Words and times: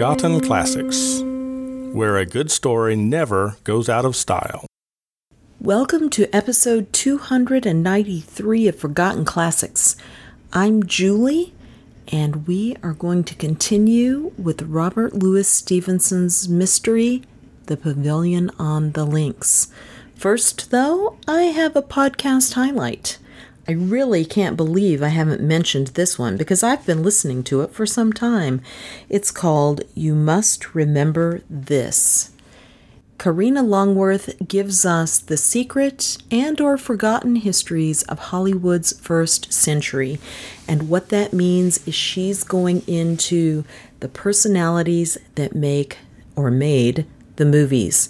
Forgotten 0.00 0.40
Classics, 0.40 1.20
where 1.92 2.16
a 2.16 2.24
good 2.24 2.50
story 2.50 2.96
never 2.96 3.58
goes 3.64 3.86
out 3.86 4.06
of 4.06 4.16
style. 4.16 4.64
Welcome 5.60 6.08
to 6.08 6.34
episode 6.34 6.90
293 6.94 8.68
of 8.68 8.76
Forgotten 8.76 9.26
Classics. 9.26 9.96
I'm 10.54 10.84
Julie, 10.84 11.52
and 12.08 12.46
we 12.46 12.78
are 12.82 12.94
going 12.94 13.24
to 13.24 13.34
continue 13.34 14.32
with 14.38 14.62
Robert 14.62 15.12
Louis 15.12 15.46
Stevenson's 15.46 16.48
mystery, 16.48 17.22
The 17.66 17.76
Pavilion 17.76 18.50
on 18.58 18.92
the 18.92 19.04
Links. 19.04 19.68
First, 20.14 20.70
though, 20.70 21.18
I 21.28 21.42
have 21.42 21.76
a 21.76 21.82
podcast 21.82 22.54
highlight. 22.54 23.18
I 23.68 23.72
really 23.72 24.24
can't 24.24 24.56
believe 24.56 25.02
I 25.02 25.08
haven't 25.08 25.42
mentioned 25.42 25.88
this 25.88 26.18
one 26.18 26.36
because 26.36 26.62
I've 26.62 26.86
been 26.86 27.02
listening 27.02 27.42
to 27.44 27.60
it 27.62 27.72
for 27.72 27.86
some 27.86 28.12
time. 28.12 28.62
It's 29.08 29.30
called 29.30 29.82
You 29.94 30.14
Must 30.14 30.74
Remember 30.74 31.42
This. 31.48 32.32
Karina 33.18 33.62
Longworth 33.62 34.48
gives 34.48 34.86
us 34.86 35.18
the 35.18 35.36
secret 35.36 36.16
and 36.30 36.58
or 36.58 36.78
forgotten 36.78 37.36
histories 37.36 38.02
of 38.04 38.18
Hollywood's 38.18 38.98
first 38.98 39.52
century. 39.52 40.18
And 40.66 40.88
what 40.88 41.10
that 41.10 41.34
means 41.34 41.86
is 41.86 41.94
she's 41.94 42.44
going 42.44 42.82
into 42.86 43.64
the 44.00 44.08
personalities 44.08 45.18
that 45.34 45.54
make 45.54 45.98
or 46.34 46.50
made 46.50 47.04
the 47.36 47.44
movies. 47.44 48.08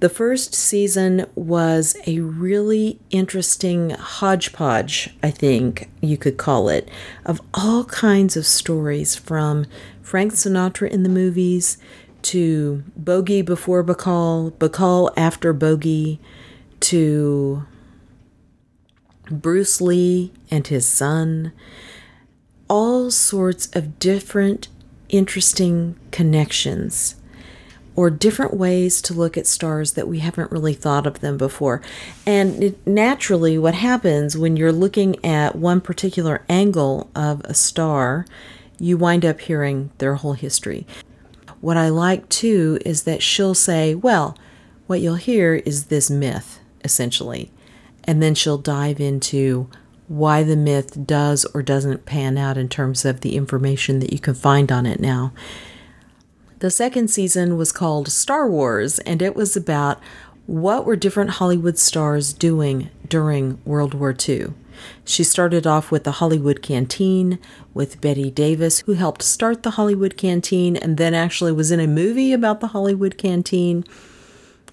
The 0.00 0.08
first 0.08 0.54
season 0.54 1.26
was 1.34 1.96
a 2.06 2.20
really 2.20 3.00
interesting 3.10 3.90
hodgepodge, 3.90 5.10
I 5.24 5.32
think 5.32 5.90
you 6.00 6.16
could 6.16 6.36
call 6.36 6.68
it, 6.68 6.88
of 7.24 7.40
all 7.52 7.84
kinds 7.84 8.36
of 8.36 8.46
stories 8.46 9.16
from 9.16 9.66
Frank 10.00 10.34
Sinatra 10.34 10.88
in 10.88 11.02
the 11.02 11.08
movies 11.08 11.78
to 12.22 12.84
Bogey 12.96 13.42
before 13.42 13.82
Bacall, 13.82 14.52
Bacall 14.52 15.12
after 15.16 15.52
Bogey, 15.52 16.20
to 16.78 17.64
Bruce 19.28 19.80
Lee 19.80 20.32
and 20.48 20.64
his 20.68 20.86
son. 20.86 21.50
All 22.68 23.10
sorts 23.10 23.66
of 23.74 23.98
different, 23.98 24.68
interesting 25.08 25.98
connections 26.12 27.16
or 27.98 28.10
different 28.10 28.54
ways 28.54 29.02
to 29.02 29.12
look 29.12 29.36
at 29.36 29.44
stars 29.44 29.94
that 29.94 30.06
we 30.06 30.20
haven't 30.20 30.52
really 30.52 30.72
thought 30.72 31.04
of 31.04 31.18
them 31.18 31.36
before. 31.36 31.82
And 32.24 32.62
it, 32.62 32.86
naturally, 32.86 33.58
what 33.58 33.74
happens 33.74 34.38
when 34.38 34.56
you're 34.56 34.70
looking 34.70 35.16
at 35.24 35.56
one 35.56 35.80
particular 35.80 36.44
angle 36.48 37.10
of 37.16 37.40
a 37.40 37.54
star, 37.54 38.24
you 38.78 38.96
wind 38.96 39.24
up 39.24 39.40
hearing 39.40 39.90
their 39.98 40.14
whole 40.14 40.34
history. 40.34 40.86
What 41.60 41.76
I 41.76 41.88
like 41.88 42.28
too 42.28 42.78
is 42.86 43.02
that 43.02 43.20
she'll 43.20 43.52
say, 43.52 43.96
Well, 43.96 44.38
what 44.86 45.00
you'll 45.00 45.16
hear 45.16 45.56
is 45.56 45.86
this 45.86 46.08
myth, 46.08 46.60
essentially. 46.84 47.50
And 48.04 48.22
then 48.22 48.36
she'll 48.36 48.58
dive 48.58 49.00
into 49.00 49.68
why 50.06 50.44
the 50.44 50.56
myth 50.56 51.04
does 51.04 51.44
or 51.46 51.64
doesn't 51.64 52.06
pan 52.06 52.38
out 52.38 52.56
in 52.56 52.68
terms 52.68 53.04
of 53.04 53.22
the 53.22 53.34
information 53.34 53.98
that 53.98 54.12
you 54.12 54.20
can 54.20 54.34
find 54.34 54.70
on 54.70 54.86
it 54.86 55.00
now. 55.00 55.32
The 56.60 56.70
second 56.72 57.06
season 57.08 57.56
was 57.56 57.70
called 57.70 58.10
Star 58.10 58.48
Wars, 58.48 58.98
and 59.00 59.22
it 59.22 59.36
was 59.36 59.56
about 59.56 60.00
what 60.46 60.84
were 60.84 60.96
different 60.96 61.30
Hollywood 61.30 61.78
stars 61.78 62.32
doing 62.32 62.90
during 63.08 63.60
World 63.64 63.94
War 63.94 64.12
II. 64.28 64.54
She 65.04 65.22
started 65.22 65.68
off 65.68 65.92
with 65.92 66.02
the 66.02 66.12
Hollywood 66.12 66.60
Canteen 66.60 67.38
with 67.74 68.00
Bette 68.00 68.32
Davis, 68.32 68.80
who 68.80 68.94
helped 68.94 69.22
start 69.22 69.62
the 69.62 69.72
Hollywood 69.72 70.16
Canteen 70.16 70.76
and 70.76 70.96
then 70.96 71.14
actually 71.14 71.52
was 71.52 71.70
in 71.70 71.78
a 71.78 71.86
movie 71.86 72.32
about 72.32 72.58
the 72.58 72.68
Hollywood 72.68 73.16
Canteen. 73.18 73.84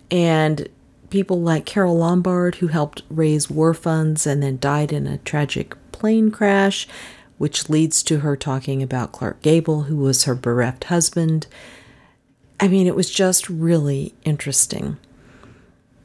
And 0.10 0.68
people 1.12 1.40
like 1.42 1.66
Carole 1.66 1.98
Lombard, 1.98 2.56
who 2.56 2.68
helped 2.68 3.04
raise 3.12 3.50
war 3.50 3.76
funds 3.76 4.26
and 4.26 4.42
then 4.42 4.58
died 4.58 4.92
in 4.92 5.06
a 5.06 5.20
tragic 5.20 5.76
plane 5.92 6.32
crash, 6.32 6.88
which 7.38 7.70
leads 7.70 8.02
to 8.04 8.20
her 8.20 8.36
talking 8.36 8.82
about 8.82 9.12
Clark 9.12 9.42
Gable, 9.44 9.84
who 9.84 9.98
was 9.98 10.24
her 10.24 10.36
bereft 10.36 10.86
husband. 10.86 11.46
I 12.60 12.68
mean, 12.68 12.88
it 12.88 12.96
was 12.96 13.10
just 13.10 13.50
really 13.50 14.14
interesting. 14.24 14.98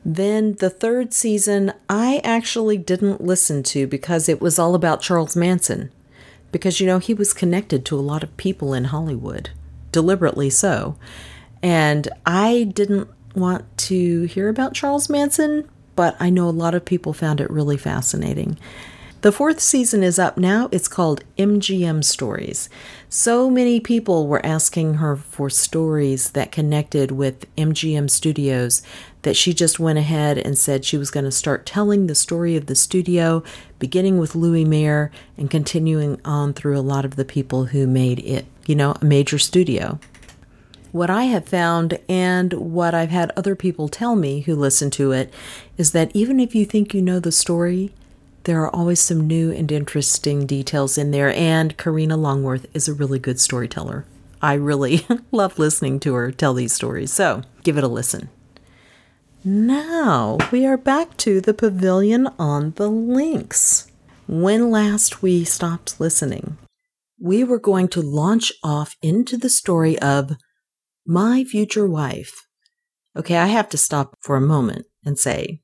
Then 0.05 0.55
the 0.55 0.71
third 0.71 1.13
season, 1.13 1.73
I 1.89 2.21
actually 2.25 2.79
didn't 2.79 3.21
listen 3.21 3.63
to 3.65 3.87
because 3.87 4.29
it 4.29 4.41
was 4.41 4.59
all 4.59 4.75
about 4.75 5.03
Charles 5.03 5.37
Manson. 5.37 5.93
Because, 6.53 6.81
you 6.81 6.87
know, 6.87 6.99
he 6.99 7.15
was 7.15 7.33
connected 7.33 7.85
to 7.85 7.99
a 7.99 8.01
lot 8.01 8.25
of 8.25 8.37
people 8.37 8.75
in 8.75 8.85
Hollywood, 8.85 9.51
deliberately 9.93 10.51
so. 10.51 10.97
And 11.63 12.09
I 12.27 12.65
didn't 12.75 13.09
want 13.35 13.65
to 13.79 14.25
hear 14.25 14.49
about 14.49 14.75
Charles 14.75 15.09
Manson, 15.09 15.69
but 15.95 16.17
I 16.19 16.31
know 16.31 16.49
a 16.49 16.51
lot 16.51 16.75
of 16.75 16.85
people 16.85 17.13
found 17.13 17.41
it 17.41 17.51
really 17.51 17.77
fascinating. 17.77 18.59
The 19.21 19.33
fourth 19.33 19.61
season 19.61 20.03
is 20.03 20.19
up 20.19 20.39
now. 20.39 20.69
It's 20.73 20.89
called 20.89 21.23
MGM 21.37 22.03
Stories. 22.03 22.71
So 23.13 23.51
many 23.51 23.81
people 23.81 24.29
were 24.29 24.47
asking 24.47 24.95
her 24.95 25.17
for 25.17 25.51
stories 25.51 26.31
that 26.31 26.53
connected 26.53 27.11
with 27.11 27.53
MGM 27.57 28.09
Studios 28.09 28.83
that 29.23 29.37
she 29.37 29.53
just 29.53 29.81
went 29.81 29.99
ahead 29.99 30.39
and 30.39 30.57
said 30.57 30.85
she 30.85 30.97
was 30.97 31.11
going 31.11 31.25
to 31.25 31.33
start 31.33 31.67
telling 31.67 32.07
the 32.07 32.15
story 32.15 32.55
of 32.55 32.67
the 32.67 32.77
studio, 32.77 33.43
beginning 33.81 34.19
with 34.19 34.37
Louis 34.37 34.65
Mayer 34.65 35.11
and 35.37 35.51
continuing 35.51 36.21
on 36.25 36.53
through 36.53 36.79
a 36.79 36.81
lot 36.81 37.05
of 37.05 37.17
the 37.17 37.25
people 37.25 37.65
who 37.65 37.89
made 37.89 38.21
it, 38.21 38.47
you 38.67 38.77
know, 38.77 38.95
a 39.03 39.05
major 39.05 39.41
studio. 39.41 39.99
What 40.93 41.11
I 41.11 41.25
have 41.25 41.47
found 41.47 41.99
and 42.09 42.53
what 42.53 42.95
I've 42.95 43.11
had 43.11 43.33
other 43.37 43.57
people 43.57 43.89
tell 43.89 44.15
me 44.15 44.43
who 44.43 44.55
listen 44.55 44.89
to 44.91 45.11
it 45.11 45.35
is 45.77 45.91
that 45.91 46.15
even 46.15 46.39
if 46.39 46.55
you 46.55 46.65
think 46.65 46.95
you 46.95 47.03
know 47.03 47.19
the 47.19 47.33
story, 47.33 47.93
there 48.51 48.65
are 48.65 48.75
always 48.75 48.99
some 48.99 49.29
new 49.29 49.53
and 49.53 49.71
interesting 49.71 50.45
details 50.45 50.99
in 50.99 51.13
there, 51.13 51.33
and 51.35 51.79
Karina 51.79 52.17
Longworth 52.17 52.67
is 52.75 52.89
a 52.89 52.93
really 52.93 53.21
good 53.21 53.39
storyteller. 53.39 54.07
I 54.43 54.55
really 54.55 55.07
love 55.31 55.57
listening 55.57 56.01
to 56.01 56.15
her 56.15 56.33
tell 56.33 56.53
these 56.53 56.73
stories, 56.73 57.13
so 57.13 57.43
give 57.63 57.79
it 57.79 57.85
a 57.85 57.89
listen. 57.89 58.29
Now 59.45 60.37
we 60.51 60.67
are 60.67 60.77
back 60.77 61.17
to 61.19 61.41
the 61.41 61.55
pavilion 61.55 62.27
on 62.41 62.73
the 62.73 62.89
links. 62.91 63.87
When 64.27 64.69
last 64.69 65.23
we 65.23 65.45
stopped 65.45 66.01
listening, 66.01 66.59
we 67.21 67.45
were 67.45 67.61
going 67.61 67.87
to 67.91 68.03
launch 68.03 68.51
off 68.65 68.97
into 69.01 69.37
the 69.37 69.49
story 69.49 69.97
of 70.01 70.33
my 71.07 71.45
future 71.45 71.87
wife. 71.87 72.49
Okay, 73.17 73.37
I 73.37 73.47
have 73.47 73.69
to 73.69 73.79
stop 73.79 74.17
for 74.21 74.35
a 74.35 74.41
moment 74.41 74.87
and 75.07 75.17
say 75.17 75.61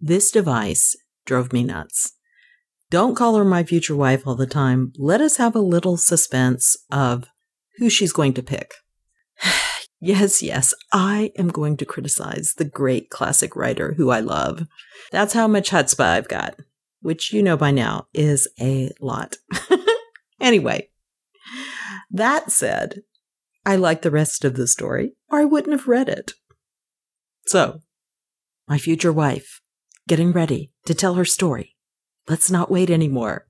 this 0.00 0.30
device 0.30 0.94
drove 1.26 1.52
me 1.52 1.64
nuts. 1.64 2.12
Don't 2.90 3.16
call 3.16 3.36
her 3.36 3.44
my 3.44 3.64
future 3.64 3.94
wife 3.94 4.26
all 4.26 4.34
the 4.34 4.46
time. 4.46 4.92
Let 4.96 5.20
us 5.20 5.36
have 5.36 5.54
a 5.54 5.60
little 5.60 5.98
suspense 5.98 6.74
of 6.90 7.24
who 7.76 7.90
she's 7.90 8.12
going 8.12 8.32
to 8.34 8.42
pick. 8.42 8.72
yes, 10.00 10.42
yes, 10.42 10.72
I 10.90 11.32
am 11.36 11.48
going 11.48 11.76
to 11.78 11.84
criticize 11.84 12.54
the 12.56 12.64
great 12.64 13.10
classic 13.10 13.54
writer 13.54 13.92
who 13.98 14.08
I 14.08 14.20
love. 14.20 14.66
That's 15.10 15.34
how 15.34 15.46
much 15.46 15.70
chutzpah 15.70 16.16
I've 16.16 16.28
got, 16.28 16.56
which 17.00 17.30
you 17.30 17.42
know 17.42 17.58
by 17.58 17.72
now 17.72 18.06
is 18.14 18.48
a 18.58 18.90
lot. 19.00 19.36
anyway, 20.40 20.88
that 22.10 22.50
said, 22.50 23.02
I 23.66 23.76
like 23.76 24.00
the 24.00 24.10
rest 24.10 24.46
of 24.46 24.56
the 24.56 24.66
story, 24.66 25.12
or 25.28 25.40
I 25.40 25.44
wouldn't 25.44 25.78
have 25.78 25.88
read 25.88 26.08
it. 26.08 26.32
So, 27.46 27.80
my 28.66 28.78
future 28.78 29.12
wife, 29.12 29.60
getting 30.06 30.32
ready 30.32 30.72
to 30.86 30.94
tell 30.94 31.14
her 31.14 31.26
story 31.26 31.76
Let's 32.28 32.50
not 32.50 32.70
wait 32.70 32.90
anymore. 32.90 33.46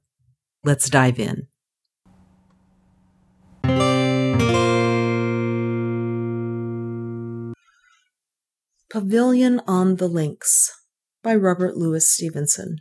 Let's 0.63 0.89
dive 0.89 1.19
in. 1.19 1.49
Pavilion 8.91 9.61
on 9.67 9.97
the 9.97 10.07
Links 10.09 10.73
by 11.23 11.35
Robert 11.35 11.77
Louis 11.77 12.09
Stevenson. 12.09 12.77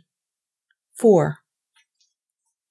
4. 0.96 1.38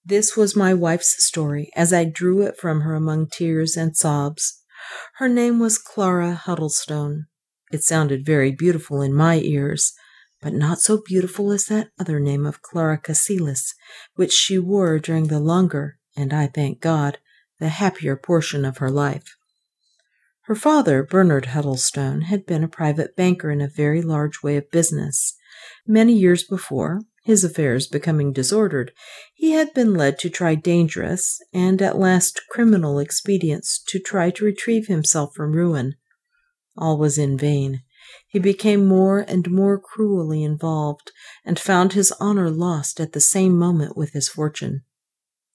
This 0.06 0.38
was 0.38 0.56
my 0.56 0.74
wife's 0.74 1.21
story 1.24 1.69
as 1.75 1.91
I 1.91 2.06
drew 2.06 2.41
it 2.41 2.57
from 2.57 2.81
her 2.81 2.95
among 2.95 3.27
tears 3.27 3.75
and 3.75 3.95
sobs. 3.95 4.63
Her 5.18 5.27
name 5.27 5.59
was 5.59 5.77
Clara 5.77 6.33
Huddlestone. 6.33 7.25
It 7.74 7.83
sounded 7.83 8.25
very 8.25 8.53
beautiful 8.53 9.01
in 9.01 9.13
my 9.13 9.39
ears, 9.39 9.91
but 10.42 10.54
not 10.54 10.80
so 10.80 11.01
beautiful 11.06 11.51
as 11.51 11.66
that 11.66 11.89
other 12.00 12.19
name 12.19 12.45
of 12.45 12.62
Clara 12.62 12.98
Cassilis, 12.98 13.74
which 14.16 14.31
she 14.31 14.60
wore 14.60 15.00
during 15.00 15.28
the 15.28 15.39
longer, 15.39 15.98
and 16.16 16.34
I 16.34 16.48
thank 16.48 16.80
God, 16.80 17.18
the 17.60 17.69
happier 17.69 18.16
portion 18.16 18.66
of 18.66 18.78
her 18.78 18.92
life. 18.92 19.36
Her 20.44 20.56
father, 20.56 21.04
Bernard 21.04 21.48
Huddlestone, 21.48 22.22
had 22.22 22.45
been 22.45 22.63
a 22.63 22.69
private 22.69 23.16
banker 23.16 23.51
in 23.51 23.60
a 23.60 23.68
very 23.68 24.01
large 24.01 24.42
way 24.42 24.56
of 24.56 24.72
business. 24.72 25.36
Many 25.86 26.13
years 26.13 26.44
before, 26.44 27.01
his 27.25 27.44
affairs 27.44 27.88
becoming 27.88 28.31
disordered, 28.31 28.94
he 29.36 29.51
had 29.51 29.74
been 29.74 29.94
led 29.94 30.18
to 30.19 30.30
try 30.30 30.56
dangerous 30.56 31.42
and 31.54 31.81
at 31.81 32.00
last 32.00 32.44
criminal 32.50 32.98
expedients 33.00 33.84
to 33.89 34.00
try 34.00 34.30
to 34.31 34.45
retrieve 34.45 34.88
himself 34.88 35.36
from 35.36 35.51
ruin. 35.51 35.95
All 36.78 36.98
was 36.98 37.18
in 37.18 37.38
vain. 37.38 37.81
He 38.27 38.39
became 38.39 38.85
more 38.85 39.19
and 39.19 39.50
more 39.50 39.79
cruelly 39.79 40.44
involved, 40.44 41.12
and 41.45 41.57
found 41.57 41.94
his 41.94 42.12
honor 42.19 42.50
lost 42.50 43.00
at 43.00 43.13
the 43.13 43.21
same 43.21 43.57
moment 43.57 43.95
with 43.95 44.12
his 44.12 44.27
fortune. 44.27 44.83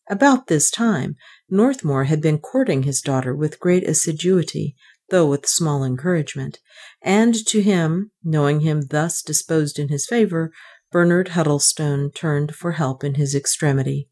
About 0.08 0.46
this 0.46 0.70
time, 0.70 1.16
Northmour 1.50 2.04
had 2.04 2.20
been 2.20 2.38
courting 2.38 2.82
his 2.82 3.00
daughter 3.00 3.36
with 3.36 3.60
great 3.60 3.86
assiduity, 3.86 4.74
though 5.10 5.26
with 5.26 5.46
small 5.46 5.84
encouragement, 5.84 6.60
and 7.02 7.34
to 7.46 7.60
him, 7.60 8.10
knowing 8.24 8.60
him 8.60 8.86
thus 8.88 9.22
disposed 9.22 9.78
in 9.78 9.88
his 9.88 10.06
favor, 10.06 10.50
Bernard 10.90 11.28
Huddlestone 11.28 12.10
turned 12.10 12.54
for 12.54 12.72
help 12.72 13.04
in 13.04 13.14
his 13.14 13.34
extremity. 13.34 14.08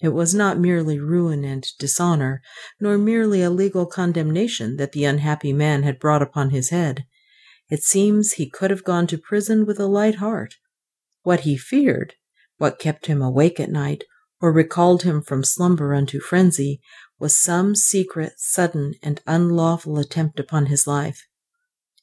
It 0.00 0.10
was 0.10 0.32
not 0.32 0.60
merely 0.60 1.00
ruin 1.00 1.44
and 1.44 1.66
dishonor, 1.80 2.40
nor 2.78 2.96
merely 2.96 3.42
a 3.42 3.50
legal 3.50 3.84
condemnation 3.84 4.76
that 4.76 4.92
the 4.92 5.04
unhappy 5.04 5.52
man 5.52 5.82
had 5.82 5.98
brought 5.98 6.22
upon 6.22 6.50
his 6.50 6.70
head. 6.70 7.04
It 7.68 7.82
seems 7.82 8.32
he 8.32 8.48
could 8.48 8.70
have 8.70 8.84
gone 8.84 9.06
to 9.08 9.18
prison 9.18 9.66
with 9.66 9.78
a 9.78 9.86
light 9.86 10.16
heart. 10.16 10.54
What 11.22 11.40
he 11.40 11.56
feared, 11.56 12.14
what 12.56 12.78
kept 12.78 13.06
him 13.06 13.20
awake 13.20 13.60
at 13.60 13.70
night, 13.70 14.04
or 14.40 14.52
recalled 14.52 15.02
him 15.02 15.20
from 15.22 15.44
slumber 15.44 15.94
unto 15.94 16.20
frenzy, 16.20 16.80
was 17.18 17.36
some 17.36 17.74
secret, 17.74 18.34
sudden, 18.36 18.94
and 19.02 19.20
unlawful 19.26 19.98
attempt 19.98 20.38
upon 20.38 20.66
his 20.66 20.86
life. 20.86 21.26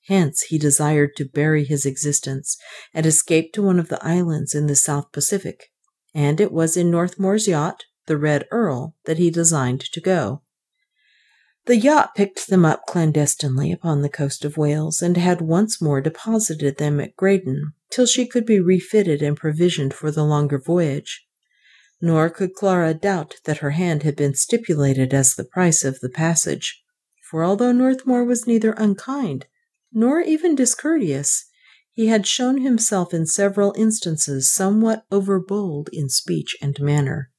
Hence 0.07 0.41
he 0.43 0.59
desired 0.59 1.15
to 1.15 1.25
bury 1.25 1.63
his 1.63 1.85
existence 1.85 2.57
and 2.93 3.05
escape 3.05 3.53
to 3.53 3.63
one 3.63 3.79
of 3.79 3.87
the 3.87 4.03
islands 4.05 4.53
in 4.53 4.67
the 4.67 4.75
South 4.75 5.11
Pacific, 5.11 5.71
and 6.13 6.39
it 6.39 6.51
was 6.51 6.77
in 6.77 6.91
Northmour's 6.91 7.47
yacht, 7.47 7.85
the 8.05 8.17
Red 8.17 8.45
Earl, 8.51 8.95
that 9.05 9.17
he 9.17 9.31
designed 9.31 9.81
to 9.81 9.99
go. 9.99 10.43
The 11.65 11.77
yacht 11.77 12.13
picked 12.15 12.47
them 12.47 12.63
up 12.63 12.85
clandestinely 12.85 13.71
upon 13.71 14.01
the 14.01 14.09
coast 14.09 14.45
of 14.45 14.55
Wales 14.55 15.01
and 15.01 15.17
had 15.17 15.41
once 15.41 15.81
more 15.81 15.99
deposited 15.99 16.77
them 16.77 16.99
at 16.99 17.15
Graden 17.15 17.73
till 17.89 18.05
she 18.05 18.27
could 18.27 18.45
be 18.45 18.59
refitted 18.59 19.23
and 19.23 19.35
provisioned 19.35 19.93
for 19.93 20.11
the 20.11 20.23
longer 20.23 20.59
voyage. 20.59 21.25
Nor 21.99 22.29
could 22.29 22.53
Clara 22.53 22.93
doubt 22.93 23.37
that 23.45 23.59
her 23.59 23.71
hand 23.71 24.03
had 24.03 24.15
been 24.15 24.35
stipulated 24.35 25.13
as 25.13 25.33
the 25.33 25.43
price 25.43 25.83
of 25.83 25.99
the 26.01 26.09
passage, 26.09 26.83
for 27.29 27.43
although 27.43 27.71
Northmour 27.71 28.23
was 28.25 28.45
neither 28.45 28.73
unkind 28.73 29.47
nor 29.91 30.19
even 30.19 30.53
discourteous. 30.55 31.45
He 31.93 32.07
had 32.07 32.27
shown 32.27 32.61
himself 32.61 33.13
in 33.13 33.25
several 33.25 33.73
instances 33.77 34.51
somewhat 34.51 35.05
overbold 35.09 35.87
in 35.93 36.09
speech 36.09 36.55
and 36.61 36.79
manner. 36.79 37.31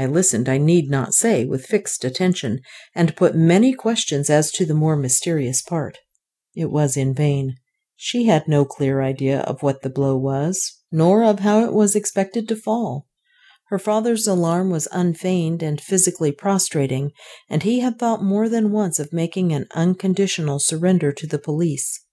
I 0.00 0.06
listened, 0.06 0.48
I 0.48 0.56
need 0.56 0.88
not 0.88 1.12
say, 1.12 1.44
with 1.44 1.66
fixed 1.66 2.06
attention, 2.06 2.60
and 2.94 3.14
put 3.14 3.34
many 3.34 3.74
questions 3.74 4.30
as 4.30 4.50
to 4.52 4.64
the 4.64 4.72
more 4.72 4.96
mysterious 4.96 5.60
part. 5.60 5.98
It 6.54 6.70
was 6.70 6.96
in 6.96 7.12
vain. 7.12 7.56
She 7.96 8.24
had 8.24 8.48
no 8.48 8.64
clear 8.64 9.02
idea 9.02 9.40
of 9.40 9.62
what 9.62 9.82
the 9.82 9.90
blow 9.90 10.16
was, 10.16 10.80
nor 10.90 11.22
of 11.22 11.40
how 11.40 11.66
it 11.66 11.74
was 11.74 11.94
expected 11.94 12.48
to 12.48 12.56
fall. 12.56 13.08
Her 13.66 13.78
father's 13.78 14.26
alarm 14.26 14.70
was 14.70 14.88
unfeigned 14.90 15.62
and 15.62 15.82
physically 15.82 16.32
prostrating, 16.32 17.10
and 17.50 17.62
he 17.62 17.80
had 17.80 17.98
thought 17.98 18.24
more 18.24 18.48
than 18.48 18.72
once 18.72 18.98
of 18.98 19.12
making 19.12 19.52
an 19.52 19.66
unconditional 19.74 20.60
surrender 20.60 21.12
to 21.12 21.26
the 21.26 21.38
police. 21.38 22.06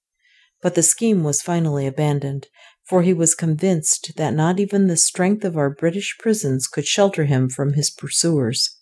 But 0.61 0.75
the 0.75 0.83
scheme 0.83 1.23
was 1.23 1.41
finally 1.41 1.87
abandoned, 1.87 2.47
for 2.87 3.01
he 3.01 3.13
was 3.13 3.35
convinced 3.35 4.13
that 4.15 4.33
not 4.33 4.59
even 4.59 4.87
the 4.87 4.97
strength 4.97 5.43
of 5.43 5.57
our 5.57 5.69
British 5.69 6.15
prisons 6.19 6.67
could 6.67 6.85
shelter 6.85 7.25
him 7.25 7.49
from 7.49 7.73
his 7.73 7.89
pursuers. 7.89 8.77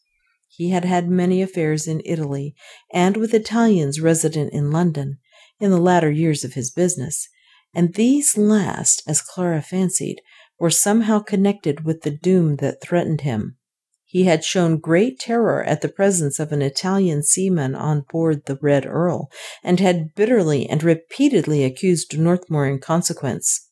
He 0.48 0.70
had 0.70 0.86
had 0.86 1.10
many 1.10 1.42
affairs 1.42 1.88
in 1.88 2.02
Italy, 2.06 2.56
and 2.94 3.18
with 3.18 3.34
Italians 3.34 4.00
resident 4.00 4.54
in 4.54 4.72
London, 4.72 5.18
in 5.60 5.72
the 5.72 5.80
latter 5.80 6.12
years 6.12 6.44
of 6.44 6.54
his 6.54 6.72
business, 6.72 7.28
and 7.74 7.94
these 7.96 8.38
last, 8.38 9.04
as 9.08 9.22
Clara 9.22 9.62
fancied, 9.62 10.22
were 10.60 10.70
somehow 10.70 11.20
connected 11.20 11.84
with 11.84 12.02
the 12.02 12.16
doom 12.16 12.58
that 12.58 12.82
threatened 12.82 13.22
him. 13.22 13.58
He 14.06 14.24
had 14.24 14.46
shown 14.46 14.80
great 14.80 15.20
terror 15.20 15.62
at 15.64 15.82
the 15.82 15.90
presence 15.90 16.40
of 16.40 16.54
an 16.54 16.62
Italian 16.62 17.22
seaman 17.22 17.76
on 17.76 18.06
board 18.10 18.46
the 18.46 18.58
Red 18.62 18.86
Earl, 18.86 19.30
and 19.62 19.82
had 19.82 20.16
bitterly 20.16 20.70
and 20.70 20.84
repeatedly 20.84 21.66
accused 21.66 22.18
Northmour 22.18 22.66
in 22.68 22.80
consequence. 22.80 23.65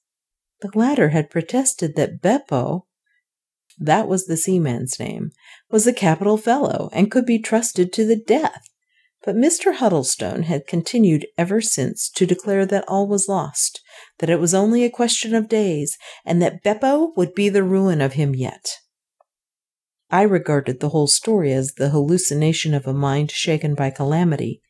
The 0.63 0.79
latter 0.79 1.09
had 1.09 1.29
protested 1.29 1.97
that 1.97 2.21
Beppo, 2.21 2.85
that 3.77 4.07
was 4.07 4.27
the 4.27 4.37
seaman's 4.37 4.97
name, 4.97 5.31
was 5.69 5.85
a 5.85 5.91
capital 5.91 6.37
fellow 6.37 6.89
and 6.93 7.11
could 7.11 7.25
be 7.25 7.37
trusted 7.37 7.91
to 7.91 8.05
the 8.05 8.15
death. 8.15 8.63
But 9.25 9.35
Mr. 9.35 9.75
Huddlestone 9.75 10.43
had 10.43 10.65
continued 10.65 11.27
ever 11.37 11.59
since 11.59 12.09
to 12.11 12.25
declare 12.25 12.65
that 12.65 12.85
all 12.87 13.09
was 13.09 13.27
lost, 13.27 13.81
that 14.19 14.29
it 14.29 14.39
was 14.39 14.53
only 14.53 14.85
a 14.85 14.89
question 14.89 15.35
of 15.35 15.49
days, 15.49 15.97
and 16.23 16.41
that 16.41 16.63
Beppo 16.63 17.11
would 17.17 17.33
be 17.35 17.49
the 17.49 17.63
ruin 17.63 17.99
of 17.99 18.13
him 18.13 18.33
yet. 18.33 18.77
I 20.09 20.21
regarded 20.21 20.79
the 20.79 20.89
whole 20.89 21.07
story 21.07 21.51
as 21.51 21.73
the 21.73 21.89
hallucination 21.89 22.73
of 22.73 22.87
a 22.87 22.93
mind 22.93 23.31
shaken 23.31 23.75
by 23.75 23.89
calamity. 23.89 24.61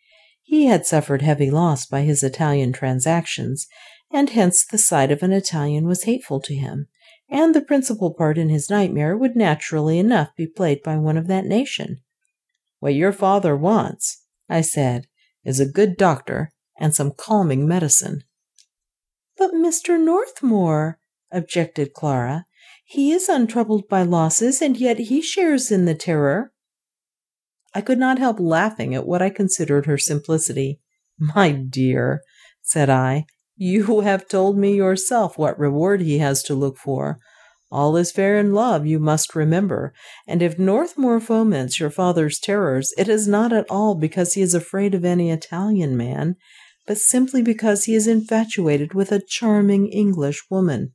He 0.41 0.65
had 0.65 0.87
suffered 0.87 1.21
heavy 1.21 1.51
loss 1.51 1.85
by 1.85 2.01
his 2.01 2.23
Italian 2.23 2.73
transactions, 2.73 3.67
and 4.13 4.29
hence 4.29 4.63
the 4.63 4.77
sight 4.77 5.11
of 5.11 5.23
an 5.23 5.33
Italian 5.33 5.87
was 5.87 6.03
hateful 6.03 6.39
to 6.39 6.53
him, 6.53 6.87
and 7.27 7.53
the 7.53 7.61
principal 7.61 8.13
part 8.13 8.37
in 8.37 8.49
his 8.49 8.69
nightmare 8.69 9.17
would 9.17 9.35
naturally 9.35 9.97
enough 9.97 10.29
be 10.37 10.45
played 10.45 10.83
by 10.83 10.95
one 10.95 11.17
of 11.17 11.27
that 11.27 11.45
nation. 11.45 11.97
What 12.79 12.93
your 12.93 13.11
father 13.11 13.57
wants, 13.57 14.23
I 14.47 14.61
said, 14.61 15.07
is 15.43 15.59
a 15.59 15.65
good 15.65 15.97
doctor 15.97 16.51
and 16.79 16.93
some 16.93 17.11
calming 17.17 17.67
medicine. 17.67 18.21
But 19.37 19.51
Mr. 19.51 19.99
Northmour, 19.99 20.99
objected 21.31 21.93
Clara, 21.93 22.45
he 22.85 23.11
is 23.11 23.27
untroubled 23.27 23.87
by 23.89 24.03
losses, 24.03 24.61
and 24.61 24.77
yet 24.77 24.99
he 24.99 25.21
shares 25.21 25.71
in 25.71 25.85
the 25.85 25.95
terror. 25.95 26.51
I 27.73 27.81
could 27.81 27.97
not 27.97 28.19
help 28.19 28.39
laughing 28.39 28.93
at 28.93 29.07
what 29.07 29.21
I 29.21 29.31
considered 29.31 29.87
her 29.87 29.97
simplicity. 29.97 30.79
My 31.17 31.51
dear, 31.51 32.21
said 32.61 32.89
I, 32.89 33.25
you 33.55 34.01
have 34.01 34.27
told 34.27 34.57
me 34.57 34.75
yourself 34.75 35.37
what 35.37 35.59
reward 35.59 36.01
he 36.01 36.19
has 36.19 36.43
to 36.43 36.55
look 36.55 36.77
for. 36.77 37.19
All 37.71 37.97
is 37.97 38.11
fair 38.11 38.37
in 38.37 38.53
love, 38.53 38.85
you 38.85 38.99
must 38.99 39.35
remember, 39.35 39.93
and 40.27 40.41
if 40.41 40.59
Northmour 40.59 41.19
foments 41.19 41.79
your 41.79 41.89
father's 41.89 42.39
terrors, 42.39 42.93
it 42.97 43.09
is 43.09 43.27
not 43.27 43.51
at 43.51 43.69
all 43.69 43.95
because 43.95 44.33
he 44.33 44.41
is 44.41 44.53
afraid 44.53 44.93
of 44.93 45.03
any 45.03 45.31
Italian 45.31 45.97
man, 45.97 46.35
but 46.85 46.99
simply 46.99 47.41
because 47.41 47.85
he 47.85 47.95
is 47.95 48.07
infatuated 48.07 48.93
with 48.93 49.11
a 49.11 49.23
charming 49.25 49.87
English 49.87 50.43
woman. 50.51 50.93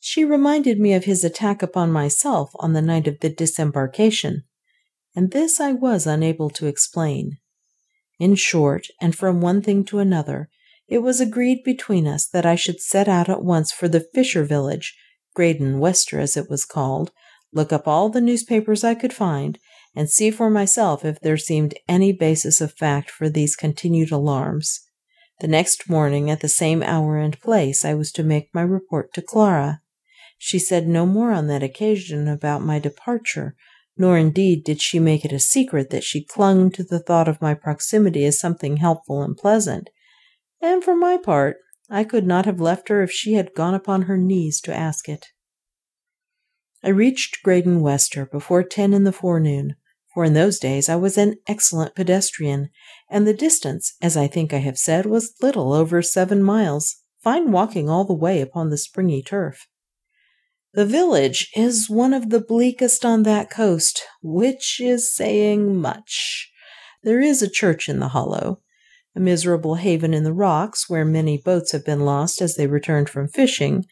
She 0.00 0.24
reminded 0.24 0.80
me 0.80 0.94
of 0.94 1.04
his 1.04 1.22
attack 1.22 1.62
upon 1.62 1.92
myself 1.92 2.50
on 2.56 2.72
the 2.72 2.82
night 2.82 3.06
of 3.06 3.20
the 3.20 3.28
disembarkation, 3.28 4.44
and 5.14 5.30
this 5.30 5.60
I 5.60 5.72
was 5.72 6.06
unable 6.06 6.50
to 6.50 6.66
explain. 6.66 7.38
In 8.18 8.34
short, 8.34 8.86
and 9.00 9.14
from 9.14 9.40
one 9.40 9.62
thing 9.62 9.84
to 9.84 9.98
another, 9.98 10.48
it 10.88 10.98
was 10.98 11.20
agreed 11.20 11.62
between 11.64 12.06
us 12.06 12.26
that 12.26 12.46
I 12.46 12.54
should 12.54 12.80
set 12.80 13.08
out 13.08 13.28
at 13.28 13.42
once 13.44 13.72
for 13.72 13.88
the 13.88 14.06
fisher 14.14 14.44
village 14.44 14.96
Graden 15.34 15.78
Wester 15.78 16.18
as 16.18 16.36
it 16.36 16.48
was 16.48 16.64
called, 16.64 17.12
look 17.52 17.72
up 17.72 17.86
all 17.86 18.08
the 18.08 18.20
newspapers 18.20 18.82
I 18.82 18.94
could 18.94 19.12
find, 19.12 19.58
and 19.94 20.10
see 20.10 20.30
for 20.30 20.48
myself 20.50 21.04
if 21.04 21.20
there 21.20 21.36
seemed 21.36 21.74
any 21.86 22.12
basis 22.12 22.60
of 22.60 22.72
fact 22.72 23.10
for 23.10 23.28
these 23.28 23.54
continued 23.54 24.10
alarms. 24.10 24.80
The 25.40 25.48
next 25.48 25.90
morning, 25.90 26.30
at 26.30 26.40
the 26.40 26.48
same 26.48 26.82
hour 26.82 27.18
and 27.18 27.38
place, 27.40 27.84
I 27.84 27.92
was 27.92 28.10
to 28.12 28.22
make 28.22 28.54
my 28.54 28.62
report 28.62 29.12
to 29.14 29.22
Clara. 29.22 29.82
She 30.38 30.58
said 30.58 30.88
no 30.88 31.04
more 31.04 31.32
on 31.32 31.46
that 31.48 31.62
occasion 31.62 32.28
about 32.28 32.62
my 32.62 32.78
departure, 32.78 33.54
nor 33.98 34.16
indeed 34.16 34.64
did 34.64 34.80
she 34.80 34.98
make 34.98 35.24
it 35.24 35.32
a 35.32 35.38
secret 35.38 35.90
that 35.90 36.04
she 36.04 36.24
clung 36.24 36.70
to 36.70 36.82
the 36.82 36.98
thought 36.98 37.28
of 37.28 37.42
my 37.42 37.52
proximity 37.52 38.24
as 38.24 38.40
something 38.40 38.78
helpful 38.78 39.22
and 39.22 39.36
pleasant. 39.36 39.90
And 40.60 40.82
for 40.82 40.96
my 40.96 41.16
part, 41.16 41.58
I 41.88 42.04
could 42.04 42.26
not 42.26 42.46
have 42.46 42.60
left 42.60 42.88
her 42.88 43.02
if 43.02 43.10
she 43.10 43.34
had 43.34 43.54
gone 43.54 43.74
upon 43.74 44.02
her 44.02 44.16
knees 44.16 44.60
to 44.62 44.74
ask 44.74 45.08
it. 45.08 45.26
I 46.82 46.88
reached 46.88 47.42
Graden 47.42 47.80
Wester 47.80 48.26
before 48.26 48.62
ten 48.62 48.92
in 48.92 49.04
the 49.04 49.12
forenoon, 49.12 49.76
for 50.14 50.24
in 50.24 50.34
those 50.34 50.58
days 50.58 50.88
I 50.88 50.96
was 50.96 51.18
an 51.18 51.36
excellent 51.46 51.94
pedestrian, 51.94 52.70
and 53.10 53.26
the 53.26 53.34
distance, 53.34 53.94
as 54.00 54.16
I 54.16 54.26
think 54.26 54.52
I 54.52 54.58
have 54.58 54.78
said, 54.78 55.06
was 55.06 55.34
little 55.42 55.72
over 55.72 56.00
seven 56.02 56.42
miles, 56.42 56.96
fine 57.22 57.52
walking 57.52 57.88
all 57.88 58.04
the 58.04 58.14
way 58.14 58.40
upon 58.40 58.70
the 58.70 58.78
springy 58.78 59.22
turf. 59.22 59.66
The 60.74 60.86
village 60.86 61.50
is 61.56 61.88
one 61.88 62.12
of 62.12 62.30
the 62.30 62.40
bleakest 62.40 63.04
on 63.04 63.22
that 63.22 63.50
coast, 63.50 64.04
which 64.22 64.80
is 64.80 65.14
saying 65.14 65.76
much. 65.76 66.50
There 67.02 67.20
is 67.20 67.42
a 67.42 67.50
church 67.50 67.88
in 67.88 67.98
the 67.98 68.08
hollow, 68.08 68.60
a 69.16 69.20
miserable 69.20 69.76
haven 69.76 70.12
in 70.12 70.24
the 70.24 70.32
rocks 70.32 70.90
where 70.90 71.04
many 71.04 71.38
boats 71.38 71.72
have 71.72 71.84
been 71.84 72.04
lost 72.04 72.42
as 72.42 72.54
they 72.54 72.66
returned 72.66 73.08
from 73.08 73.26
fishing, 73.26 73.86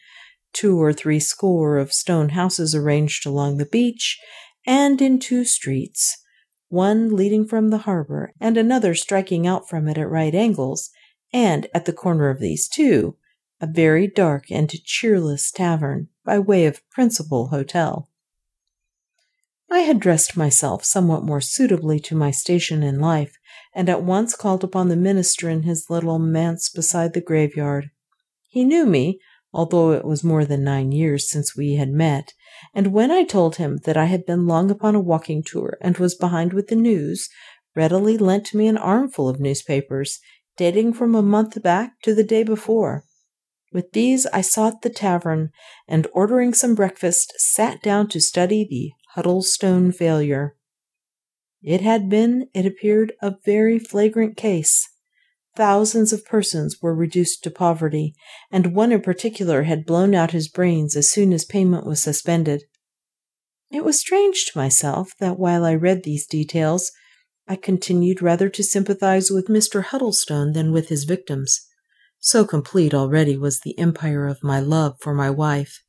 two 0.53 0.81
or 0.81 0.93
three 0.93 1.19
score 1.19 1.77
of 1.77 1.91
stone 1.91 2.29
houses 2.29 2.75
arranged 2.75 3.25
along 3.25 3.57
the 3.57 3.65
beach, 3.65 4.19
and 4.67 5.01
in 5.01 5.19
two 5.19 5.43
streets, 5.43 6.15
one 6.69 7.15
leading 7.15 7.45
from 7.45 7.69
the 7.69 7.79
harbor 7.79 8.33
and 8.39 8.55
another 8.55 8.93
striking 8.93 9.47
out 9.47 9.67
from 9.67 9.87
it 9.87 9.97
at 9.97 10.09
right 10.09 10.35
angles, 10.35 10.91
and 11.33 11.67
at 11.73 11.85
the 11.85 11.93
corner 11.93 12.29
of 12.29 12.39
these 12.39 12.67
two, 12.67 13.17
a 13.59 13.67
very 13.67 14.07
dark 14.07 14.51
and 14.51 14.69
cheerless 14.83 15.51
tavern 15.51 16.07
by 16.23 16.37
way 16.37 16.65
of 16.65 16.87
principal 16.91 17.47
hotel. 17.47 18.09
I 19.69 19.79
had 19.79 19.99
dressed 19.99 20.37
myself 20.37 20.85
somewhat 20.85 21.23
more 21.23 21.41
suitably 21.41 21.99
to 22.01 22.15
my 22.15 22.31
station 22.31 22.83
in 22.83 22.99
life, 22.99 23.37
and 23.73 23.89
at 23.89 24.03
once 24.03 24.35
called 24.35 24.63
upon 24.63 24.89
the 24.89 24.95
minister 24.95 25.49
in 25.49 25.63
his 25.63 25.89
little 25.89 26.19
manse 26.19 26.69
beside 26.69 27.13
the 27.13 27.21
graveyard. 27.21 27.89
He 28.47 28.63
knew 28.63 28.85
me, 28.85 29.19
although 29.51 29.91
it 29.91 30.05
was 30.05 30.23
more 30.23 30.45
than 30.45 30.63
nine 30.63 30.91
years 30.91 31.29
since 31.29 31.55
we 31.55 31.75
had 31.75 31.89
met, 31.89 32.33
and 32.73 32.93
when 32.93 33.09
I 33.09 33.23
told 33.23 33.55
him 33.55 33.77
that 33.85 33.97
I 33.97 34.05
had 34.05 34.25
been 34.25 34.47
long 34.47 34.69
upon 34.69 34.95
a 34.95 34.99
walking 34.99 35.43
tour 35.43 35.77
and 35.81 35.97
was 35.97 36.15
behind 36.15 36.53
with 36.53 36.67
the 36.67 36.75
news, 36.75 37.29
readily 37.75 38.17
lent 38.17 38.53
me 38.53 38.67
an 38.67 38.77
armful 38.77 39.27
of 39.27 39.39
newspapers, 39.39 40.19
dating 40.57 40.93
from 40.93 41.15
a 41.15 41.21
month 41.21 41.61
back 41.63 42.01
to 42.03 42.13
the 42.13 42.23
day 42.23 42.43
before. 42.43 43.03
With 43.73 43.91
these 43.91 44.25
I 44.27 44.41
sought 44.41 44.83
the 44.83 44.89
tavern, 44.89 45.51
and 45.87 46.07
ordering 46.13 46.53
some 46.53 46.75
breakfast, 46.75 47.33
sat 47.37 47.81
down 47.81 48.07
to 48.09 48.21
study 48.21 48.65
the 48.69 48.91
Huddlestone 49.15 49.93
failure. 49.93 50.57
It 51.63 51.79
had 51.79 52.09
been, 52.09 52.49
it 52.53 52.65
appeared, 52.65 53.13
a 53.21 53.35
very 53.45 53.79
flagrant 53.79 54.35
case. 54.35 54.89
Thousands 55.55 56.11
of 56.11 56.25
persons 56.25 56.81
were 56.81 56.93
reduced 56.93 57.41
to 57.43 57.49
poverty, 57.49 58.13
and 58.51 58.75
one 58.75 58.91
in 58.91 58.99
particular 58.99 59.63
had 59.63 59.85
blown 59.85 60.13
out 60.13 60.31
his 60.31 60.49
brains 60.49 60.97
as 60.97 61.09
soon 61.09 61.31
as 61.31 61.45
payment 61.45 61.85
was 61.85 62.03
suspended. 62.03 62.63
It 63.71 63.85
was 63.85 63.97
strange 63.97 64.47
to 64.47 64.57
myself 64.57 65.13
that 65.21 65.39
while 65.39 65.63
I 65.63 65.75
read 65.75 66.03
these 66.03 66.27
details, 66.27 66.91
I 67.47 67.55
continued 67.55 68.21
rather 68.21 68.49
to 68.49 68.63
sympathize 68.63 69.31
with 69.31 69.47
Mr. 69.47 69.81
Huddlestone 69.81 70.51
than 70.51 70.73
with 70.73 70.89
his 70.89 71.05
victims. 71.05 71.65
So 72.19 72.43
complete 72.43 72.93
already 72.93 73.37
was 73.37 73.61
the 73.61 73.79
empire 73.79 74.27
of 74.27 74.43
my 74.43 74.59
love 74.59 74.97
for 74.99 75.13
my 75.13 75.29
wife. 75.29 75.84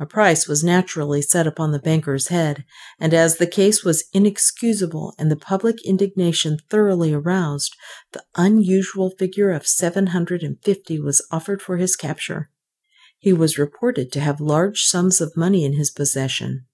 A 0.00 0.06
price 0.06 0.48
was 0.48 0.64
naturally 0.64 1.22
set 1.22 1.46
upon 1.46 1.70
the 1.70 1.78
banker's 1.78 2.26
head, 2.26 2.64
and 2.98 3.14
as 3.14 3.36
the 3.36 3.46
case 3.46 3.84
was 3.84 4.08
inexcusable 4.12 5.14
and 5.18 5.30
the 5.30 5.36
public 5.36 5.76
indignation 5.84 6.58
thoroughly 6.68 7.12
aroused, 7.12 7.76
the 8.12 8.24
unusual 8.34 9.10
figure 9.10 9.52
of 9.52 9.68
seven 9.68 10.08
hundred 10.08 10.42
and 10.42 10.60
fifty 10.64 10.98
was 10.98 11.24
offered 11.30 11.62
for 11.62 11.76
his 11.76 11.94
capture. 11.94 12.50
He 13.18 13.32
was 13.32 13.56
reported 13.56 14.10
to 14.12 14.20
have 14.20 14.40
large 14.40 14.82
sums 14.82 15.20
of 15.20 15.36
money 15.36 15.64
in 15.64 15.74
his 15.74 15.92
possession. 15.92 16.66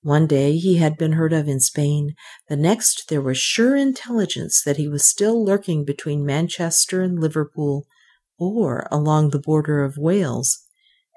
One 0.00 0.26
day 0.26 0.56
he 0.56 0.78
had 0.78 0.96
been 0.96 1.12
heard 1.12 1.34
of 1.34 1.48
in 1.48 1.60
Spain, 1.60 2.14
the 2.48 2.56
next 2.56 3.10
there 3.10 3.20
was 3.20 3.36
sure 3.36 3.76
intelligence 3.76 4.62
that 4.64 4.78
he 4.78 4.88
was 4.88 5.04
still 5.04 5.44
lurking 5.44 5.84
between 5.84 6.24
Manchester 6.24 7.02
and 7.02 7.20
Liverpool, 7.20 7.86
or 8.38 8.88
along 8.90 9.30
the 9.30 9.38
border 9.38 9.84
of 9.84 9.98
Wales, 9.98 10.64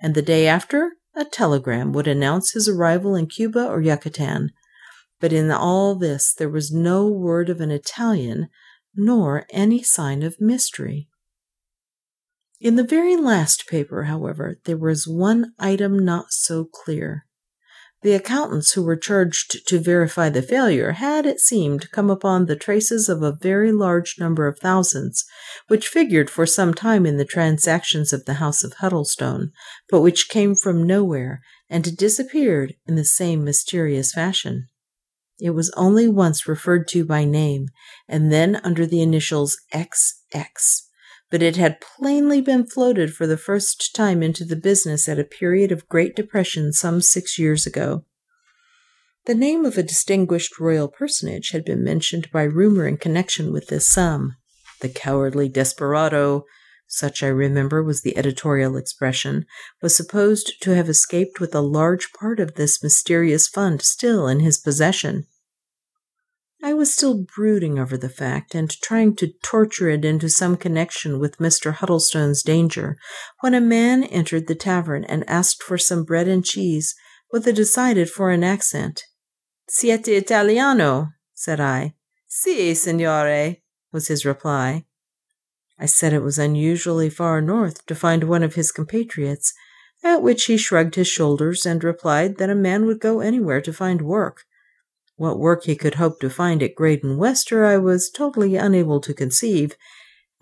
and 0.02 0.16
the 0.16 0.22
day 0.22 0.48
after 0.48 0.92
a 1.16 1.26
telegram 1.26 1.92
would 1.94 2.08
announce 2.08 2.52
his 2.52 2.68
arrival 2.68 3.16
in 3.16 3.28
Cuba 3.28 3.68
or 3.68 3.82
Yucatan. 3.82 4.52
But 5.20 5.34
in 5.34 5.50
all 5.52 5.96
this 5.96 6.34
there 6.34 6.50
was 6.50 6.72
no 6.72 7.08
word 7.08 7.50
of 7.50 7.62
an 7.62 7.72
Italian, 7.72 8.50
nor 8.96 9.46
any 9.50 9.82
sign 9.82 10.24
of 10.24 10.42
mystery. 10.42 11.08
In 12.60 12.76
the 12.76 12.84
very 12.84 13.16
last 13.16 13.68
paper, 13.68 14.04
however, 14.04 14.60
there 14.66 14.78
was 14.78 15.08
one 15.08 15.54
item 15.60 16.00
not 16.00 16.28
so 16.32 16.66
clear. 16.66 17.26
The 18.06 18.14
accountants 18.14 18.74
who 18.74 18.84
were 18.84 18.98
charged 18.98 19.68
to 19.68 19.80
verify 19.80 20.30
the 20.30 20.44
failure 20.44 20.92
had, 20.92 21.26
it 21.26 21.40
seemed, 21.40 21.90
come 21.90 22.12
upon 22.12 22.46
the 22.46 22.56
traces 22.56 23.10
of 23.10 23.24
a 23.24 23.36
very 23.42 23.72
large 23.72 24.20
number 24.20 24.46
of 24.46 24.60
thousands, 24.60 25.26
which 25.70 25.88
figured 25.88 26.30
for 26.30 26.46
some 26.46 26.76
time 26.76 27.08
in 27.08 27.18
the 27.18 27.26
transactions 27.26 28.14
of 28.14 28.26
the 28.26 28.36
house 28.36 28.64
of 28.64 28.74
Huddlestone, 28.74 29.54
but 29.90 30.02
which 30.02 30.30
came 30.30 30.54
from 30.54 30.86
nowhere 30.86 31.42
and 31.68 31.98
disappeared 31.98 32.76
in 32.86 32.94
the 32.94 33.04
same 33.04 33.44
mysterious 33.44 34.14
fashion. 34.14 34.68
It 35.40 35.56
was 35.56 35.74
only 35.76 36.08
once 36.08 36.48
referred 36.48 36.88
to 36.90 37.06
by 37.06 37.26
name, 37.26 37.70
and 38.08 38.32
then 38.32 38.58
under 38.58 38.86
the 38.86 39.02
initials 39.02 39.58
XX, 39.74 40.85
but 41.32 41.42
it 41.42 41.56
had 41.56 41.82
plainly 41.82 42.42
been 42.42 42.66
floated 42.66 43.14
for 43.14 43.28
the 43.28 43.38
first 43.38 43.96
time 43.96 44.22
into 44.22 44.46
the 44.46 44.56
business 44.56 45.10
at 45.10 45.20
a 45.20 45.24
period 45.24 45.72
of 45.72 45.88
great 45.88 46.16
depression 46.16 46.72
some 46.72 47.02
six 47.02 47.40
years 47.40 47.66
ago. 47.66 48.04
The 49.26 49.36
name 49.36 49.66
of 49.66 49.78
a 49.78 49.84
distinguished 49.84 50.60
royal 50.60 50.88
personage 50.88 51.50
had 51.50 51.66
been 51.66 51.84
mentioned 51.84 52.30
by 52.32 52.44
rumor 52.44 52.88
in 52.88 52.98
connection 52.98 53.52
with 53.52 53.68
this 53.68 53.90
sum. 53.90 54.36
The 54.82 54.90
cowardly 54.90 55.50
desperado, 55.50 56.44
such 56.88 57.24
I 57.24 57.28
remember 57.28 57.82
was 57.82 58.04
the 58.04 58.16
editorial 58.18 58.78
expression, 58.78 59.46
was 59.82 59.98
supposed 59.98 60.62
to 60.62 60.76
have 60.76 60.88
escaped 60.88 61.40
with 61.40 61.56
a 61.56 61.62
large 61.62 62.12
part 62.14 62.40
of 62.40 62.54
this 62.54 62.84
mysterious 62.84 63.48
fund 63.48 63.82
still 63.82 64.28
in 64.28 64.42
his 64.42 64.60
possession. 64.60 65.26
I 66.64 66.74
was 66.74 66.94
still 66.94 67.26
brooding 67.36 67.78
over 67.78 67.98
the 67.98 68.10
fact 68.10 68.56
and 68.56 68.70
trying 68.70 69.16
to 69.18 69.34
torture 69.44 69.90
it 69.90 70.06
into 70.06 70.30
some 70.30 70.58
connection 70.58 71.20
with 71.20 71.38
Mr. 71.38 71.74
Huddlestone's 71.74 72.42
danger 72.42 72.98
when 73.42 73.54
a 73.54 73.62
man 73.62 74.04
entered 74.04 74.48
the 74.48 74.56
tavern 74.56 75.04
and 75.04 75.30
asked 75.30 75.62
for 75.62 75.78
some 75.78 76.04
bread 76.04 76.28
and 76.28 76.44
cheese 76.44 76.96
with 77.32 77.46
a 77.46 77.54
decided 77.54 78.10
foreign 78.10 78.44
accent. 78.44 79.04
Siete 79.70 80.08
Italiano? 80.08 81.10
said 81.34 81.60
I. 81.60 81.96
Si, 82.28 82.74
signore, 82.74 83.58
was 83.92 84.08
his 84.08 84.26
reply. 84.26 84.86
I 85.78 85.86
said 85.86 86.14
it 86.14 86.24
was 86.24 86.40
unusually 86.40 87.10
far 87.10 87.42
north 87.42 87.86
to 87.88 87.96
find 87.96 88.24
one 88.24 88.44
of 88.44 88.56
his 88.56 88.72
compatriots, 88.72 89.54
at 90.04 90.22
which 90.22 90.46
he 90.46 90.58
shrugged 90.58 90.96
his 90.96 91.08
shoulders 91.08 91.66
and 91.66 91.84
replied 91.84 92.38
that 92.38 92.50
a 92.50 92.56
man 92.56 92.86
would 92.86 93.00
go 93.00 93.20
anywhere 93.20 93.62
to 93.62 93.74
find 93.74 94.02
work 94.02 94.46
what 95.16 95.40
work 95.40 95.64
he 95.64 95.76
could 95.76 95.96
hope 95.96 96.20
to 96.20 96.30
find 96.30 96.62
at 96.62 96.76
Graden 96.76 97.18
Wester 97.18 97.66
I 97.66 97.78
was 97.78 98.10
totally 98.10 98.56
unable 98.56 99.00
to 99.02 99.14
conceive, 99.14 99.76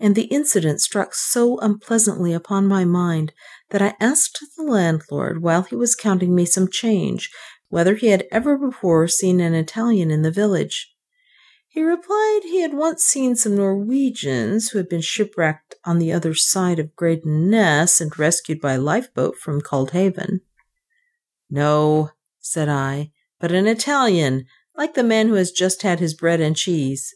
and 0.00 0.14
the 0.14 0.24
incident 0.24 0.80
struck 0.80 1.14
so 1.14 1.58
unpleasantly 1.58 2.32
upon 2.32 2.66
my 2.66 2.84
mind 2.84 3.32
that 3.70 3.82
I 3.82 3.94
asked 4.00 4.44
the 4.56 4.64
landlord 4.64 5.42
while 5.42 5.62
he 5.62 5.76
was 5.76 5.94
counting 5.94 6.34
me 6.34 6.44
some 6.44 6.68
change 6.68 7.30
whether 7.68 7.96
he 7.96 8.08
had 8.08 8.24
ever 8.30 8.56
before 8.56 9.08
seen 9.08 9.40
an 9.40 9.52
Italian 9.52 10.10
in 10.10 10.22
the 10.22 10.30
village. 10.30 10.94
He 11.66 11.82
replied 11.82 12.40
he 12.44 12.62
had 12.62 12.72
once 12.72 13.02
seen 13.02 13.34
some 13.34 13.56
Norwegians 13.56 14.68
who 14.68 14.78
had 14.78 14.88
been 14.88 15.00
shipwrecked 15.00 15.74
on 15.84 15.98
the 15.98 16.12
other 16.12 16.34
side 16.34 16.78
of 16.78 16.94
Graden 16.94 17.50
Ness 17.50 18.00
and 18.00 18.16
rescued 18.16 18.60
by 18.60 18.76
lifeboat 18.76 19.36
from 19.36 19.60
Cauldhaven. 19.60 20.42
No, 21.50 22.10
said 22.38 22.68
I, 22.68 23.10
but 23.40 23.50
an 23.50 23.66
Italian, 23.66 24.46
like 24.76 24.94
the 24.94 25.02
man 25.02 25.28
who 25.28 25.34
has 25.34 25.50
just 25.50 25.82
had 25.82 26.00
his 26.00 26.14
bread 26.14 26.40
and 26.40 26.56
cheese. 26.56 27.14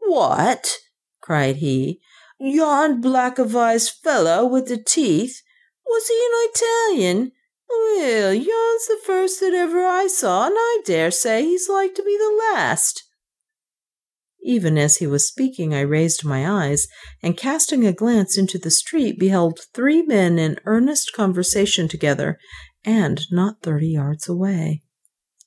What? 0.00 0.78
cried 1.20 1.56
he. 1.56 2.00
Yon 2.40 3.00
black 3.00 3.38
avised 3.38 3.90
fellow 4.02 4.46
with 4.46 4.68
the 4.68 4.82
teeth? 4.82 5.42
Was 5.86 6.08
he 6.08 6.14
an 6.14 6.50
Italian? 6.52 7.32
Well, 7.68 8.32
yon's 8.32 8.86
the 8.86 8.98
first 9.04 9.40
that 9.40 9.52
ever 9.52 9.84
I 9.86 10.06
saw, 10.06 10.46
and 10.46 10.54
I 10.56 10.80
dare 10.84 11.10
say 11.10 11.44
he's 11.44 11.68
like 11.68 11.94
to 11.94 12.02
be 12.02 12.16
the 12.16 12.42
last. 12.52 13.04
Even 14.42 14.78
as 14.78 14.96
he 14.96 15.06
was 15.06 15.26
speaking, 15.26 15.74
I 15.74 15.80
raised 15.80 16.24
my 16.24 16.48
eyes, 16.48 16.86
and 17.22 17.36
casting 17.36 17.86
a 17.86 17.92
glance 17.92 18.38
into 18.38 18.58
the 18.58 18.70
street, 18.70 19.18
beheld 19.18 19.60
three 19.74 20.02
men 20.02 20.38
in 20.38 20.60
earnest 20.64 21.12
conversation 21.12 21.88
together, 21.88 22.38
and 22.84 23.22
not 23.30 23.62
thirty 23.62 23.88
yards 23.88 24.28
away. 24.28 24.82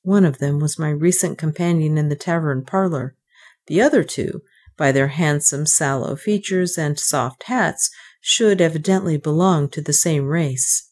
One 0.03 0.25
of 0.25 0.39
them 0.39 0.59
was 0.59 0.79
my 0.79 0.89
recent 0.89 1.37
companion 1.37 1.97
in 1.97 2.09
the 2.09 2.15
tavern 2.15 2.65
parlor. 2.65 3.15
The 3.67 3.81
other 3.81 4.03
two, 4.03 4.41
by 4.77 4.91
their 4.91 5.09
handsome, 5.09 5.65
sallow 5.65 6.15
features 6.15 6.77
and 6.77 6.99
soft 6.99 7.43
hats, 7.43 7.91
should 8.19 8.61
evidently 8.61 9.17
belong 9.17 9.69
to 9.69 9.81
the 9.81 9.93
same 9.93 10.25
race. 10.25 10.89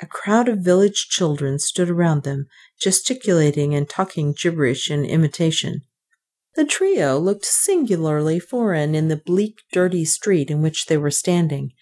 A 0.00 0.06
crowd 0.06 0.48
of 0.48 0.60
village 0.60 1.08
children 1.08 1.58
stood 1.58 1.90
around 1.90 2.22
them, 2.22 2.46
gesticulating 2.80 3.74
and 3.74 3.88
talking 3.88 4.32
gibberish 4.32 4.90
in 4.90 5.04
imitation. 5.04 5.82
The 6.54 6.64
trio 6.64 7.18
looked 7.18 7.44
singularly 7.44 8.40
foreign 8.40 8.94
in 8.94 9.08
the 9.08 9.16
bleak, 9.16 9.58
dirty 9.72 10.04
street 10.04 10.50
in 10.50 10.62
which 10.62 10.86
they 10.86 10.96
were 10.96 11.10
standing, 11.10 11.72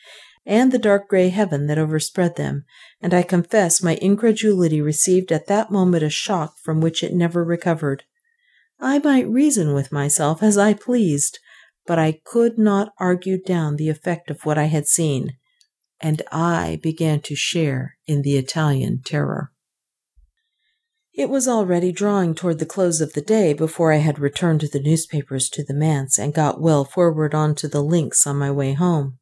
and 0.48 0.72
the 0.72 0.78
dark 0.78 1.08
gray 1.08 1.28
heaven 1.28 1.66
that 1.66 1.78
overspread 1.78 2.36
them, 2.36 2.64
and 3.02 3.12
I 3.12 3.22
confess 3.22 3.82
my 3.82 3.96
incredulity 3.96 4.80
received 4.80 5.30
at 5.30 5.46
that 5.46 5.70
moment 5.70 6.02
a 6.02 6.08
shock 6.08 6.58
from 6.58 6.80
which 6.80 7.04
it 7.04 7.12
never 7.12 7.44
recovered. 7.44 8.04
I 8.80 8.98
might 8.98 9.28
reason 9.28 9.74
with 9.74 9.92
myself 9.92 10.42
as 10.42 10.56
I 10.56 10.72
pleased, 10.72 11.38
but 11.86 11.98
I 11.98 12.20
could 12.24 12.58
not 12.58 12.92
argue 12.98 13.40
down 13.40 13.76
the 13.76 13.90
effect 13.90 14.30
of 14.30 14.46
what 14.46 14.56
I 14.56 14.64
had 14.64 14.86
seen. 14.88 15.36
and 16.00 16.22
I 16.30 16.78
began 16.82 17.20
to 17.22 17.34
share 17.34 17.96
in 18.06 18.22
the 18.22 18.36
Italian 18.36 19.02
terror. 19.04 19.52
It 21.12 21.28
was 21.28 21.48
already 21.48 21.90
drawing 21.90 22.34
toward 22.34 22.60
the 22.60 22.66
close 22.66 23.00
of 23.00 23.14
the 23.14 23.20
day 23.20 23.52
before 23.52 23.92
I 23.92 23.96
had 23.96 24.20
returned 24.20 24.60
the 24.60 24.80
newspapers 24.80 25.48
to 25.50 25.64
the 25.64 25.74
manse 25.74 26.16
and 26.18 26.32
got 26.32 26.60
well 26.60 26.84
forward 26.84 27.34
on 27.34 27.56
to 27.56 27.68
the 27.68 27.82
links 27.82 28.26
on 28.26 28.36
my 28.36 28.50
way 28.52 28.74
home. 28.74 29.17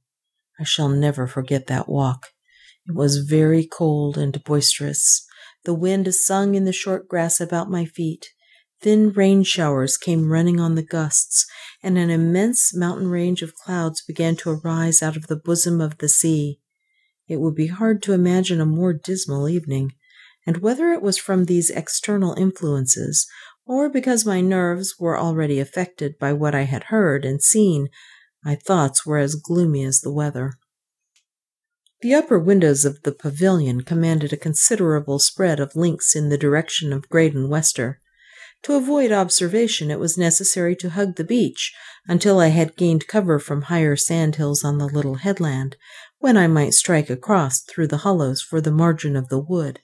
I 0.59 0.65
shall 0.65 0.89
never 0.89 1.27
forget 1.27 1.67
that 1.67 1.89
walk. 1.89 2.29
It 2.87 2.95
was 2.95 3.19
very 3.19 3.67
cold 3.67 4.17
and 4.17 4.43
boisterous. 4.45 5.27
The 5.65 5.75
wind 5.75 6.13
sung 6.15 6.55
in 6.55 6.65
the 6.65 6.73
short 6.73 7.09
grass 7.09 7.41
about 7.41 7.71
my 7.71 7.85
feet. 7.85 8.31
Thin 8.81 9.11
rain 9.11 9.43
showers 9.43 9.97
came 9.97 10.31
running 10.31 10.61
on 10.61 10.75
the 10.75 10.83
gusts, 10.83 11.47
and 11.83 11.99
an 11.99 12.11
immense 12.11 12.75
mountain 12.75 13.09
range 13.09 13.43
of 13.43 13.55
clouds 13.55 14.03
began 14.03 14.37
to 14.37 14.51
arise 14.51 15.03
out 15.03 15.17
of 15.17 15.27
the 15.27 15.37
bosom 15.37 15.81
of 15.81 15.99
the 15.99 16.09
sea. 16.09 16.61
It 17.27 17.41
would 17.41 17.55
be 17.55 17.67
hard 17.67 18.03
to 18.05 18.13
imagine 18.13 18.61
a 18.61 18.67
more 18.67 18.93
dismal 18.93 19.49
evening 19.49 19.93
and 20.47 20.59
whether 20.59 20.93
it 20.93 21.03
was 21.03 21.19
from 21.19 21.45
these 21.45 21.71
external 21.71 22.35
influences 22.35 23.27
or 23.67 23.89
because 23.89 24.25
my 24.25 24.41
nerves 24.41 24.95
were 24.99 25.19
already 25.19 25.59
affected 25.59 26.19
by 26.21 26.33
what 26.33 26.55
I 26.55 26.63
had 26.63 26.85
heard 26.85 27.25
and 27.25 27.43
seen, 27.43 27.89
my 28.47 28.55
thoughts 28.55 29.05
were 29.05 29.19
as 29.19 29.35
gloomy 29.35 29.83
as 29.83 30.03
the 30.03 30.13
weather. 30.13 30.53
The 32.01 32.15
upper 32.15 32.39
windows 32.39 32.85
of 32.85 33.03
the 33.03 33.11
pavilion 33.11 33.81
commanded 33.81 34.33
a 34.33 34.37
considerable 34.37 35.19
spread 35.19 35.59
of 35.59 35.75
links 35.75 36.15
in 36.15 36.29
the 36.29 36.39
direction 36.39 36.93
of 36.93 37.09
Graden 37.09 37.49
Wester. 37.49 38.01
To 38.63 38.75
avoid 38.75 39.11
observation, 39.11 39.91
it 39.91 39.99
was 39.99 40.17
necessary 40.17 40.77
to 40.77 40.91
hug 40.91 41.17
the 41.17 41.25
beach 41.25 41.75
until 42.07 42.39
I 42.39 42.49
had 42.49 42.77
gained 42.77 43.09
cover 43.09 43.41
from 43.41 43.63
higher 43.63 43.97
sandhills 43.97 44.63
on 44.63 44.79
the 44.79 44.87
little 44.87 45.17
headland, 45.17 45.77
when 46.19 46.37
I 46.37 46.47
might 46.47 46.75
strike 46.75 47.11
across 47.11 47.63
through 47.63 47.89
the 47.89 47.99
hollows 47.99 48.43
for 48.43 48.61
the 48.61 48.71
margin 48.71 49.17
of 49.17 49.29
the 49.29 49.41
wood. 49.41 49.81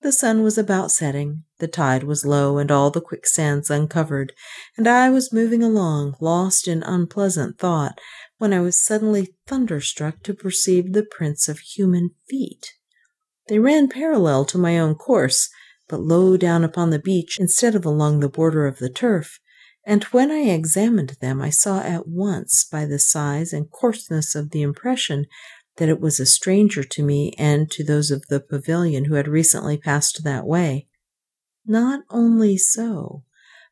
The 0.00 0.12
sun 0.12 0.42
was 0.42 0.56
about 0.56 0.92
setting, 0.92 1.44
the 1.62 1.68
tide 1.68 2.02
was 2.02 2.26
low, 2.26 2.58
and 2.58 2.72
all 2.72 2.90
the 2.90 3.00
quicksands 3.00 3.70
uncovered, 3.70 4.32
and 4.76 4.88
I 4.88 5.10
was 5.10 5.32
moving 5.32 5.62
along, 5.62 6.16
lost 6.20 6.66
in 6.66 6.82
unpleasant 6.82 7.56
thought, 7.56 8.00
when 8.38 8.52
I 8.52 8.58
was 8.58 8.84
suddenly 8.84 9.36
thunderstruck 9.46 10.24
to 10.24 10.34
perceive 10.34 10.92
the 10.92 11.04
prints 11.04 11.48
of 11.48 11.60
human 11.60 12.10
feet. 12.28 12.72
They 13.46 13.60
ran 13.60 13.88
parallel 13.88 14.44
to 14.46 14.58
my 14.58 14.76
own 14.76 14.96
course, 14.96 15.48
but 15.88 16.00
low 16.00 16.36
down 16.36 16.64
upon 16.64 16.90
the 16.90 16.98
beach 16.98 17.38
instead 17.38 17.76
of 17.76 17.84
along 17.84 18.18
the 18.18 18.28
border 18.28 18.66
of 18.66 18.78
the 18.78 18.90
turf, 18.90 19.38
and 19.86 20.02
when 20.06 20.32
I 20.32 20.50
examined 20.50 21.16
them 21.20 21.40
I 21.40 21.50
saw 21.50 21.80
at 21.80 22.08
once 22.08 22.64
by 22.64 22.86
the 22.86 22.98
size 22.98 23.52
and 23.52 23.70
coarseness 23.70 24.34
of 24.34 24.50
the 24.50 24.62
impression 24.62 25.26
that 25.76 25.88
it 25.88 26.00
was 26.00 26.18
a 26.18 26.26
stranger 26.26 26.82
to 26.82 27.04
me 27.04 27.34
and 27.38 27.70
to 27.70 27.84
those 27.84 28.10
of 28.10 28.26
the 28.26 28.40
pavilion 28.40 29.04
who 29.04 29.14
had 29.14 29.28
recently 29.28 29.78
passed 29.78 30.24
that 30.24 30.44
way. 30.44 30.88
Not 31.66 32.04
only 32.10 32.56
so, 32.56 33.24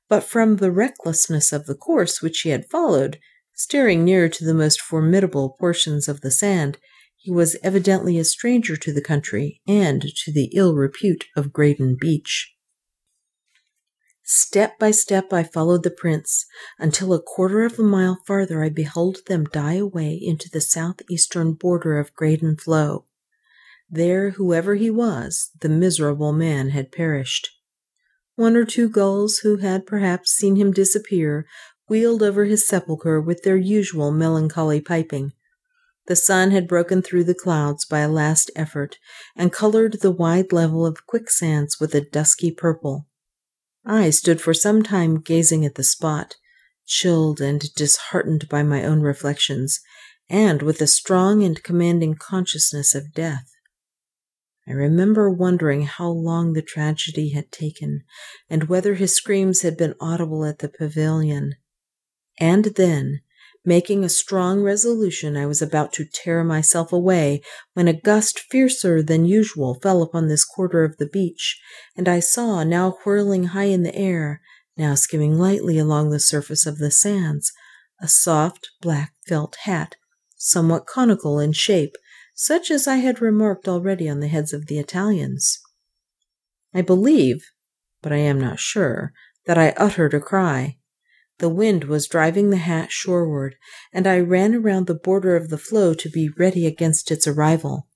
but 0.08 0.24
from 0.24 0.56
the 0.56 0.70
recklessness 0.70 1.52
of 1.52 1.66
the 1.66 1.74
course 1.74 2.22
which 2.22 2.40
he 2.40 2.50
had 2.50 2.70
followed, 2.70 3.18
steering 3.54 4.04
near 4.04 4.28
to 4.28 4.44
the 4.44 4.54
most 4.54 4.80
formidable 4.80 5.56
portions 5.58 6.08
of 6.08 6.20
the 6.20 6.30
sand, 6.30 6.78
he 7.16 7.30
was 7.30 7.56
evidently 7.62 8.18
a 8.18 8.24
stranger 8.24 8.76
to 8.76 8.92
the 8.92 9.02
country 9.02 9.60
and 9.66 10.02
to 10.02 10.32
the 10.32 10.50
ill 10.54 10.74
repute 10.74 11.26
of 11.36 11.52
Graden 11.52 11.96
Beach. 12.00 12.54
Step 14.22 14.78
by 14.78 14.92
step 14.92 15.32
I 15.32 15.42
followed 15.42 15.82
the 15.82 15.90
prints, 15.90 16.46
until 16.78 17.12
a 17.12 17.20
quarter 17.20 17.64
of 17.64 17.78
a 17.78 17.82
mile 17.82 18.22
farther 18.26 18.62
I 18.62 18.68
beheld 18.68 19.18
them 19.26 19.44
die 19.44 19.74
away 19.74 20.14
into 20.14 20.48
the 20.48 20.60
southeastern 20.60 21.54
border 21.54 21.98
of 21.98 22.14
Graden 22.14 22.56
Floe. 22.56 23.06
There, 23.88 24.30
whoever 24.30 24.76
he 24.76 24.88
was, 24.88 25.50
the 25.60 25.68
miserable 25.68 26.32
man 26.32 26.68
had 26.68 26.92
perished. 26.92 27.50
One 28.40 28.56
or 28.56 28.64
two 28.64 28.88
gulls, 28.88 29.40
who 29.40 29.58
had 29.58 29.84
perhaps 29.84 30.30
seen 30.30 30.56
him 30.56 30.72
disappear, 30.72 31.46
wheeled 31.90 32.22
over 32.22 32.46
his 32.46 32.66
sepulchre 32.66 33.20
with 33.20 33.42
their 33.42 33.58
usual 33.58 34.10
melancholy 34.10 34.80
piping. 34.80 35.34
The 36.06 36.16
sun 36.16 36.50
had 36.50 36.66
broken 36.66 37.02
through 37.02 37.24
the 37.24 37.34
clouds 37.34 37.84
by 37.84 37.98
a 37.98 38.08
last 38.08 38.50
effort, 38.56 38.96
and 39.36 39.52
colored 39.52 40.00
the 40.00 40.10
wide 40.10 40.54
level 40.54 40.86
of 40.86 41.06
quicksands 41.06 41.78
with 41.78 41.94
a 41.94 42.00
dusky 42.00 42.50
purple. 42.50 43.06
I 43.84 44.08
stood 44.08 44.40
for 44.40 44.54
some 44.54 44.82
time 44.82 45.20
gazing 45.20 45.66
at 45.66 45.74
the 45.74 45.84
spot, 45.84 46.36
chilled 46.86 47.42
and 47.42 47.60
disheartened 47.74 48.48
by 48.48 48.62
my 48.62 48.84
own 48.84 49.02
reflections, 49.02 49.80
and 50.30 50.62
with 50.62 50.80
a 50.80 50.86
strong 50.86 51.42
and 51.42 51.62
commanding 51.62 52.14
consciousness 52.14 52.94
of 52.94 53.12
death. 53.12 53.50
I 54.70 54.72
remember 54.72 55.28
wondering 55.28 55.82
how 55.82 56.08
long 56.08 56.52
the 56.52 56.62
tragedy 56.62 57.30
had 57.30 57.50
taken, 57.50 58.04
and 58.48 58.68
whether 58.68 58.94
his 58.94 59.16
screams 59.16 59.62
had 59.62 59.76
been 59.76 59.96
audible 60.00 60.44
at 60.44 60.60
the 60.60 60.68
pavilion. 60.68 61.56
And 62.38 62.66
then, 62.76 63.20
Making 63.64 64.04
a 64.04 64.08
strong 64.08 64.62
resolution, 64.62 65.36
I 65.36 65.44
was 65.44 65.60
about 65.60 65.92
to 65.94 66.06
tear 66.06 66.42
myself 66.42 66.94
away 66.94 67.42
when 67.74 67.88
a 67.88 68.00
gust 68.00 68.38
fiercer 68.38 69.02
than 69.02 69.26
usual 69.26 69.74
fell 69.82 70.02
upon 70.02 70.28
this 70.28 70.46
quarter 70.46 70.82
of 70.82 70.96
the 70.96 71.06
beach, 71.06 71.60
and 71.94 72.08
I 72.08 72.20
saw, 72.20 72.64
now 72.64 72.96
whirling 73.04 73.44
high 73.48 73.64
in 73.64 73.82
the 73.82 73.94
air, 73.94 74.40
now 74.78 74.94
skimming 74.94 75.38
lightly 75.38 75.78
along 75.78 76.08
the 76.08 76.20
surface 76.20 76.64
of 76.64 76.78
the 76.78 76.90
sands, 76.90 77.52
a 78.00 78.08
soft 78.08 78.70
black 78.80 79.12
felt 79.28 79.56
hat, 79.64 79.96
somewhat 80.36 80.86
conical 80.86 81.38
in 81.38 81.52
shape, 81.52 81.96
such 82.42 82.70
as 82.70 82.88
I 82.88 82.96
had 82.96 83.20
remarked 83.20 83.68
already 83.68 84.08
on 84.08 84.20
the 84.20 84.28
heads 84.28 84.54
of 84.54 84.64
the 84.64 84.78
Italians. 84.78 85.60
I 86.72 86.80
believe, 86.80 87.44
but 88.00 88.12
I 88.12 88.16
am 88.16 88.40
not 88.40 88.58
sure, 88.58 89.12
that 89.44 89.58
I 89.58 89.74
uttered 89.76 90.14
a 90.14 90.20
cry. 90.20 90.78
The 91.36 91.50
wind 91.50 91.84
was 91.84 92.08
driving 92.08 92.48
the 92.48 92.56
hat 92.56 92.90
shoreward, 92.90 93.56
and 93.92 94.06
I 94.06 94.20
ran 94.20 94.54
around 94.54 94.86
the 94.86 94.94
border 94.94 95.36
of 95.36 95.50
the 95.50 95.58
floe 95.58 95.92
to 95.92 96.08
be 96.08 96.30
ready 96.30 96.66
against 96.66 97.10
its 97.10 97.26
arrival. 97.26 97.88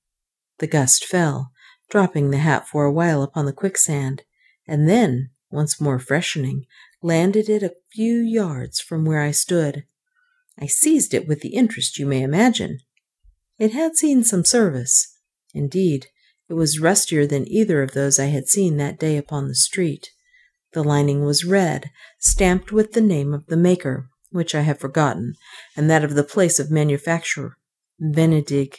The 0.59 0.67
gust 0.67 1.07
fell, 1.07 1.51
dropping 1.89 2.31
the 2.31 2.37
hat 2.37 2.69
for 2.69 2.85
a 2.85 2.93
while 2.93 3.23
upon 3.23 3.47
the 3.47 3.53
quicksand, 3.55 4.25
and 4.69 4.87
then, 4.87 5.31
once 5.51 5.81
more 5.81 5.99
freshening, 5.99 6.67
landed 7.01 7.49
it 7.49 7.63
a 7.63 7.77
few 7.91 8.19
yards 8.19 8.79
from 8.79 9.07
where 9.07 9.23
I 9.23 9.31
stood. 9.31 9.87
I 10.59 10.67
seized 10.67 11.15
it 11.15 11.27
with 11.27 11.41
the 11.41 11.55
interest 11.55 11.99
you 11.99 12.05
may 12.05 12.21
imagine. 12.21 12.81
It 13.59 13.73
had 13.73 13.97
seen 13.97 14.25
some 14.25 14.45
service. 14.45 15.19
Indeed, 15.53 16.07
it 16.49 16.55
was 16.55 16.81
rustier 16.81 17.27
than 17.27 17.49
either 17.49 17.83
of 17.83 17.93
those 17.93 18.19
I 18.19 18.27
had 18.27 18.49
seen 18.49 18.77
that 18.77 18.99
day 18.99 19.17
upon 19.17 19.49
the 19.49 19.55
street. 19.55 20.11
The 20.73 20.83
lining 20.83 21.25
was 21.25 21.45
red, 21.45 21.90
stamped 22.19 22.73
with 22.73 22.93
the 22.93 23.01
name 23.01 23.33
of 23.33 23.47
the 23.47 23.57
maker, 23.57 24.09
which 24.31 24.55
I 24.55 24.62
have 24.62 24.81
forgotten, 24.81 25.35
and 25.77 25.88
that 25.88 26.03
of 26.03 26.14
the 26.14 26.25
place 26.25 26.59
of 26.59 26.71
manufacture, 26.71 27.57
Venedig. 28.03 28.79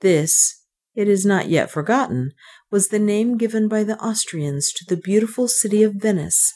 This, 0.00 0.64
it 0.94 1.08
is 1.08 1.24
not 1.24 1.48
yet 1.48 1.70
forgotten, 1.70 2.32
was 2.70 2.88
the 2.88 2.98
name 2.98 3.38
given 3.38 3.68
by 3.68 3.84
the 3.84 3.98
Austrians 3.98 4.72
to 4.74 4.84
the 4.84 5.00
beautiful 5.00 5.48
city 5.48 5.82
of 5.82 5.94
Venice, 5.94 6.52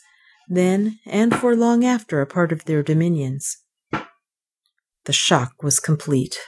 then 0.48 0.98
and 1.06 1.34
for 1.34 1.56
long 1.56 1.84
after 1.84 2.20
a 2.20 2.26
part 2.26 2.52
of 2.52 2.66
their 2.66 2.82
dominions. 2.82 3.56
The 5.04 5.12
shock 5.12 5.62
was 5.62 5.80
complete. 5.80 6.38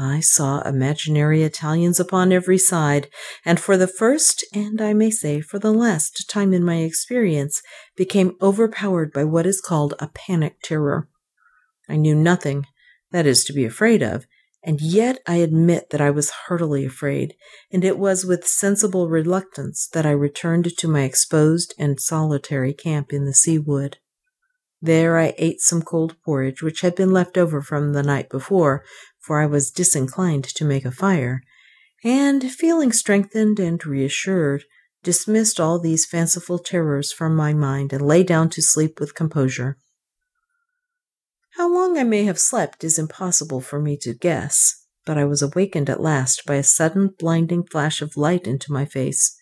I 0.00 0.20
saw 0.20 0.60
imaginary 0.60 1.42
Italians 1.42 1.98
upon 1.98 2.30
every 2.30 2.56
side, 2.56 3.08
and 3.44 3.58
for 3.58 3.76
the 3.76 3.88
first, 3.88 4.44
and 4.54 4.80
I 4.80 4.92
may 4.92 5.10
say 5.10 5.40
for 5.40 5.58
the 5.58 5.72
last 5.72 6.30
time 6.30 6.54
in 6.54 6.62
my 6.62 6.76
experience, 6.76 7.62
became 7.96 8.36
overpowered 8.40 9.12
by 9.12 9.24
what 9.24 9.44
is 9.44 9.60
called 9.60 9.94
a 9.98 10.06
panic 10.06 10.62
terror. 10.62 11.08
I 11.88 11.96
knew 11.96 12.14
nothing 12.14 12.66
that 13.10 13.26
is 13.26 13.42
to 13.46 13.52
be 13.52 13.64
afraid 13.64 14.00
of, 14.00 14.24
and 14.62 14.80
yet 14.80 15.18
I 15.26 15.36
admit 15.36 15.90
that 15.90 16.00
I 16.00 16.10
was 16.10 16.30
heartily 16.30 16.84
afraid, 16.84 17.34
and 17.72 17.84
it 17.84 17.98
was 17.98 18.24
with 18.24 18.46
sensible 18.46 19.08
reluctance 19.08 19.88
that 19.92 20.06
I 20.06 20.10
returned 20.10 20.76
to 20.76 20.86
my 20.86 21.02
exposed 21.02 21.74
and 21.76 21.98
solitary 21.98 22.72
camp 22.72 23.12
in 23.12 23.24
the 23.24 23.34
sea 23.34 23.58
wood. 23.58 23.98
There 24.80 25.18
I 25.18 25.34
ate 25.38 25.60
some 25.60 25.82
cold 25.82 26.14
porridge 26.24 26.62
which 26.62 26.82
had 26.82 26.94
been 26.94 27.10
left 27.10 27.36
over 27.36 27.60
from 27.60 27.92
the 27.92 28.02
night 28.02 28.28
before, 28.28 28.84
for 29.28 29.42
I 29.42 29.46
was 29.46 29.70
disinclined 29.70 30.44
to 30.44 30.64
make 30.64 30.86
a 30.86 30.90
fire, 30.90 31.42
and, 32.02 32.50
feeling 32.50 32.92
strengthened 32.92 33.60
and 33.60 33.84
reassured, 33.84 34.64
dismissed 35.02 35.60
all 35.60 35.78
these 35.78 36.06
fanciful 36.06 36.58
terrors 36.58 37.12
from 37.12 37.36
my 37.36 37.52
mind 37.52 37.92
and 37.92 38.00
lay 38.00 38.22
down 38.22 38.48
to 38.48 38.62
sleep 38.62 38.98
with 38.98 39.14
composure. 39.14 39.76
How 41.58 41.70
long 41.70 41.98
I 41.98 42.04
may 42.04 42.24
have 42.24 42.38
slept 42.38 42.82
is 42.82 42.98
impossible 42.98 43.60
for 43.60 43.78
me 43.78 43.98
to 43.98 44.14
guess, 44.14 44.86
but 45.04 45.18
I 45.18 45.26
was 45.26 45.42
awakened 45.42 45.90
at 45.90 46.00
last 46.00 46.46
by 46.46 46.54
a 46.54 46.62
sudden 46.62 47.10
blinding 47.18 47.64
flash 47.64 48.00
of 48.00 48.16
light 48.16 48.46
into 48.46 48.72
my 48.72 48.86
face. 48.86 49.38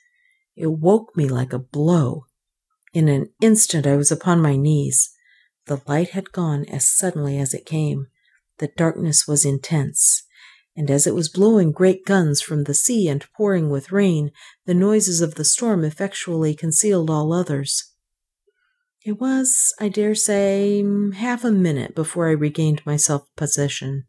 It 0.57 0.67
woke 0.67 1.17
me 1.17 1.29
like 1.29 1.53
a 1.53 1.61
blow. 1.61 2.25
In 2.93 3.07
an 3.07 3.29
instant 3.41 3.87
I 3.87 3.95
was 3.95 4.11
upon 4.11 4.43
my 4.43 4.57
knees. 4.57 5.11
The 5.67 5.81
light 5.87 6.11
had 6.11 6.33
gone 6.33 6.65
as 6.65 6.89
suddenly 6.89 7.39
as 7.39 7.55
it 7.55 7.67
came. 7.67 8.09
The 8.59 8.69
darkness 8.77 9.27
was 9.27 9.45
intense, 9.45 10.23
and 10.77 10.91
as 10.91 11.07
it 11.07 11.15
was 11.15 11.29
blowing 11.29 11.73
great 11.73 12.05
guns 12.05 12.41
from 12.41 12.65
the 12.65 12.75
sea 12.75 13.09
and 13.09 13.27
pouring 13.37 13.71
with 13.71 13.93
rain, 13.93 14.31
the 14.65 14.75
noises 14.75 15.21
of 15.21 15.35
the 15.35 15.45
storm 15.45 15.85
effectually 15.85 16.55
concealed 16.55 17.11
all 17.11 17.33
others. 17.33 17.93
It 19.05 19.21
was, 19.21 19.73
I 19.79 19.89
dare 19.89 20.15
say, 20.15 20.85
half 21.15 21.45
a 21.45 21.53
minute 21.53 21.95
before 21.95 22.29
I 22.29 22.33
regained 22.33 22.83
my 22.85 22.97
self 22.97 23.23
possession. 23.37 24.05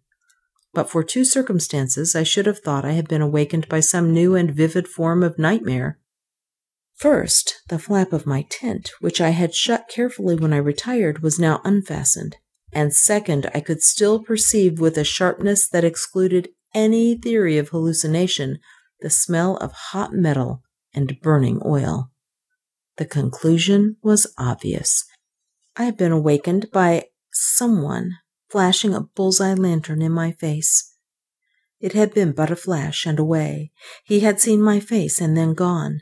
But 0.74 0.90
for 0.90 1.04
two 1.04 1.24
circumstances, 1.24 2.16
I 2.16 2.24
should 2.24 2.46
have 2.46 2.60
thought 2.60 2.86
I 2.86 2.94
had 2.94 3.08
been 3.08 3.22
awakened 3.22 3.70
by 3.70 3.80
some 3.80 4.14
new 4.14 4.36
and 4.36 4.52
vivid 4.52 4.88
form 4.88 5.24
of 5.24 5.38
nightmare. 5.38 6.00
First, 6.96 7.62
the 7.70 7.78
flap 7.78 8.12
of 8.12 8.26
my 8.26 8.46
tent, 8.50 8.92
which 9.00 9.22
I 9.22 9.30
had 9.30 9.54
shut 9.54 9.88
carefully 9.88 10.36
when 10.36 10.52
I 10.52 10.58
retired, 10.58 11.20
was 11.20 11.40
now 11.40 11.62
unfastened. 11.64 12.38
And 12.74 12.94
second, 12.94 13.50
I 13.54 13.60
could 13.60 13.82
still 13.82 14.24
perceive 14.24 14.80
with 14.80 14.98
a 14.98 15.04
sharpness 15.04 15.68
that 15.70 15.84
excluded 15.84 16.50
any 16.74 17.16
theory 17.16 17.58
of 17.58 17.70
hallucination 17.70 18.60
the 19.00 19.10
smell 19.10 19.58
of 19.58 19.72
hot 19.72 20.14
metal 20.14 20.64
and 20.94 21.20
burning 21.22 21.62
oil. 21.66 22.12
The 22.98 23.06
conclusion 23.06 23.98
was 24.02 24.34
obvious. 24.38 25.06
I 25.76 25.84
had 25.84 25.98
been 25.98 26.12
awakened 26.12 26.72
by 26.72 27.06
someone 27.32 28.18
flashing 28.50 28.94
a 28.94 29.02
bullseye 29.02 29.54
lantern 29.54 30.02
in 30.02 30.12
my 30.12 30.32
face. 30.32 30.96
It 31.80 31.94
had 31.94 32.14
been 32.14 32.32
but 32.32 32.50
a 32.50 32.56
flash 32.56 33.06
and 33.06 33.20
away. 33.20 33.72
He 34.04 34.22
had 34.22 34.42
seen 34.42 34.62
my 34.62 34.80
face 34.80 35.22
and 35.22 35.38
then 35.38 35.54
gone. 35.54 36.02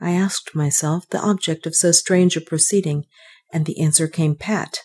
I 0.00 0.12
asked 0.12 0.54
myself 0.54 1.06
the 1.10 1.20
object 1.20 1.66
of 1.66 1.74
so 1.74 1.92
strange 1.92 2.36
a 2.36 2.40
proceeding, 2.40 3.04
and 3.52 3.66
the 3.66 3.80
answer 3.80 4.08
came 4.08 4.34
pat. 4.34 4.80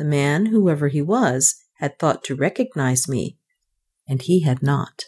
The 0.00 0.06
man, 0.06 0.46
whoever 0.46 0.88
he 0.88 1.02
was, 1.02 1.56
had 1.74 1.98
thought 1.98 2.24
to 2.24 2.34
recognize 2.34 3.06
me, 3.06 3.36
and 4.08 4.22
he 4.22 4.40
had 4.40 4.62
not. 4.62 5.04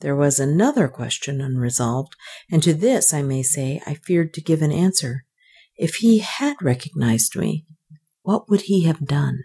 There 0.00 0.16
was 0.16 0.40
another 0.40 0.88
question 0.88 1.40
unresolved, 1.40 2.16
and 2.50 2.60
to 2.64 2.74
this, 2.74 3.14
I 3.14 3.22
may 3.22 3.44
say, 3.44 3.80
I 3.86 3.94
feared 3.94 4.34
to 4.34 4.40
give 4.40 4.62
an 4.62 4.72
answer. 4.72 5.26
If 5.76 5.94
he 5.98 6.18
had 6.18 6.56
recognized 6.60 7.36
me, 7.36 7.66
what 8.22 8.50
would 8.50 8.62
he 8.62 8.82
have 8.82 9.06
done? 9.06 9.44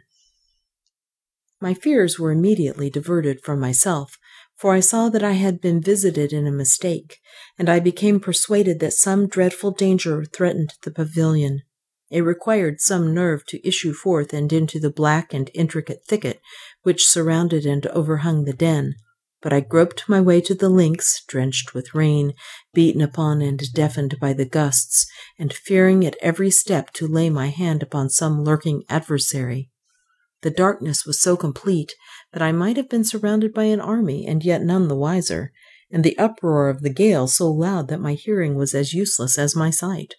My 1.61 1.75
fears 1.75 2.17
were 2.17 2.31
immediately 2.31 2.89
diverted 2.89 3.43
from 3.43 3.59
myself, 3.59 4.17
for 4.55 4.73
I 4.73 4.79
saw 4.79 5.09
that 5.09 5.23
I 5.23 5.33
had 5.33 5.61
been 5.61 5.79
visited 5.79 6.33
in 6.33 6.47
a 6.47 6.51
mistake, 6.51 7.19
and 7.59 7.69
I 7.69 7.79
became 7.79 8.19
persuaded 8.19 8.79
that 8.79 8.93
some 8.93 9.27
dreadful 9.27 9.69
danger 9.69 10.25
threatened 10.25 10.73
the 10.81 10.89
pavilion. 10.89 11.61
It 12.11 12.21
required 12.21 12.81
some 12.81 13.13
nerve 13.13 13.45
to 13.47 13.67
issue 13.67 13.93
forth 13.93 14.31
and 14.33 14.53
into 14.53 14.79
the 14.79 14.91
black 14.91 15.33
and 15.33 15.49
intricate 15.53 16.05
thicket 16.07 16.39
which 16.83 17.07
surrounded 17.07 17.65
and 17.65 17.85
overhung 17.87 18.45
the 18.45 18.53
den, 18.53 18.95
but 19.41 19.51
I 19.51 19.59
groped 19.59 20.07
my 20.07 20.21
way 20.21 20.41
to 20.41 20.53
the 20.53 20.69
links, 20.69 21.23
drenched 21.27 21.73
with 21.73 21.95
rain, 21.95 22.33
beaten 22.73 23.01
upon 23.01 23.41
and 23.41 23.59
deafened 23.73 24.17
by 24.19 24.33
the 24.33 24.45
gusts, 24.45 25.07
and 25.39 25.51
fearing 25.51 26.05
at 26.05 26.17
every 26.21 26.51
step 26.51 26.91
to 26.93 27.07
lay 27.07 27.29
my 27.29 27.47
hand 27.47 27.81
upon 27.81 28.09
some 28.09 28.43
lurking 28.43 28.83
adversary. 28.89 29.71
The 30.41 30.51
darkness 30.51 31.05
was 31.05 31.19
so 31.19 31.35
complete 31.35 31.93
that 32.33 32.41
I 32.41 32.51
might 32.51 32.77
have 32.77 32.89
been 32.89 33.03
surrounded 33.03 33.53
by 33.53 33.63
an 33.63 33.79
army 33.81 34.27
and 34.27 34.43
yet 34.43 34.61
none 34.61 34.87
the 34.87 34.95
wiser, 34.95 35.51
and 35.91 36.03
the 36.03 36.17
uproar 36.17 36.69
of 36.69 36.81
the 36.81 36.89
gale 36.89 37.27
so 37.27 37.51
loud 37.51 37.87
that 37.87 37.99
my 37.99 38.13
hearing 38.13 38.55
was 38.55 38.75
as 38.75 38.93
useless 38.93 39.39
as 39.39 39.55
my 39.55 39.69
sight. 39.69 40.15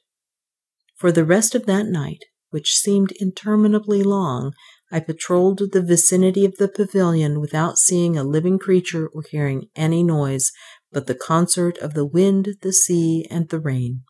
For 0.96 1.12
the 1.12 1.24
rest 1.24 1.54
of 1.54 1.66
that 1.66 1.86
night, 1.86 2.24
which 2.50 2.74
seemed 2.74 3.12
interminably 3.20 4.02
long, 4.02 4.52
I 4.90 5.00
patrolled 5.00 5.60
the 5.72 5.82
vicinity 5.82 6.44
of 6.44 6.56
the 6.56 6.68
pavilion 6.68 7.40
without 7.40 7.76
seeing 7.76 8.16
a 8.16 8.24
living 8.24 8.58
creature 8.58 9.06
or 9.08 9.22
hearing 9.28 9.68
any 9.76 10.02
noise 10.02 10.52
but 10.90 11.06
the 11.06 11.14
concert 11.14 11.76
of 11.78 11.92
the 11.92 12.06
wind, 12.06 12.56
the 12.62 12.72
sea, 12.72 13.26
and 13.30 13.50
the 13.50 13.60
rain. 13.60 14.04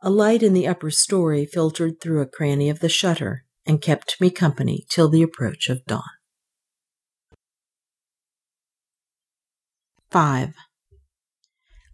A 0.00 0.10
light 0.10 0.42
in 0.42 0.52
the 0.52 0.68
upper 0.68 0.90
story 0.90 1.46
filtered 1.46 2.00
through 2.00 2.20
a 2.20 2.26
cranny 2.26 2.70
of 2.70 2.78
the 2.78 2.88
shutter 2.88 3.44
and 3.64 3.82
kept 3.82 4.20
me 4.20 4.30
company 4.30 4.86
till 4.88 5.08
the 5.08 5.22
approach 5.22 5.68
of 5.68 5.84
dawn. 5.86 6.02
5. 10.10 10.54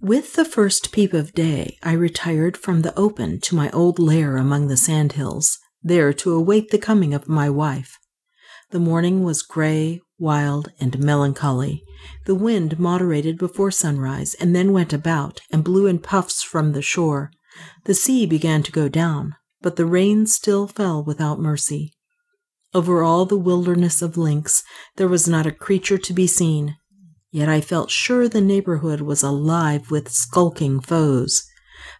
With 0.02 0.32
the 0.32 0.44
first 0.44 0.90
peep 0.90 1.12
of 1.12 1.32
day, 1.32 1.78
I 1.80 1.92
retired 1.92 2.56
from 2.56 2.82
the 2.82 2.92
open 2.98 3.38
to 3.42 3.54
my 3.54 3.70
old 3.70 4.00
lair 4.00 4.36
among 4.36 4.66
the 4.66 4.76
sandhills, 4.76 5.60
there 5.80 6.12
to 6.14 6.34
await 6.34 6.70
the 6.70 6.78
coming 6.78 7.14
of 7.14 7.28
my 7.28 7.48
wife. 7.48 8.00
The 8.72 8.80
morning 8.80 9.22
was 9.22 9.42
gray, 9.42 10.00
wild, 10.18 10.72
and 10.80 10.98
melancholy. 10.98 11.84
The 12.26 12.34
wind 12.34 12.80
moderated 12.80 13.38
before 13.38 13.70
sunrise 13.70 14.34
and 14.40 14.56
then 14.56 14.72
went 14.72 14.92
about 14.92 15.40
and 15.52 15.62
blew 15.62 15.86
in 15.86 16.00
puffs 16.00 16.42
from 16.42 16.72
the 16.72 16.82
shore. 16.82 17.30
The 17.84 17.94
sea 17.94 18.26
began 18.26 18.64
to 18.64 18.72
go 18.72 18.88
down, 18.88 19.36
but 19.60 19.76
the 19.76 19.86
rain 19.86 20.26
still 20.26 20.66
fell 20.66 21.04
without 21.04 21.38
mercy. 21.38 21.92
Over 22.74 23.04
all 23.04 23.24
the 23.24 23.38
wilderness 23.38 24.02
of 24.02 24.16
links 24.16 24.64
there 24.96 25.06
was 25.06 25.28
not 25.28 25.46
a 25.46 25.52
creature 25.52 25.98
to 25.98 26.12
be 26.12 26.26
seen, 26.26 26.74
yet 27.32 27.48
I 27.48 27.60
felt 27.60 27.90
sure 27.90 28.28
the 28.28 28.40
neighborhood 28.40 29.00
was 29.00 29.24
alive 29.24 29.90
with 29.90 30.12
skulking 30.12 30.78
foes. 30.78 31.48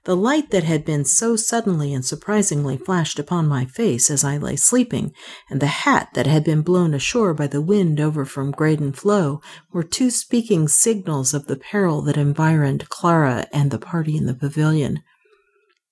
The 0.05 0.17
light 0.17 0.51
that 0.51 0.65
had 0.65 0.85
been 0.85 1.05
so 1.05 1.37
suddenly 1.37 1.95
and 1.95 2.05
surprisingly 2.05 2.77
flashed 2.77 3.19
upon 3.19 3.49
my 3.49 3.65
face 3.65 4.11
as 4.11 4.25
I 4.25 4.37
lay 4.37 4.57
sleeping, 4.57 5.13
and 5.49 5.61
the 5.61 5.67
hat 5.67 6.11
that 6.15 6.27
had 6.27 6.45
been 6.45 6.63
blown 6.63 6.93
ashore 6.93 7.35
by 7.35 7.47
the 7.47 7.63
wind 7.63 8.01
over 8.01 8.25
from 8.25 8.51
Graden 8.51 8.93
Floe, 8.93 9.41
were 9.73 9.83
two 9.83 10.11
speaking 10.11 10.69
signals 10.69 11.33
of 11.35 11.47
the 11.47 11.57
peril 11.57 12.03
that 12.03 12.17
environed 12.17 12.89
Clara 12.89 13.47
and 13.53 13.71
the 13.71 13.79
party 13.79 14.17
in 14.17 14.27
the 14.27 14.35
pavilion. 14.35 15.03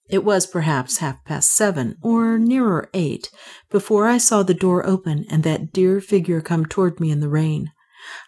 It 0.08 0.24
was 0.24 0.44
perhaps 0.44 0.98
half 0.98 1.24
past 1.24 1.54
seven, 1.54 1.96
or 2.02 2.36
nearer 2.36 2.90
eight, 2.92 3.30
before 3.70 4.06
I 4.06 4.18
saw 4.18 4.42
the 4.42 4.54
door 4.54 4.84
open 4.84 5.24
and 5.30 5.44
that 5.44 5.72
dear 5.72 6.00
figure 6.00 6.40
come 6.40 6.66
toward 6.66 6.98
me 6.98 7.12
in 7.12 7.20
the 7.20 7.28
rain. 7.28 7.70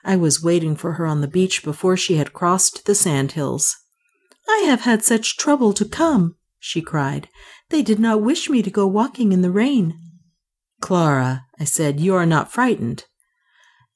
I 0.04 0.16
was 0.16 0.42
waiting 0.42 0.76
for 0.76 0.94
her 0.94 1.06
on 1.06 1.20
the 1.20 1.28
beach 1.28 1.62
before 1.62 1.96
she 1.96 2.16
had 2.16 2.32
crossed 2.32 2.84
the 2.84 2.94
sand 2.94 3.32
hills. 3.32 3.76
I 4.48 4.64
have 4.66 4.82
had 4.82 5.04
such 5.04 5.36
trouble 5.36 5.72
to 5.74 5.84
come, 5.84 6.36
she 6.58 6.80
cried. 6.80 7.28
They 7.70 7.82
did 7.82 7.98
not 7.98 8.22
wish 8.22 8.48
me 8.48 8.62
to 8.62 8.70
go 8.70 8.86
walking 8.86 9.32
in 9.32 9.42
the 9.42 9.50
rain. 9.50 9.98
Clara, 10.80 11.46
I 11.58 11.64
said, 11.64 12.00
you 12.00 12.14
are 12.14 12.26
not 12.26 12.52
frightened. 12.52 13.04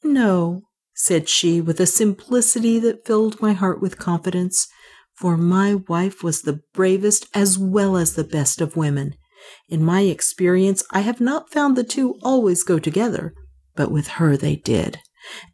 No, 0.03 0.63
said 0.95 1.29
she, 1.29 1.61
with 1.61 1.81
a 1.81 1.87
simplicity 1.87 2.79
that 2.79 3.07
filled 3.07 3.43
my 3.43 3.53
heart 3.53 3.81
with 3.81 3.99
confidence 3.99 4.69
for 5.17 5.39
my 5.39 5.75
wife 5.75 6.23
was 6.23 6.43
the 6.43 6.61
bravest 6.75 7.27
as 7.35 7.59
well 7.59 7.97
as 7.97 8.15
the 8.15 8.25
best 8.25 8.61
of 8.61 8.77
women. 8.77 9.15
In 9.69 9.83
my 9.83 10.03
experience, 10.03 10.85
I 10.91 11.01
have 11.01 11.21
not 11.21 11.51
found 11.51 11.75
the 11.75 11.85
two 11.85 12.17
always 12.23 12.63
go 12.63 12.79
together, 12.79 13.33
but 13.75 13.91
with 13.91 14.09
her 14.09 14.37
they 14.37 14.57
did. 14.57 14.99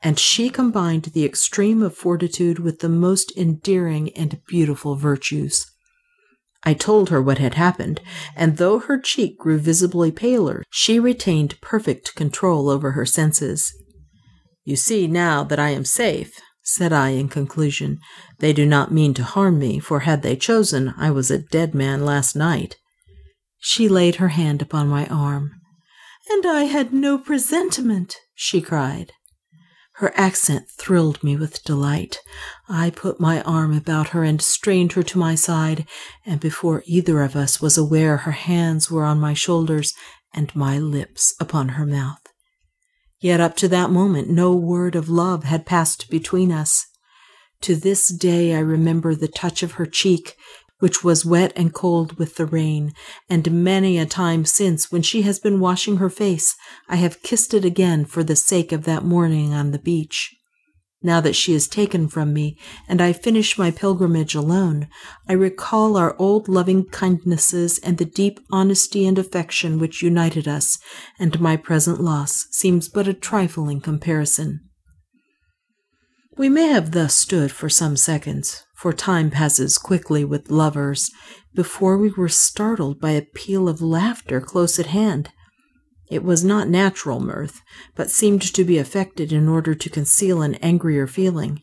And 0.03 0.19
she 0.19 0.51
combined 0.51 1.05
the 1.05 1.25
extreme 1.25 1.83
of 1.83 1.97
fortitude 1.97 2.59
with 2.59 2.81
the 2.81 2.89
most 2.89 3.37
endearing 3.37 4.11
and 4.15 4.41
beautiful 4.47 4.97
virtues. 4.97 5.67
I 6.65 6.75
told 6.75 7.11
her 7.11 7.21
what 7.21 7.39
had 7.39 7.55
happened, 7.55 8.01
and 8.37 8.57
though 8.57 8.79
her 8.79 8.99
cheek 8.99 9.39
grew 9.39 9.59
visibly 9.59 10.13
paler, 10.13 10.63
she 10.71 11.01
retained 11.01 11.61
perfect 11.61 12.15
control 12.15 12.69
over 12.69 12.93
her 12.93 13.07
senses. 13.07 13.73
You 14.65 14.77
see 14.77 15.09
now 15.09 15.43
that 15.45 15.59
I 15.59 15.71
am 15.71 15.85
safe, 15.85 16.41
said 16.63 16.93
I 16.93 17.11
in 17.11 17.29
conclusion. 17.29 17.99
They 18.39 18.53
do 18.53 18.65
not 18.65 18.93
mean 18.93 19.13
to 19.15 19.25
harm 19.25 19.59
me, 19.59 19.81
for 19.81 20.01
had 20.01 20.23
they 20.23 20.37
chosen, 20.37 20.95
I 20.97 21.11
was 21.11 21.31
a 21.31 21.39
dead 21.39 21.75
man 21.75 22.05
last 22.05 22.37
night. 22.37 22.77
She 23.59 23.89
laid 23.89 24.17
her 24.17 24.29
hand 24.29 24.63
upon 24.63 24.89
my 24.89 25.07
arm. 25.07 25.51
And 26.31 26.47
I 26.47 26.65
had 26.65 26.93
no 26.93 27.19
presentiment, 27.19 28.17
she 28.35 28.61
cried. 28.61 29.13
Her 29.97 30.13
accent 30.19 30.69
thrilled 30.71 31.23
me 31.23 31.37
with 31.37 31.65
delight. 31.65 32.21
I 32.69 32.91
put 32.91 33.21
my 33.21 33.43
arm 33.43 33.77
about 33.77 34.09
her 34.09 34.25
and 34.25 34.41
strained 34.41 34.93
her 34.93 35.03
to 35.03 35.19
my 35.19 35.35
side, 35.35 35.87
and 36.25 36.41
before 36.41 36.83
either 36.87 37.23
of 37.23 37.37
us 37.37 37.61
was 37.61 37.77
aware, 37.77 38.19
her 38.19 38.33
hands 38.33 38.91
were 38.91 39.05
on 39.05 39.21
my 39.21 39.35
shoulders 39.35 39.95
and 40.33 40.55
my 40.57 40.79
lips 40.79 41.35
upon 41.39 41.71
her 41.71 41.87
mouth. 41.87 42.21
Yet 43.21 43.41
up 43.41 43.55
to 43.59 43.69
that 43.69 43.91
moment, 43.91 44.29
no 44.29 44.55
word 44.55 44.97
of 44.97 45.09
love 45.09 45.45
had 45.45 45.67
passed 45.67 46.11
between 46.11 46.51
us. 46.51 46.87
To 47.61 47.77
this 47.77 48.09
day, 48.09 48.55
I 48.55 48.59
remember 48.59 49.15
the 49.15 49.29
touch 49.29 49.63
of 49.63 49.73
her 49.73 49.87
cheek, 49.87 50.37
which 50.83 51.05
was 51.05 51.25
wet 51.25 51.53
and 51.55 51.73
cold 51.73 52.19
with 52.19 52.35
the 52.35 52.45
rain, 52.45 52.93
and 53.31 53.63
many 53.63 53.99
a 53.99 54.05
time 54.05 54.45
since, 54.45 54.91
when 54.91 55.01
she 55.01 55.23
has 55.23 55.39
been 55.39 55.61
washing 55.61 55.99
her 55.99 56.11
face, 56.11 56.57
I 56.89 56.97
have 56.97 57.23
kissed 57.23 57.55
it 57.55 57.65
again 57.65 58.05
for 58.05 58.25
the 58.25 58.35
sake 58.35 58.73
of 58.73 58.83
that 58.83 59.05
morning 59.05 59.55
on 59.55 59.71
the 59.71 59.79
beach. 59.79 60.35
Now 61.01 61.21
that 61.21 61.37
she 61.37 61.55
is 61.55 61.69
taken 61.69 62.09
from 62.09 62.33
me, 62.33 62.59
and 62.89 63.01
I 63.01 63.13
finish 63.13 63.57
my 63.57 63.71
pilgrimage 63.71 64.35
alone, 64.35 64.89
I 65.29 65.35
recall 65.35 65.97
our 65.97 66.17
old 66.19 66.49
loving 66.49 66.87
kindnesses 66.87 67.79
and 67.79 67.99
the 67.99 68.05
deep 68.05 68.41
honesty 68.51 69.07
and 69.07 69.21
affection 69.21 69.79
which 69.79 70.03
united 70.03 70.49
us, 70.49 70.81
and 71.17 71.41
my 71.41 71.57
present 71.57 72.01
loss 72.01 72.49
seems 72.51 72.89
but 72.89 73.07
a 73.07 73.15
trifle 73.15 73.69
in 73.69 73.81
comparison. 73.81 74.63
We 76.37 76.49
may 76.49 76.67
have 76.67 76.91
thus 76.91 77.15
stood 77.15 77.53
for 77.53 77.69
some 77.69 77.97
seconds, 77.97 78.65
for 78.83 78.93
time 78.93 79.31
passes 79.31 79.79
quickly 79.79 80.25
with 80.25 80.51
lovers, 80.51 81.09
before 81.55 81.97
we 81.97 82.11
were 82.11 82.29
startled 82.29 83.01
by 83.01 83.13
a 83.13 83.23
peal 83.23 83.69
of 83.69 83.81
laughter 83.81 84.41
close 84.41 84.77
at 84.77 84.87
hand. 84.87 85.31
It 86.11 86.25
was 86.25 86.43
not 86.43 86.69
natural 86.69 87.21
mirth, 87.21 87.61
but 87.95 88.11
seemed 88.11 88.43
to 88.43 88.65
be 88.65 88.79
affected 88.79 89.33
in 89.33 89.49
order 89.49 89.77
to 89.77 89.89
conceal 89.89 90.43
an 90.43 90.57
angrier 90.57 91.07
feeling. 91.07 91.63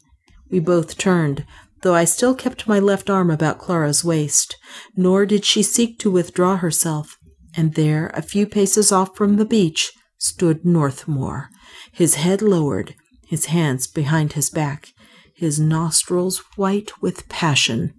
We 0.49 0.61
both 0.61 0.97
turned, 0.97 1.45
though 1.81 1.93
I 1.93 2.05
still 2.05 2.33
kept 2.33 2.69
my 2.69 2.79
left 2.79 3.09
arm 3.09 3.29
about 3.29 3.59
Clara's 3.59 4.01
waist, 4.01 4.55
nor 4.95 5.25
did 5.25 5.43
she 5.43 5.61
seek 5.61 5.99
to 5.99 6.09
withdraw 6.09 6.55
herself, 6.55 7.17
and 7.53 7.73
there, 7.73 8.11
a 8.13 8.21
few 8.21 8.47
paces 8.47 8.93
off 8.93 9.17
from 9.17 9.35
the 9.35 9.43
beach, 9.43 9.91
stood 10.19 10.63
Northmour, 10.63 11.49
his 11.91 12.15
head 12.15 12.41
lowered, 12.41 12.95
his 13.27 13.47
hands 13.47 13.87
behind 13.87 14.33
his 14.33 14.49
back, 14.49 14.93
his 15.39 15.57
nostrils 15.57 16.39
white 16.57 17.01
with 17.01 17.29
passion. 17.29 17.93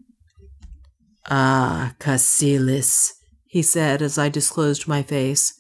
Ah, 1.31 1.95
Cassilis, 1.99 3.13
he 3.47 3.63
said 3.63 4.03
as 4.03 4.19
I 4.19 4.29
disclosed 4.29 4.87
my 4.87 5.03
face. 5.03 5.59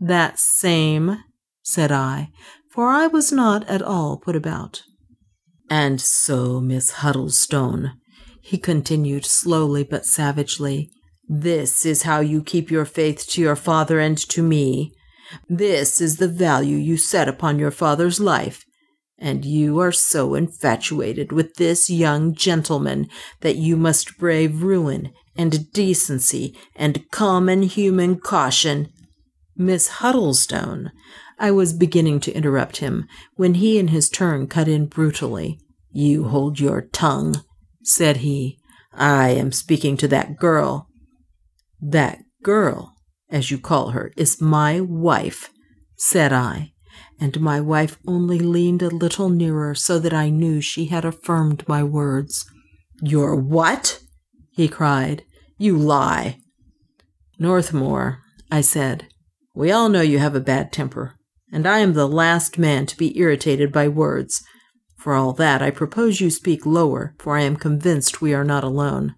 That 0.00 0.40
same, 0.40 1.22
said 1.62 1.92
I, 1.92 2.30
for 2.72 2.88
I 2.88 3.06
was 3.06 3.30
not 3.30 3.62
at 3.68 3.80
all 3.80 4.16
put 4.16 4.34
about. 4.34 4.82
And 5.70 6.00
so, 6.00 6.60
Miss 6.60 6.90
Huddlestone, 6.90 7.92
he 8.42 8.58
continued 8.58 9.24
slowly 9.24 9.84
but 9.84 10.04
savagely, 10.04 10.90
this 11.28 11.86
is 11.86 12.02
how 12.02 12.18
you 12.18 12.42
keep 12.42 12.72
your 12.72 12.86
faith 12.86 13.24
to 13.28 13.40
your 13.40 13.56
father 13.56 14.00
and 14.00 14.18
to 14.30 14.42
me. 14.42 14.92
This 15.48 16.00
is 16.00 16.16
the 16.16 16.26
value 16.26 16.76
you 16.76 16.96
set 16.96 17.28
upon 17.28 17.60
your 17.60 17.70
father's 17.70 18.18
life. 18.18 18.64
And 19.18 19.44
you 19.44 19.80
are 19.80 19.90
so 19.90 20.34
infatuated 20.34 21.32
with 21.32 21.54
this 21.54 21.90
young 21.90 22.34
gentleman 22.34 23.08
that 23.40 23.56
you 23.56 23.76
must 23.76 24.16
brave 24.16 24.62
ruin 24.62 25.12
and 25.36 25.72
decency 25.72 26.56
and 26.76 27.10
common 27.10 27.62
human 27.62 28.20
caution. 28.20 28.90
Miss 29.56 29.88
Huddlestone, 29.88 30.92
I 31.38 31.50
was 31.50 31.72
beginning 31.72 32.20
to 32.20 32.32
interrupt 32.32 32.76
him 32.76 33.06
when 33.34 33.54
he 33.54 33.78
in 33.78 33.88
his 33.88 34.08
turn 34.08 34.46
cut 34.46 34.68
in 34.68 34.86
brutally. 34.86 35.58
You 35.90 36.24
hold 36.24 36.60
your 36.60 36.82
tongue, 36.82 37.42
said 37.82 38.18
he. 38.18 38.58
I 38.92 39.30
am 39.30 39.50
speaking 39.52 39.96
to 39.98 40.08
that 40.08 40.36
girl. 40.36 40.88
That 41.80 42.18
girl, 42.42 42.94
as 43.30 43.50
you 43.50 43.58
call 43.58 43.90
her, 43.90 44.12
is 44.16 44.40
my 44.40 44.80
wife, 44.80 45.50
said 45.96 46.32
I 46.32 46.72
and 47.20 47.40
my 47.40 47.60
wife 47.60 47.98
only 48.06 48.38
leaned 48.38 48.82
a 48.82 48.88
little 48.88 49.28
nearer 49.28 49.74
so 49.74 49.98
that 49.98 50.12
I 50.12 50.30
knew 50.30 50.60
she 50.60 50.86
had 50.86 51.04
affirmed 51.04 51.66
my 51.68 51.82
words. 51.82 52.44
Your 53.02 53.34
what? 53.36 54.00
he 54.50 54.68
cried. 54.68 55.24
You 55.56 55.76
lie. 55.76 56.38
Northmour, 57.38 58.18
I 58.50 58.60
said, 58.60 59.08
we 59.54 59.72
all 59.72 59.88
know 59.88 60.00
you 60.00 60.18
have 60.18 60.34
a 60.34 60.40
bad 60.40 60.72
temper, 60.72 61.14
and 61.52 61.66
I 61.66 61.78
am 61.78 61.92
the 61.92 62.08
last 62.08 62.58
man 62.58 62.86
to 62.86 62.96
be 62.96 63.18
irritated 63.18 63.72
by 63.72 63.88
words. 63.88 64.42
For 64.96 65.14
all 65.14 65.32
that, 65.34 65.62
I 65.62 65.70
propose 65.70 66.20
you 66.20 66.30
speak 66.30 66.66
lower, 66.66 67.14
for 67.18 67.36
I 67.36 67.42
am 67.42 67.56
convinced 67.56 68.20
we 68.20 68.34
are 68.34 68.44
not 68.44 68.64
alone. 68.64 69.14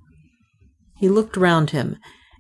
He 0.96 1.08
looked 1.08 1.36
round 1.36 1.70
him, 1.70 1.96